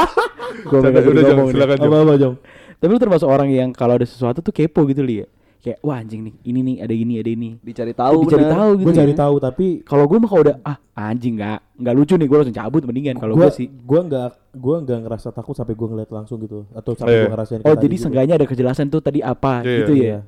[0.72, 1.90] megang udah ngomong silakan Jong.
[1.92, 2.34] Apa apa Jong?
[2.74, 5.26] Tapi lu termasuk orang yang kalau ada sesuatu tuh kepo gitu li ya.
[5.58, 7.50] Kayak wah anjing nih, ini nih ada ini ada ini.
[7.56, 8.52] Dicari tahu Dicari bener.
[8.52, 8.84] tahu gitu.
[8.84, 8.98] Gue ya.
[9.00, 12.36] cari tahu tapi Kalau gue mah kalau udah ah anjing nggak nggak lucu nih gue
[12.36, 13.66] langsung cabut mendingan kalau gua, gue sih.
[13.82, 17.22] gua nggak gua nggak ngerasa takut sampai gua ngeliat langsung gitu atau sampai Iya.
[17.24, 18.02] gua ngerasain Oh jadi gitu.
[18.06, 20.18] seenggaknya ada kejelasan tuh tadi apa Iya, gitu ya.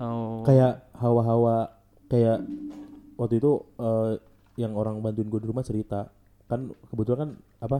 [0.00, 0.40] Oh.
[0.42, 1.68] kayak hawa-hawa
[2.06, 2.40] kayak
[3.14, 4.12] waktu itu eh,
[4.56, 6.08] yang orang bantuin gue di rumah cerita
[6.46, 7.30] kan kebetulan kan
[7.60, 7.78] apa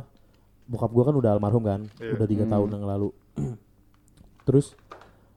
[0.64, 2.14] bokap gue kan udah almarhum kan Iya.
[2.14, 2.52] udah tiga Hmm.
[2.52, 3.08] tahun yang lalu
[4.44, 4.76] terus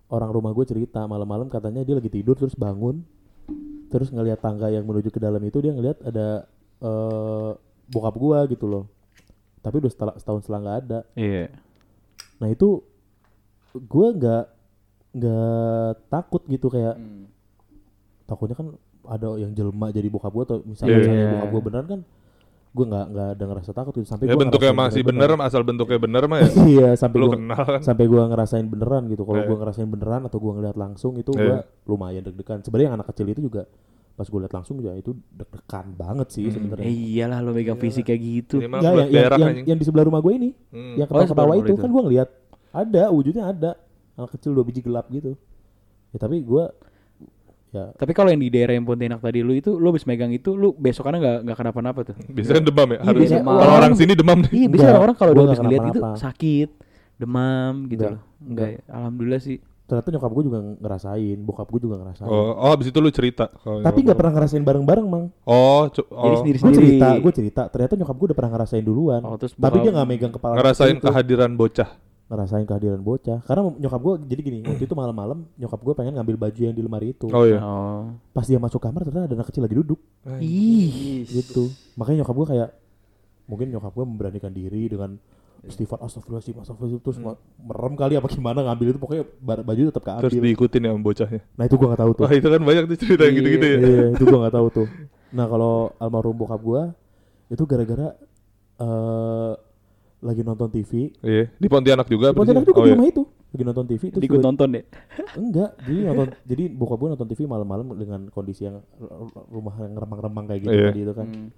[0.08, 3.02] orang rumah gue cerita malam-malam katanya dia lagi tidur terus bangun
[3.88, 6.46] terus ngelihat tangga yang menuju ke dalam itu dia ngelihat ada
[6.80, 7.52] eh,
[7.86, 8.86] bokap gue gitu loh
[9.60, 11.48] tapi udah setelah setahun setelah nggak ada Iya.
[12.38, 12.84] nah itu
[13.74, 14.44] gue nggak
[15.14, 17.30] nggak takut gitu kayak Hmm.
[18.24, 18.68] takutnya kan
[19.06, 21.00] ada yang jelma jadi bokap gue atau misalnya, Iya.
[21.00, 22.02] misalnya bokap gue beneran kan
[22.74, 25.48] gue nggak nggak ada ngerasa takut gitu sampai Ya gua bentuknya ngerasain masih bener, bener-bener.
[25.48, 26.50] asal bentuknya bener mah ya.
[26.74, 27.82] iya sampai Lu gua kenal kan.
[27.84, 29.48] sampai gua ngerasain beneran gitu kalau Iya.
[29.48, 31.42] gua ngerasain beneran atau gua ngeliat langsung itu Iya.
[31.44, 33.70] gua lumayan deg-degan sebenarnya yang anak kecil itu juga
[34.14, 38.08] pas gua liat langsung ya itu deg-degan banget sih Eh, sebenarnya iyalah lo megang fisik
[38.08, 38.56] kayak gitu.
[38.58, 39.66] Ini buat yang, yang, yang, anjing.
[39.68, 40.98] yang di sebelah rumah gue ini Hmm.
[40.98, 41.78] yang Oh, sebelah ketawa-ketawa rumah itu itu.
[41.78, 42.30] kan gua ngeliat
[42.72, 43.72] ada wujudnya ada
[44.16, 45.34] anak kecil dua biji gelap gitu
[46.10, 46.70] ya tapi gua
[47.70, 50.54] ya Tapi kalau yang di daerah yang Pontianak tadi lu itu lu habis megang itu
[50.54, 52.16] lu besokannya nggak nggak kenapa-napa tuh.
[52.28, 52.94] Biasanya kan demam ya.
[52.94, 54.52] Iya, Harus biasanya kalau orang- orang sini demam deh.
[54.52, 56.70] Iya, biasanya orang-orang kalau udah habis lihat itu sakit,
[57.16, 58.22] demam gitu Enggak, loh.
[58.44, 58.80] Enggak, ya.
[58.88, 59.58] alhamdulillah sih.
[59.84, 63.52] ternyata nyokap gue juga ngerasain bokap gue juga ngerasain Oh, oh abis itu lu cerita.
[63.60, 66.40] tapi nggak pernah ngerasain bareng-bareng mang Oh, cu- Jadi oh.
[66.40, 66.88] sendiri gue sendiri.
[66.88, 70.08] cerita gue cerita ternyata nyokap gue udah pernah ngerasain duluan Oh, terus tapi dia nggak
[70.08, 71.04] megang kepala ngerasain itu.
[71.04, 71.90] kehadiran bocah.
[72.26, 76.36] Ngerasain kehadiran bocah karena nyokap gue jadi gini waktu itu malam-malam nyokap gue pengen ngambil
[76.40, 77.60] baju yang di lemari itu Oh iya.
[77.60, 78.10] Oh.
[78.30, 80.00] pas dia masuk kamar ternyata ada anak kecil lagi duduk
[80.40, 81.24] Ih.
[81.26, 82.70] gitu makanya nyokap gue kayak
[83.44, 85.20] mungkin nyokap gue memberanikan diri dengan
[85.62, 87.36] istighfar astagfirullahaladzim astagfirullahaladzim terus Hmm.
[87.62, 91.42] merem kali apa gimana ngambil itu pokoknya baju tetap Terus keambil diikutin ya sama bocahnya.
[91.54, 93.78] nah itu gue nggak tahu tuh Wah itu kan banyak tuh cerita yang gitu-gitu ya.
[93.80, 94.88] iya itu gue nggak tahu tuh
[95.30, 96.82] nah kalau almarhum bokap gue
[97.50, 98.08] itu gara-gara
[98.76, 99.54] eh
[100.24, 101.52] lagi nonton TV Iya.
[101.54, 102.32] Di Pontianak juga.
[102.32, 102.96] di Pontianak juga Oh di iya.
[102.96, 104.84] rumah itu lagi nonton TV terus Ikut tiba- nonton deh.
[105.38, 108.82] enggak jadi nonton jadi bokap gue nonton TV malam-malam dengan kondisi yang
[109.48, 110.90] rumah yang remang-remang kayak gitu Iya.
[110.90, 111.50] tadi itu kan Hmm.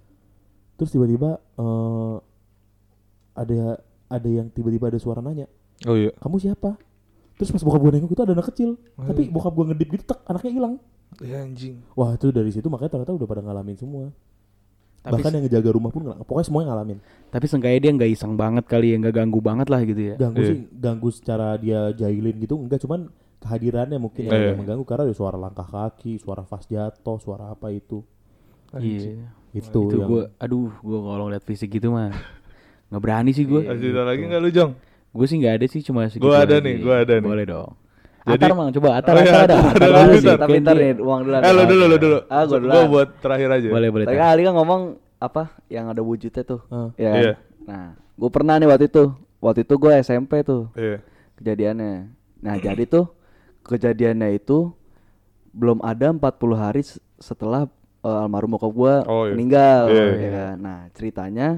[0.74, 2.16] terus tiba-tiba eh
[3.34, 3.60] ada
[4.08, 5.46] ada yang tiba-tiba ada suara nanya
[5.84, 6.10] Oh iya.
[6.16, 6.76] kamu siapa
[7.34, 10.20] terus pas bokap gue nengok itu ada anak kecil tapi bokap gue ngedip gitu tek
[10.24, 10.74] anaknya hilang
[11.18, 11.80] Ya anjing.
[11.92, 14.08] wah itu dari situ makanya ternyata udah pada ngalamin semua
[15.06, 18.32] Tapi bahkan yang ngejaga rumah pun nggak- pokoknya semuanya ngalamin tapi seenggaknya dia nggak iseng
[18.34, 20.14] banget kali ya, nggak ganggu banget lah gitu ya.
[20.16, 20.48] ganggu Iya.
[20.48, 23.00] sih ganggu secara dia jahilin gitu enggak cuman
[23.38, 24.44] kehadirannya mungkin yang Iya.
[24.44, 28.02] agak mengganggu karena ada suara langkah kaki suara fast jatuh suara apa itu
[28.72, 29.30] Iya.
[29.52, 32.10] itu, Itu yang gue, aduh, gue kalau lihat fisik gitu mah
[32.86, 33.62] nggak berani sih gue.
[33.64, 34.72] Cerita lagi nggak lu Jong?
[35.08, 37.24] Gue sih nggak ada sih, cuma segitu Gua ada nih, gua ada nih.
[37.24, 37.72] Boleh dong.
[38.26, 39.54] Jadi- Atar mang, coba Atar, Oh iya, Atar ada.
[39.54, 40.38] Atar, Atar dulu sih, Atar.
[40.42, 41.40] Tapi ntar nih uang duluan.
[41.40, 42.18] Eh lu dulu lu dulu.
[42.26, 42.86] Ah, gua Gua duluan.
[42.90, 43.68] buat terakhir aja.
[43.70, 44.04] Boleh, boleh.
[44.04, 44.18] Tadi.
[44.18, 44.80] Ali kan ngomong
[45.16, 46.60] apa yang ada wujudnya tuh.
[46.66, 46.90] Ah.
[46.96, 47.22] Ya kan?
[47.22, 47.32] Iya.
[47.62, 49.04] Nah, gue pernah nih waktu itu.
[49.38, 50.98] Waktu itu gue SMP tuh Iya.
[51.36, 51.92] kejadiannya.
[52.40, 53.06] Nah, jadi tuh
[53.62, 54.74] kejadiannya itu
[55.50, 56.20] belum ada 40
[56.54, 56.82] hari
[57.16, 59.32] setelah eh, almarhum bokap gue Oh, iya.
[59.32, 59.80] meninggal.
[59.86, 60.30] Iya, ya iya.
[60.32, 60.54] kan?
[60.58, 61.48] Nah, ceritanya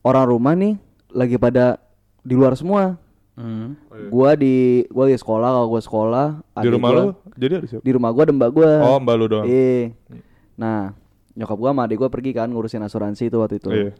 [0.00, 0.74] orang rumah nih
[1.10, 1.78] lagi pada
[2.20, 2.98] di luar semua.
[3.40, 3.72] Hmm.
[4.12, 6.26] Gua di gua di sekolah, kalau gua sekolah
[6.60, 7.80] Di rumah gua- lu jadi ada siapa?
[7.80, 8.72] di rumah gua ada mbak gua.
[8.84, 9.46] Oh, mbak lu doang.
[9.48, 9.96] Iya.
[10.54, 10.92] Nah,
[11.32, 13.70] nyokap gua sama adik gua pergi kan ngurusin asuransi itu waktu itu.
[13.72, 13.92] Iya.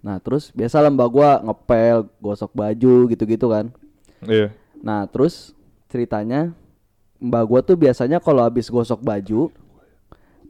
[0.00, 3.68] Nah, terus biasa lah mbak gua ngepel, gosok baju gitu-gitu kan.
[4.24, 4.48] Iya.
[4.80, 5.52] Nah, terus
[5.86, 6.56] ceritanya
[7.18, 9.52] mbak gua tuh biasanya kalau habis gosok baju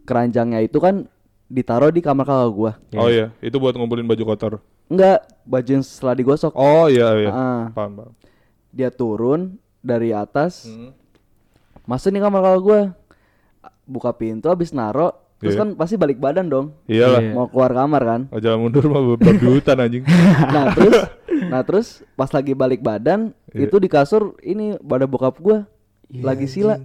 [0.04, 1.04] keranjangnya itu kan
[1.46, 2.72] ditaruh di kamar kakak gua.
[2.94, 4.52] Oh iya, itu buat ngumpulin baju kotor.
[4.88, 6.52] Enggak, baju yang setelah digosok.
[6.52, 7.30] Oh iya iya.
[7.30, 7.62] Ah.
[7.70, 8.12] Paham, paham.
[8.70, 10.92] Dia turun dari atas, Hmm.
[11.84, 12.80] masuk nih kamar kakak gua.
[13.84, 15.60] Buka pintu habis naro, terus Iya.
[15.62, 16.76] kan pasti balik badan dong.
[16.84, 17.20] Iyalah.
[17.20, 17.32] Iya.
[17.32, 18.20] Mau keluar kamar kan.
[18.28, 20.04] Oh, jalan mundur mah babi hutan anjing.
[20.54, 20.96] nah terus
[21.52, 23.64] nah terus pas lagi balik badan Iya.
[23.64, 25.64] itu di kasur ini badan bokap gua
[26.10, 26.80] lagi sila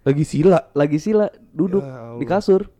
[0.00, 0.64] Lagi sila.
[0.72, 2.72] lagi sila duduk Ya di kasur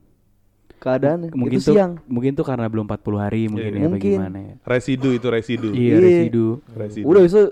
[0.78, 4.12] keadaannya Mungkin itu tuh, siang mungkin tuh karena belum 40 hari mungkin ya, apa Mungkin.
[4.16, 4.54] gimana ya.
[4.62, 5.68] Residu itu residu.
[5.70, 5.98] Iya, Iya.
[5.98, 6.46] residu.
[6.70, 7.04] Residu.
[7.04, 7.42] udah itu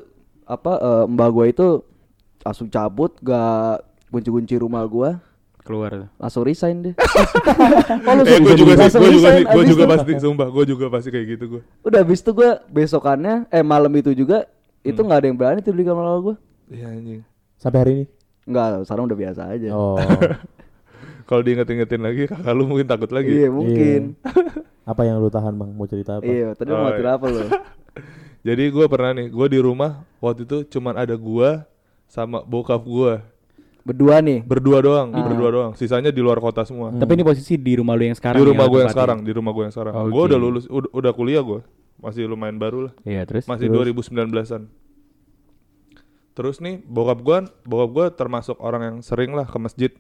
[0.45, 1.67] apa eh, mbak gua itu
[2.41, 5.19] langsung cabut gak kunci-kunci rumah gua
[5.61, 6.95] Keluar langsung resign deh
[8.23, 10.87] eh gue juga sih, Langsung gue juga gue abis juga itu- pasti sumpah, gue juga
[10.87, 11.63] pasti kayak gitu gue.
[11.83, 14.47] udah habis itu gua besokannya eh malam itu juga
[14.81, 15.07] itu Hmm.
[15.07, 16.35] nggak ada yang berani tidur di kamar gua
[16.67, 17.21] Iya anjing.
[17.57, 18.05] sampai hari ini
[18.47, 19.99] nggak sekarang udah biasa aja oh
[21.27, 23.29] Kalau diinget-ingetin lagi, kakak lu mungkin takut lagi.
[23.29, 24.15] iya mungkin
[24.83, 27.03] apa yang lu tahan bang mau cerita apa iya tadi Oh, mau iya.
[27.03, 27.43] cerita apa lo
[28.47, 31.67] Jadi gue pernah nih, gue di rumah waktu itu cuman ada gua
[32.07, 33.27] sama bokap gua
[33.83, 35.73] berdua nih berdua doang, berdua doang.
[35.75, 36.91] Sisanya di luar kota semua.
[36.91, 38.39] Tapi ini posisi di rumah lu yang sekarang.
[38.39, 39.93] di ya, rumah gue yang sekarang, di rumah gue yang sekarang.
[39.95, 40.11] Oke.
[40.11, 41.61] Gue udah lulus, udah, udah kuliah gue,
[41.99, 43.47] masih lumayan baru lah, Iya, terus.
[43.47, 44.67] masih 2019an.
[46.35, 49.91] Terus nih bokap gue, bokap gue termasuk orang yang sering lah ke masjid.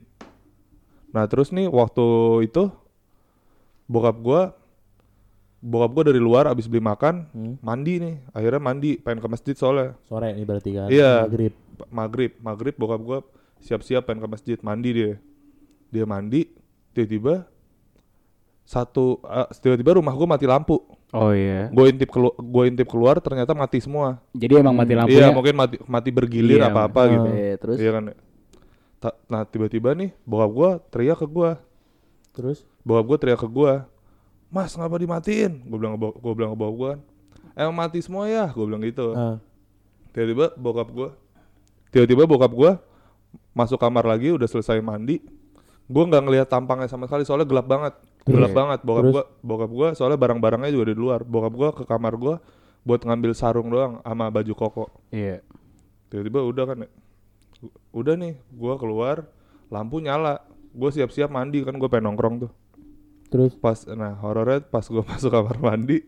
[1.08, 2.06] Nah terus nih waktu
[2.42, 2.70] itu
[3.86, 4.40] bokap gue,
[5.60, 7.30] bokap gue dari luar abis beli makan,
[7.60, 9.94] mandi nih, akhirnya mandi, pengen ke masjid soalnya.
[10.02, 11.24] sore ini berarti kan Iya.
[11.24, 11.54] maghrib
[11.88, 13.18] maghrib maghrib bokap gua
[13.58, 15.12] siap-siap pengen ke masjid mandi dia
[15.86, 16.48] dia mandi
[16.90, 17.44] tiba-tiba
[18.62, 20.80] satu eh, tiba-tiba rumah gua mati lampu
[21.14, 21.70] Oh iya.
[21.70, 25.22] gue intip kelu gue intip keluar ternyata mati semua Jadi emang mati lampunya.
[25.22, 27.06] iya mungkin mati mati bergilir Iya, apa apa ah.
[27.06, 28.04] gitu Eh, terus iya kan
[28.96, 31.60] Ta- nah tiba-tiba nih bokap gua teriak ke gua.
[32.32, 32.64] Terus?
[32.80, 33.72] Bokap gua teriak ke gua
[34.46, 35.66] mas ngapa dimatiin?
[35.66, 37.00] Gue bilang gue bilang ke bokap gue kan
[37.58, 38.46] emang mati semua ya?
[38.48, 39.10] Gue bilang gitu.
[39.12, 39.36] Ah,
[40.12, 41.08] tiba-tiba bokap gue
[41.90, 42.70] tiba-tiba bokap gue
[43.52, 45.18] masuk kamar lagi udah selesai mandi.
[45.86, 47.94] Gue nggak ngelihat tampangnya sama sekali soalnya gelap banget.
[48.22, 48.56] Gelap Iya.
[48.56, 48.78] banget.
[48.82, 49.12] Bokap Terus?
[49.12, 51.20] gue bokap gue soalnya barang-barangnya juga di luar.
[51.26, 52.34] Bokap gue ke kamar gue
[52.86, 54.84] buat ngambil sarung doang sama baju koko.
[55.10, 55.42] Iya.
[56.06, 56.88] tiba-tiba udah kan ya.
[57.96, 59.24] Udah nih gue keluar
[59.72, 60.44] lampu nyala.
[60.76, 62.52] Gue siap-siap mandi kan gue pengen nongkrong tuh.
[63.32, 63.56] Terus?
[63.56, 66.04] Pas nah horornya pas gue masuk kamar mandi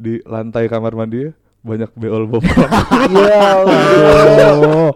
[0.00, 1.28] di lantai kamar mandi
[1.62, 2.66] banyak beol bokap
[3.12, 3.44] Iya.
[4.58, 4.90] oh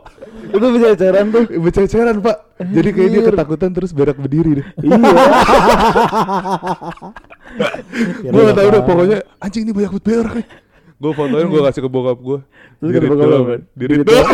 [0.47, 1.45] Itu bisa eceran tuh.
[1.61, 2.37] Bececeran pak.
[2.59, 4.67] Jadi kayak dia ketakutan terus berak berdiri deh.
[4.83, 4.99] Iya.
[8.33, 10.47] Gue gak tau udah pokoknya Anjing ini banyak berak nih
[10.97, 12.39] Gue fotoin gue kasih ke bokap gue
[12.79, 13.55] Terus kata bokap lo apa?
[13.73, 14.29] Dirit doang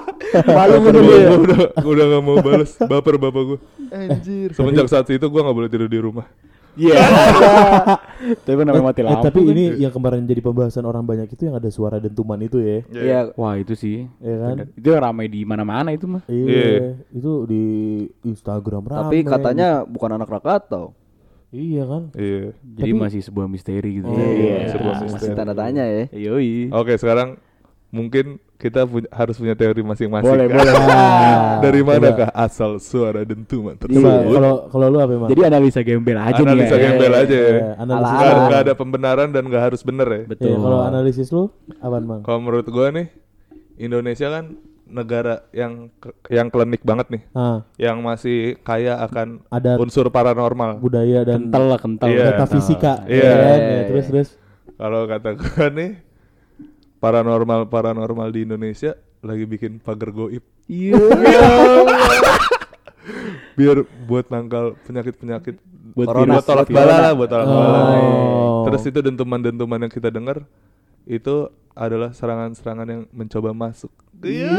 [0.56, 1.28] Malu Gue bener dia.
[1.32, 3.58] udah, gua udah gak mau bales Baper bapak gue
[3.88, 4.48] Anjir.
[4.50, 6.26] Semenjak saat itu gue gak boleh tidur di rumah
[6.72, 7.02] Iya.
[8.46, 9.26] Tapi namanya mati Eh, lampu.
[9.26, 9.50] tapi kan.
[9.50, 13.18] ini yang kemarin jadi pembahasan orang banyak itu yang ada suara dentuman itu ya Iya.
[13.34, 14.06] Wah itu sih.
[14.16, 14.56] Iya kan?
[14.72, 16.22] Itu yang ramai di mana-mana itu mah.
[16.24, 16.78] Iya, Iya.
[17.10, 17.64] itu di
[18.22, 19.02] Instagram ramai.
[19.02, 20.94] Tapi katanya bukan anak Krakatau.
[21.50, 22.02] Iya kan?
[22.12, 24.06] Iya Jadi Tapi- masih sebuah misteri gitu.
[24.06, 24.54] Oh, iya.
[24.56, 25.34] Masih Sebuah masih misteri.
[25.34, 26.04] tanda tanya ya.
[26.12, 26.70] Yoi.
[26.70, 27.38] Oke sekarang
[27.90, 30.74] Mungkin kita punya, harus punya teori masing-masing Boleh, boleh.
[30.78, 31.98] Ah, Dari coba.
[31.98, 35.26] manakah asal suara dentuman Coba tersebut kalau kalau lu apa emang?
[35.26, 36.86] Jadi analisa gembel aja Analisa nih ya.
[36.86, 38.14] gembel aja ya Iya, analisis.
[38.14, 38.42] Nggak lu.
[38.46, 40.46] nggak ada pembenaran dan nggak harus bener ya Betul.
[40.46, 41.44] Iya, kalau analisis lu
[41.76, 42.22] apa Mang?
[42.22, 43.06] Kalau menurut gua nih
[43.76, 44.44] Indonesia kan
[44.90, 45.88] negara yang
[46.26, 50.78] yang klinik banget nih, Ah, yang masih kaya akan Ada unsur paranormal.
[50.78, 52.06] budaya dan kental lah kental.
[52.06, 52.24] Iya.
[52.28, 52.92] metafisika.
[53.06, 53.22] Iya.
[53.22, 53.58] ya kan?
[53.58, 54.28] Iya, Ya, terus terus.
[54.74, 55.90] Kalau kata gua nih
[56.98, 60.96] paranormal paranormal di Indonesia lagi bikin pagar goib Iya.
[63.52, 63.76] biar
[64.06, 65.56] buat nangkal penyakit-penyakit
[65.90, 67.80] Buat Corona, buat tolak buat bala lah buat tolak bala.
[67.98, 68.62] Oh.
[68.70, 70.46] Terus itu dentuman-dentuman yang kita dengar
[71.02, 73.90] itu adalah serangan-serangan yang mencoba masuk.
[74.20, 74.52] Iya.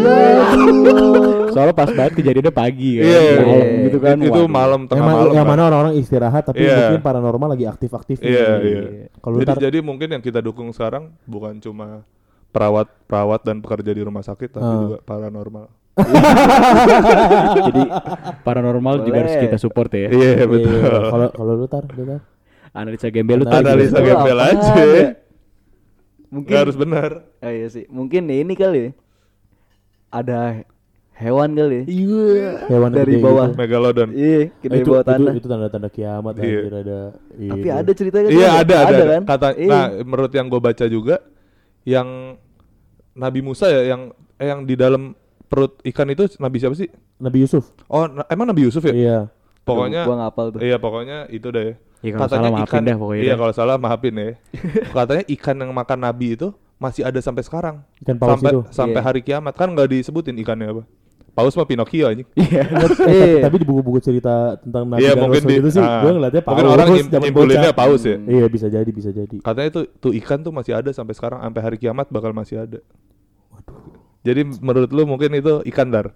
[1.51, 3.05] Soalnya pas banget kejadiannya pagi kan.
[3.05, 4.17] Iya, Malam gitu kan.
[4.17, 4.49] Itu Waduh.
[4.49, 5.31] malam tengah Emang malam.
[5.31, 5.51] yang kan.
[5.51, 6.77] mana orang-orang istirahat tapi Iya.
[6.89, 8.17] mungkin paranormal lagi aktif-aktif.
[8.19, 8.81] Iya, iya.
[9.15, 12.01] Kalau Jadi, jadi mungkin yang kita dukung sekarang bukan cuma
[12.49, 14.79] perawat-perawat dan pekerja di rumah sakit tapi Ah.
[14.81, 15.65] juga paranormal.
[17.61, 17.83] Jadi
[18.41, 19.45] paranormal juga harus Boleh.
[19.45, 20.07] kita support ya.
[20.07, 20.79] Iya, Iya, betul.
[20.81, 22.21] Kalau kalau lu tar, lu tar.
[22.71, 23.61] Analisa gembel lu tadi.
[23.61, 24.73] Analisa gembel aja.
[26.31, 27.09] Mungkin Nggak harus benar.
[27.37, 27.83] Oh iya sih.
[27.91, 28.89] Mungkin ini kali ya.
[30.11, 30.67] Ada
[31.13, 31.83] hewan kali ya.
[31.87, 32.51] Iya.
[32.67, 33.47] Hewan Dari gede bawah.
[33.47, 33.57] gitu.
[33.57, 34.09] Megalodon.
[34.11, 35.33] Iya, gede itu, bawah itu, tanah.
[35.33, 36.43] itu tanda-tanda kiamat Iya.
[36.43, 36.99] anjir ada.
[37.33, 38.33] iya, Tapi ada ceritanya kan?
[38.33, 39.05] Iya ada ada, ada.
[39.09, 39.21] kan?
[39.25, 39.69] Kata, Iya.
[39.69, 41.15] nah menurut yang gue baca juga
[41.83, 42.07] yang
[43.11, 44.01] Nabi Musa ya yang
[44.35, 46.87] eh, yang di dalam perut ikan itu Nabi siapa sih?
[47.17, 47.69] Nabi Yusuf.
[47.85, 48.93] Oh na- emang Nabi Yusuf ya?
[48.93, 49.19] Iya.
[49.61, 50.59] Pokoknya gua ngapal tuh.
[50.59, 51.77] Iya pokoknya itu deh.
[52.01, 54.29] Iya, kalau salah maafin dah pokoknya Iya kalau salah maafin ya.
[54.89, 56.49] Katanya ikan yang makan Nabi itu
[56.81, 57.85] masih ada sampai sekarang.
[58.01, 58.59] Ikan paus sampai itu.
[58.73, 59.05] sampai Iya.
[59.05, 60.83] hari kiamat kan nggak disebutin ikannya apa.
[61.31, 62.27] Paus mah Pinocchio anjing.
[62.33, 62.65] Iya.
[63.07, 66.11] Eh, tapi di buku-buku cerita tentang Nabi dan mungkin Rasul di itu sih, ah, gue
[66.11, 66.51] ngeliatnya paus.
[66.51, 66.87] Mungkin orang
[67.21, 67.77] nyimpulinnya bocah.
[67.77, 68.17] paus ya.
[68.19, 69.35] Iya bisa jadi, bisa jadi.
[69.39, 72.79] Katanya tuh tuh ikan tuh masih ada sampai sekarang sampai hari kiamat bakal masih ada.
[74.21, 76.11] Jadi menurut lu mungkin itu ikan dar.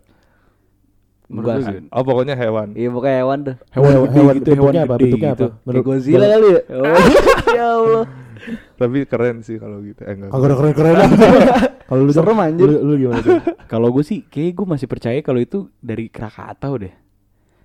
[1.25, 2.75] Menurut lu Oh pokoknya hewan.
[2.75, 3.55] Iya pokoknya hewan dah.
[3.71, 4.95] Hewan Hewan- hewan gitu, hewan bentuknya apa?
[4.99, 5.45] Bentuknya gitu.
[5.47, 5.69] apa?
[5.71, 6.61] Kayak Godzilla kali ya?
[6.69, 6.97] Oh,
[7.57, 8.03] ya Allah.
[8.75, 10.01] Tapi keren sih kalau gitu.
[10.03, 10.29] Eh enggak.
[10.29, 10.95] Kagak ada keren-keren
[11.89, 12.65] Kalau lu Serem, anjir.
[12.65, 13.37] Lu, lu gimana tuh?
[13.71, 16.93] Kalau gue sih kayak gue masih percaya kalau itu dari Krakatau deh.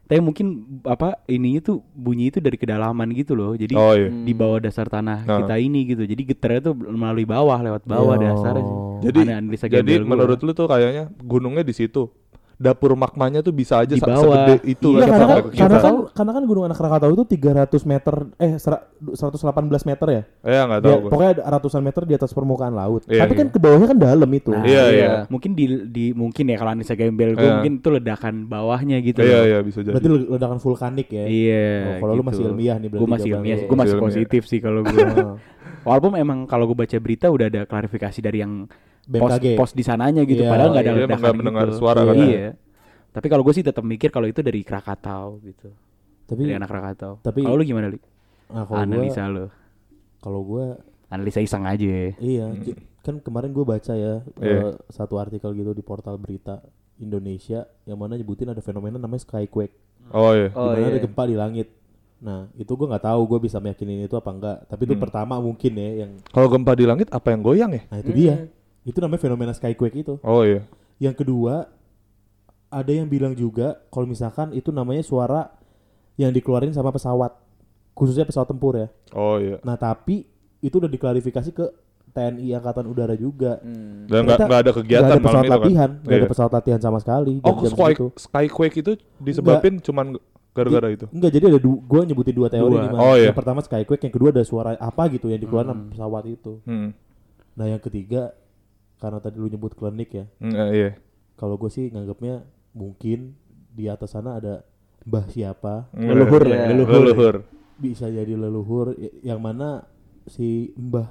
[0.05, 0.47] Tapi mungkin
[0.83, 3.55] apa ininya tuh bunyi itu dari kedalaman gitu loh.
[3.55, 4.11] Jadi Oh iya.
[4.11, 5.39] di bawah dasar tanah Nah.
[5.41, 6.03] kita ini gitu.
[6.03, 8.23] Jadi getarnya tuh melalui bawah lewat bawah Yo.
[8.27, 8.77] dasarnya sih.
[9.07, 10.09] Jadi Aneh jadi gua.
[10.11, 12.11] menurut lu tuh kayaknya gunungnya di situ.
[12.61, 14.21] Dapur magmanya tuh bisa aja Di bawah.
[14.21, 17.09] segede itu Iya, Iya, kan karena, kan, ke karena kan karena kan Gunung Anak Krakatau
[17.11, 19.41] itu 300 meter eh sera- 118
[19.83, 20.23] meter ya.
[20.45, 21.09] Eh enggak tahu gua.
[21.09, 23.01] pokoknya ada ratusan meter di atas permukaan laut.
[23.09, 23.55] Iya, Tapi kan iya.
[23.57, 24.53] ke bawahnya kan dalam itu.
[24.53, 25.09] Nah, Iya, iya.
[25.27, 27.55] Mungkin di, di mungkin ya kalau analisa gembel gue Iya.
[27.57, 29.19] mungkin itu ledakan bawahnya gitu.
[29.19, 29.45] Iya loh.
[29.47, 29.95] iya bisa jadi.
[29.97, 31.25] Berarti ledakan vulkanik ya.
[31.25, 31.67] Iya.
[31.81, 33.59] Oh, kalau lu masih ilmiah nih berarti Gue masih ilmiah.
[33.65, 34.93] Gue masih positif sih kalau gue.
[35.81, 38.69] Walaupun emang kalau gue baca berita udah ada klarifikasi dari yang
[39.11, 39.47] BMKG.
[39.55, 40.41] pos di sananya gitu.
[40.41, 41.77] Iya, Padahal nggak ada iya, ledakan nggak mendengar gitu.
[41.77, 42.15] suara kan.
[42.17, 42.49] Iya.
[43.11, 45.69] Tapi kalau gue sih tetap mikir kalau itu dari Krakatau gitu.
[46.25, 47.13] Tapi Dari anak Krakatau.
[47.19, 47.99] tapi- kalau lu gimana, Li?
[48.47, 49.47] nah, kalau gua Analisa lu.
[50.17, 50.65] kalau gua
[51.09, 52.15] Analisa iseng aja.
[52.15, 54.39] iya, j- kan kemarin gua baca ya Hmm.
[54.39, 54.59] Iya.
[54.63, 56.63] eh, satu artikel gitu di portal berita
[56.97, 59.75] Indonesia yang mana nyebutin ada fenomena namanya skyquake.
[60.09, 60.53] Oh iya.
[60.53, 60.87] Oh iya.
[60.89, 61.67] ada gempa di langit.
[62.21, 64.57] Nah, itu gua nggak tahu gua bisa meyakinin itu apa enggak.
[64.67, 65.03] Tapi itu Hmm.
[65.03, 67.83] pertama mungkin ya yang Kalau gempa di langit apa yang goyang ya?
[67.87, 68.47] nah itu dia.
[68.83, 70.17] Itu namanya fenomena skyquake itu.
[70.21, 70.65] Oh iya.
[70.99, 71.69] Yang kedua
[72.69, 75.51] ada yang bilang juga kalau misalkan itu namanya suara
[76.15, 77.35] yang dikeluarin sama pesawat.
[77.91, 78.89] khususnya pesawat tempur ya.
[79.13, 79.61] Oh iya.
[79.61, 80.25] Nah tapi
[80.59, 81.69] itu udah diklarifikasi ke
[82.11, 83.61] TNI Angkatan Udara juga.
[83.61, 84.09] Hmm.
[84.09, 85.61] Dan nggak ada kegiatan nggak ada malam pesawat itu kan.
[85.61, 86.31] latihan, nggak ada Iya.
[86.33, 87.35] pesawat latihan sama sekali.
[87.39, 88.07] Oh, jam-jam sky, segitu.
[88.17, 90.07] skyquake itu disebabin cuman
[90.51, 91.07] gara-gara itu.
[91.13, 92.81] Enggak, jadi ada du gue nyebutin dua teori Dua.
[92.81, 93.01] nih, Mas.
[93.01, 93.29] Oh, iya.
[93.29, 96.53] Yang pertama skyquake, yang kedua ada suara apa gitu yang dikeluarkan sama pesawat itu.
[96.65, 96.91] Hmm.
[97.53, 98.33] Nah yang ketiga
[99.01, 100.91] karena tadi lu nyebut klinik ya, Hmm, eh, iya.
[101.35, 103.35] kalau gue sih nganggapnya mungkin
[103.71, 104.63] di atas sana ada
[105.03, 106.53] mbah siapa Leluhur Iya.
[106.53, 107.01] lah, leluhur.
[107.03, 107.35] leluhur.
[107.77, 109.89] bisa jadi leluhur yang mana
[110.27, 111.09] si mbah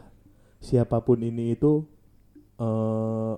[0.59, 1.81] siapa pun ini itu
[2.55, 3.33] eh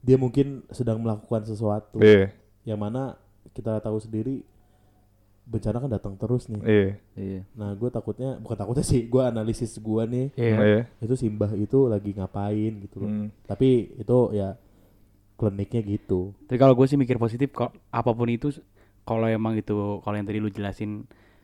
[0.00, 2.32] dia mungkin sedang melakukan sesuatu Iya,
[2.64, 3.16] yang mana
[3.50, 4.44] kita tahu sendiri
[5.50, 6.62] bencana kan datang terus nih.
[6.62, 6.90] iya.
[7.14, 7.40] Iya.
[7.52, 10.56] Nah gue takutnya bukan takutnya sih gue analisis gue nih Iya.
[10.56, 10.80] Iya.
[11.00, 13.10] itu si mbah itu lagi ngapain gitu loh.
[13.10, 13.26] Hmm.
[13.44, 14.54] Tapi itu ya
[15.34, 16.36] kliniknya gitu.
[16.44, 18.54] Tapi kalau gue sih mikir positif kok apa pun itu
[19.02, 21.02] kalau emang itu kalau yang tadi lu jelasin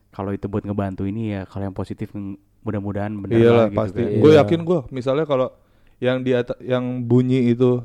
[0.09, 2.15] kalau itu buat ngebantu ini ya kalau yang positif
[2.63, 4.01] mudah-mudahan bener Iyalah lah gitu pasti.
[4.01, 4.11] kan.
[4.17, 4.39] Gue Iya.
[4.41, 4.81] yakin gue.
[4.91, 5.49] Misalnya kalau
[5.97, 7.83] yang di atas, yang bunyi itu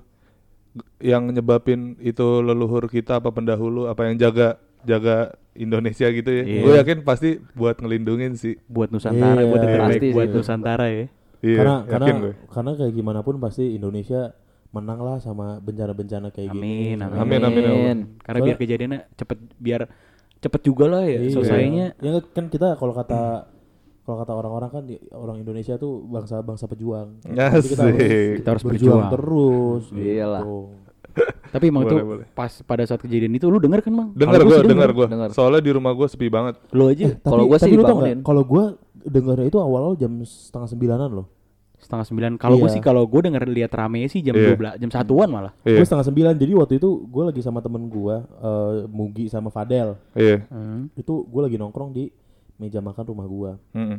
[0.99, 6.43] yang nyebabin itu leluhur kita apa pendahulu apa yang jaga jaga Indonesia gitu ya.
[6.43, 6.61] Iya.
[6.61, 8.55] Gue yakin pasti buat ngelindungin sih.
[8.65, 9.49] buat Nusantara Iya.
[9.49, 10.37] buat yang terbaik Pasti sih buat itu.
[10.37, 11.05] Nusantara ya.
[11.41, 12.33] Iya, karena karena yakin gue.
[12.47, 14.21] karena kayak gimana pun pasti Indonesia
[14.71, 16.95] menang lah sama bencana-bencana kayak gini.
[16.95, 17.17] Amin, amin.
[17.19, 17.97] Amin, amin, amin.
[18.17, 19.81] Karena Soalnya- biar kejadiannya cepet biar
[20.37, 21.31] cepet juga lah ya Iya.
[21.33, 21.85] selesainya.
[21.99, 23.51] Ya kan kita kalau kata
[24.01, 24.83] kalau kata orang-orang kan
[25.13, 27.19] orang Indonesia tuh bangsa bangsa pejuang.
[27.21, 27.35] Jadi
[27.67, 27.97] kita harus.
[28.39, 29.11] Kita harus berjuang berjuang.
[29.11, 29.83] terus.
[29.91, 30.41] Iyalah.
[30.41, 30.57] gitu.
[31.51, 32.25] Tapi emang Boleh, tuh boleh.
[32.31, 34.09] pas pada saat kejadian itu lu denger kan bang?
[34.13, 35.05] Dengar gue, sih dengar gue.
[35.05, 35.29] Dengar.
[35.31, 36.55] Soalnya di rumah gue sepi banget.
[36.71, 38.19] Lu aja Eh, Kalau gua sih dibangunin.
[38.21, 38.63] Kalau gue
[39.01, 41.27] dengarnya itu awal-awal jam setengah sembilanan loh.
[41.77, 42.31] setengah sembilan.
[42.37, 42.75] Kalau gue Iya.
[42.77, 44.53] sih kalau gue denger lihat rame sih jam Iya.
[44.53, 45.49] 12 jam satuan malah.
[45.61, 46.33] Iya, Gue setengah sembilan.
[46.37, 49.97] Jadi waktu itu gue lagi sama temen gue, eh, Mugi sama Fadel.
[50.13, 50.45] iya.
[50.47, 50.93] Hmm.
[50.93, 52.13] Itu gue lagi nongkrong di
[52.55, 53.51] meja makan rumah gue.
[53.73, 53.97] Mm-mm.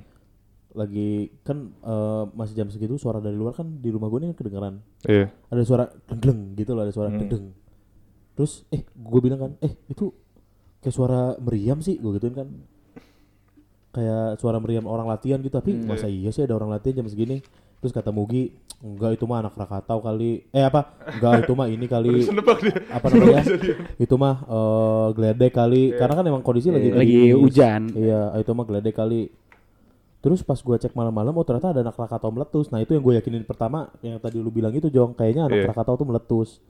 [0.73, 1.11] Lagi
[1.41, 4.81] kan eh, masih jam segitu suara dari luar kan di rumah gue nih kedengeran.
[5.05, 5.29] Iya.
[5.47, 7.27] ada suara deng gitu loh ada suara Hmm.
[7.27, 7.47] deng
[8.33, 10.09] terus eh gue bilang kan eh itu
[10.79, 12.49] kayak suara meriam sih gue gituin kan
[13.93, 15.85] kayak suara meriam orang latihan gitu tapi Hmm.
[15.87, 17.45] masa iya sih ada orang latihan jam segini
[17.77, 18.49] terus kata Mugi
[18.81, 22.25] enggak itu mah anak Krakatau kali eh apa enggak itu mah ini kali
[22.97, 23.43] apa namanya
[23.97, 27.37] itu mah eh geledek kali karena kan emang kondisi lagi Lagi gerimis.
[27.37, 27.83] hujan.
[27.93, 29.29] iya itu mah geledek kali
[30.23, 32.71] Terus pas gua cek malam-malam, oh ternyata ada anak Krakatau meletus.
[32.71, 35.67] Nah itu yang gue yakinin pertama, yang tadi lu bilang itu Jong, kayaknya anak Iya.
[35.67, 36.63] Krakatau tuh meletus.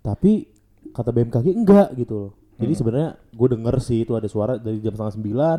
[0.00, 0.48] Tapi
[0.90, 2.30] kata BMKG enggak gitu loh.
[2.54, 2.78] Jadi Hmm.
[2.78, 5.58] sebenarnya gue denger sih itu ada suara dari jam setengah sembilan,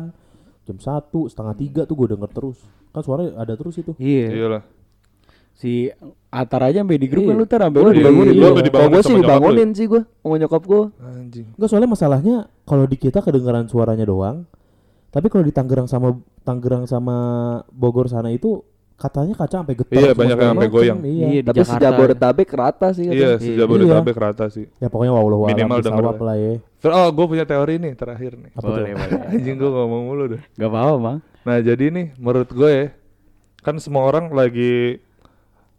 [0.64, 2.58] jam satu, setengah tiga tuh gue denger terus.
[2.90, 3.94] Kan suara ada terus itu.
[3.96, 4.26] Iya.
[4.32, 4.62] Iyalah.
[5.52, 5.88] Si
[6.28, 7.28] Atar aja sampai di grup Iya.
[7.28, 8.32] kan lu tar sampai Gua lu dibangunin.
[8.34, 8.50] iya, gua.
[8.50, 10.82] lu dibangunin gue sih dibangunin sih gue sama nyokap gue.
[11.00, 11.46] Anjing.
[11.54, 14.44] Enggak soalnya masalahnya kalau di kita kedengaran suaranya doang.
[15.16, 16.12] Tapi kalau di Tangerang sama
[16.44, 17.16] Tangerang sama
[17.72, 18.60] Bogor sana itu
[18.96, 19.96] katanya kaca sampai getar.
[19.96, 20.98] Iya, banyak yang sampai goyang.
[21.00, 21.26] Iya.
[21.26, 21.72] Iya, di Tapi Jakarta.
[21.72, 23.36] sejabodetabek rata sih Iya, katanya.
[23.40, 24.64] sejabodetabek rata sih.
[24.76, 26.04] Ya pokoknya wallahu a'lam Minimal denger.
[26.18, 26.52] lah ya.
[26.76, 28.50] Terus oh, gue punya teori nih terakhir nih.
[28.52, 28.96] Apa boleh, tuh?
[28.98, 29.32] boleh.
[29.32, 30.42] Anjing gue ngomong mulu deh.
[30.54, 31.18] Gak apa-apa bang.
[31.44, 32.84] Nah jadi nih menurut gue ya
[33.60, 35.00] kan semua orang lagi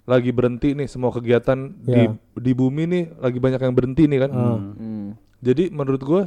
[0.03, 2.11] lagi berhenti nih semua kegiatan di Ya.
[2.33, 4.31] di bumi nih lagi banyak yang berhenti nih kan.
[4.31, 4.57] Ah.
[4.73, 5.07] Hmm.
[5.39, 6.21] Jadi menurut gue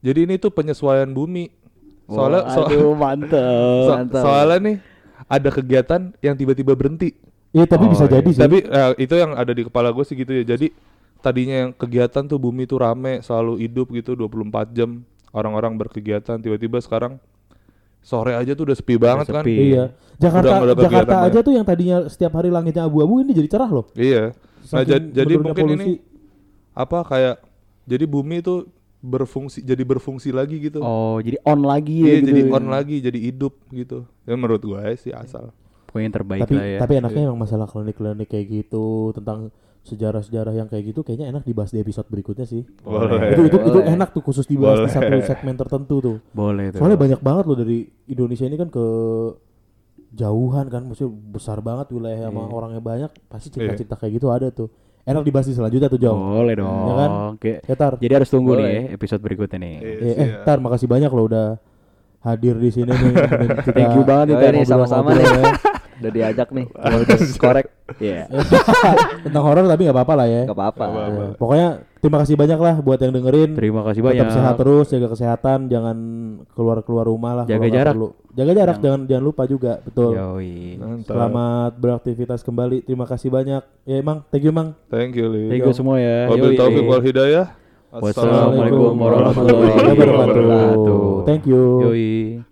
[0.00, 1.61] jadi ini tuh penyesuaian bumi.
[2.06, 3.42] Soalnya so- Aduh mantep.
[3.82, 4.22] so- mantap.
[4.22, 4.76] soalnya nih
[5.24, 7.14] ada kegiatan yang tiba-tiba berhenti.
[7.50, 8.12] Iya tapi Oh, bisa iya.
[8.14, 8.40] jadi sih.
[8.40, 10.44] Tapi eh, itu yang ada di kepala gue sih gitu ya.
[10.46, 10.72] Jadi
[11.18, 14.42] tadinya yang kegiatan tuh bumi tuh rame, selalu hidup gitu 24
[14.72, 16.36] jam orang-orang berkegiatan.
[16.36, 17.20] Tiba-tiba sekarang
[18.00, 19.44] sore aja tuh udah sepi banget kan.
[19.44, 19.72] sepi.
[19.72, 19.84] Iya.
[20.18, 23.86] Jakarta Udah Jakarta aja tuh yang tadinya setiap hari langitnya abu-abu ini jadi cerah loh.
[23.94, 24.34] Iya.
[24.70, 25.76] Nah Saking jadi mungkin polusi.
[25.76, 25.90] ini
[26.72, 27.36] apa kayak
[27.84, 28.64] jadi bumi itu
[29.02, 30.78] berfungsi jadi berfungsi lagi gitu.
[30.78, 32.28] Oh jadi on lagi ya iya gitu.
[32.30, 32.54] jadi ya.
[32.54, 34.06] on lagi, jadi hidup gitu.
[34.24, 35.50] Ya menurut gue sih asal.
[35.90, 36.78] Pokoknya yang terbaik tapi lah ya.
[36.80, 39.50] tapi enaknya emang masalah klinik-klinik kayak gitu tentang
[39.82, 42.62] sejarah-sejarah yang kayak gitu kayaknya enak dibahas di episode berikutnya sih.
[42.86, 43.34] Boleh.
[43.34, 43.90] Itu itu itu Boleh.
[43.90, 44.94] enak tuh khusus dibahas di Boleh.
[44.94, 46.16] satu segmen tertentu tuh.
[46.30, 46.78] Boleh tuh.
[46.78, 48.84] Soalnya banyak banget loh dari Indonesia ini kan ke
[50.12, 52.52] jauhan kan, maksudnya besar banget wilayah sama Iya.
[52.52, 54.68] orangnya banyak, pasti cerita-cerita kayak gitu ada tuh.
[55.02, 56.14] Enak dibahas di selanjutnya tuh Jong.
[56.14, 56.86] Boleh dong.
[56.86, 57.10] Ya kan?
[57.34, 57.52] Oke.
[57.60, 57.92] Ya Tar.
[57.98, 58.62] Jadi harus tunggu Boleh.
[58.62, 59.74] nih ya episode berikutnya nih.
[59.76, 60.28] Iya, Eh, eh.
[60.42, 61.46] Tar makasih banyak loh udah
[62.22, 63.12] hadir di sini nih.
[63.66, 64.52] kita Thank you banget nih, Yoi Tar.
[64.54, 65.26] nih, sama-sama nih.
[65.26, 65.42] ya.
[66.00, 66.66] Udah diajak nih.
[66.82, 67.66] Kalau udah korek.
[68.00, 68.24] Iya.
[69.26, 70.42] Tentang horor tapi nggak apa-apa lah ya.
[70.48, 70.84] Gak apa-apa.
[70.88, 71.22] Nggak apa-apa.
[71.22, 71.68] Ya, Pokoknya
[72.00, 73.50] terima kasih banyak lah buat yang dengerin.
[73.52, 74.28] Terima kasih Tetap banyak.
[74.32, 75.96] sehat terus, jaga kesehatan, jangan
[76.56, 77.44] keluar-keluar rumah lah.
[77.44, 77.94] Jaga jarak.
[77.94, 78.08] perlu.
[78.32, 80.16] Jaga jarak, jangan jangan lupa juga, betul.
[80.16, 80.80] Yoi.
[81.04, 82.80] Selamat beraktivitas kembali.
[82.88, 83.62] Terima kasih banyak.
[83.84, 84.72] Ya emang, thank you emang.
[84.88, 85.52] Thank you, Li.
[85.52, 86.32] Thank you semua ya.
[86.32, 86.58] Wabil Yoi.
[86.58, 87.46] taufiq wal hidayah.
[87.92, 89.68] Wassalamualaikum Assalamualaikum warahmatullahi
[90.00, 91.28] warahmatullahi wabarakatuh.
[91.28, 91.62] Thank you.
[91.84, 92.51] Yoi.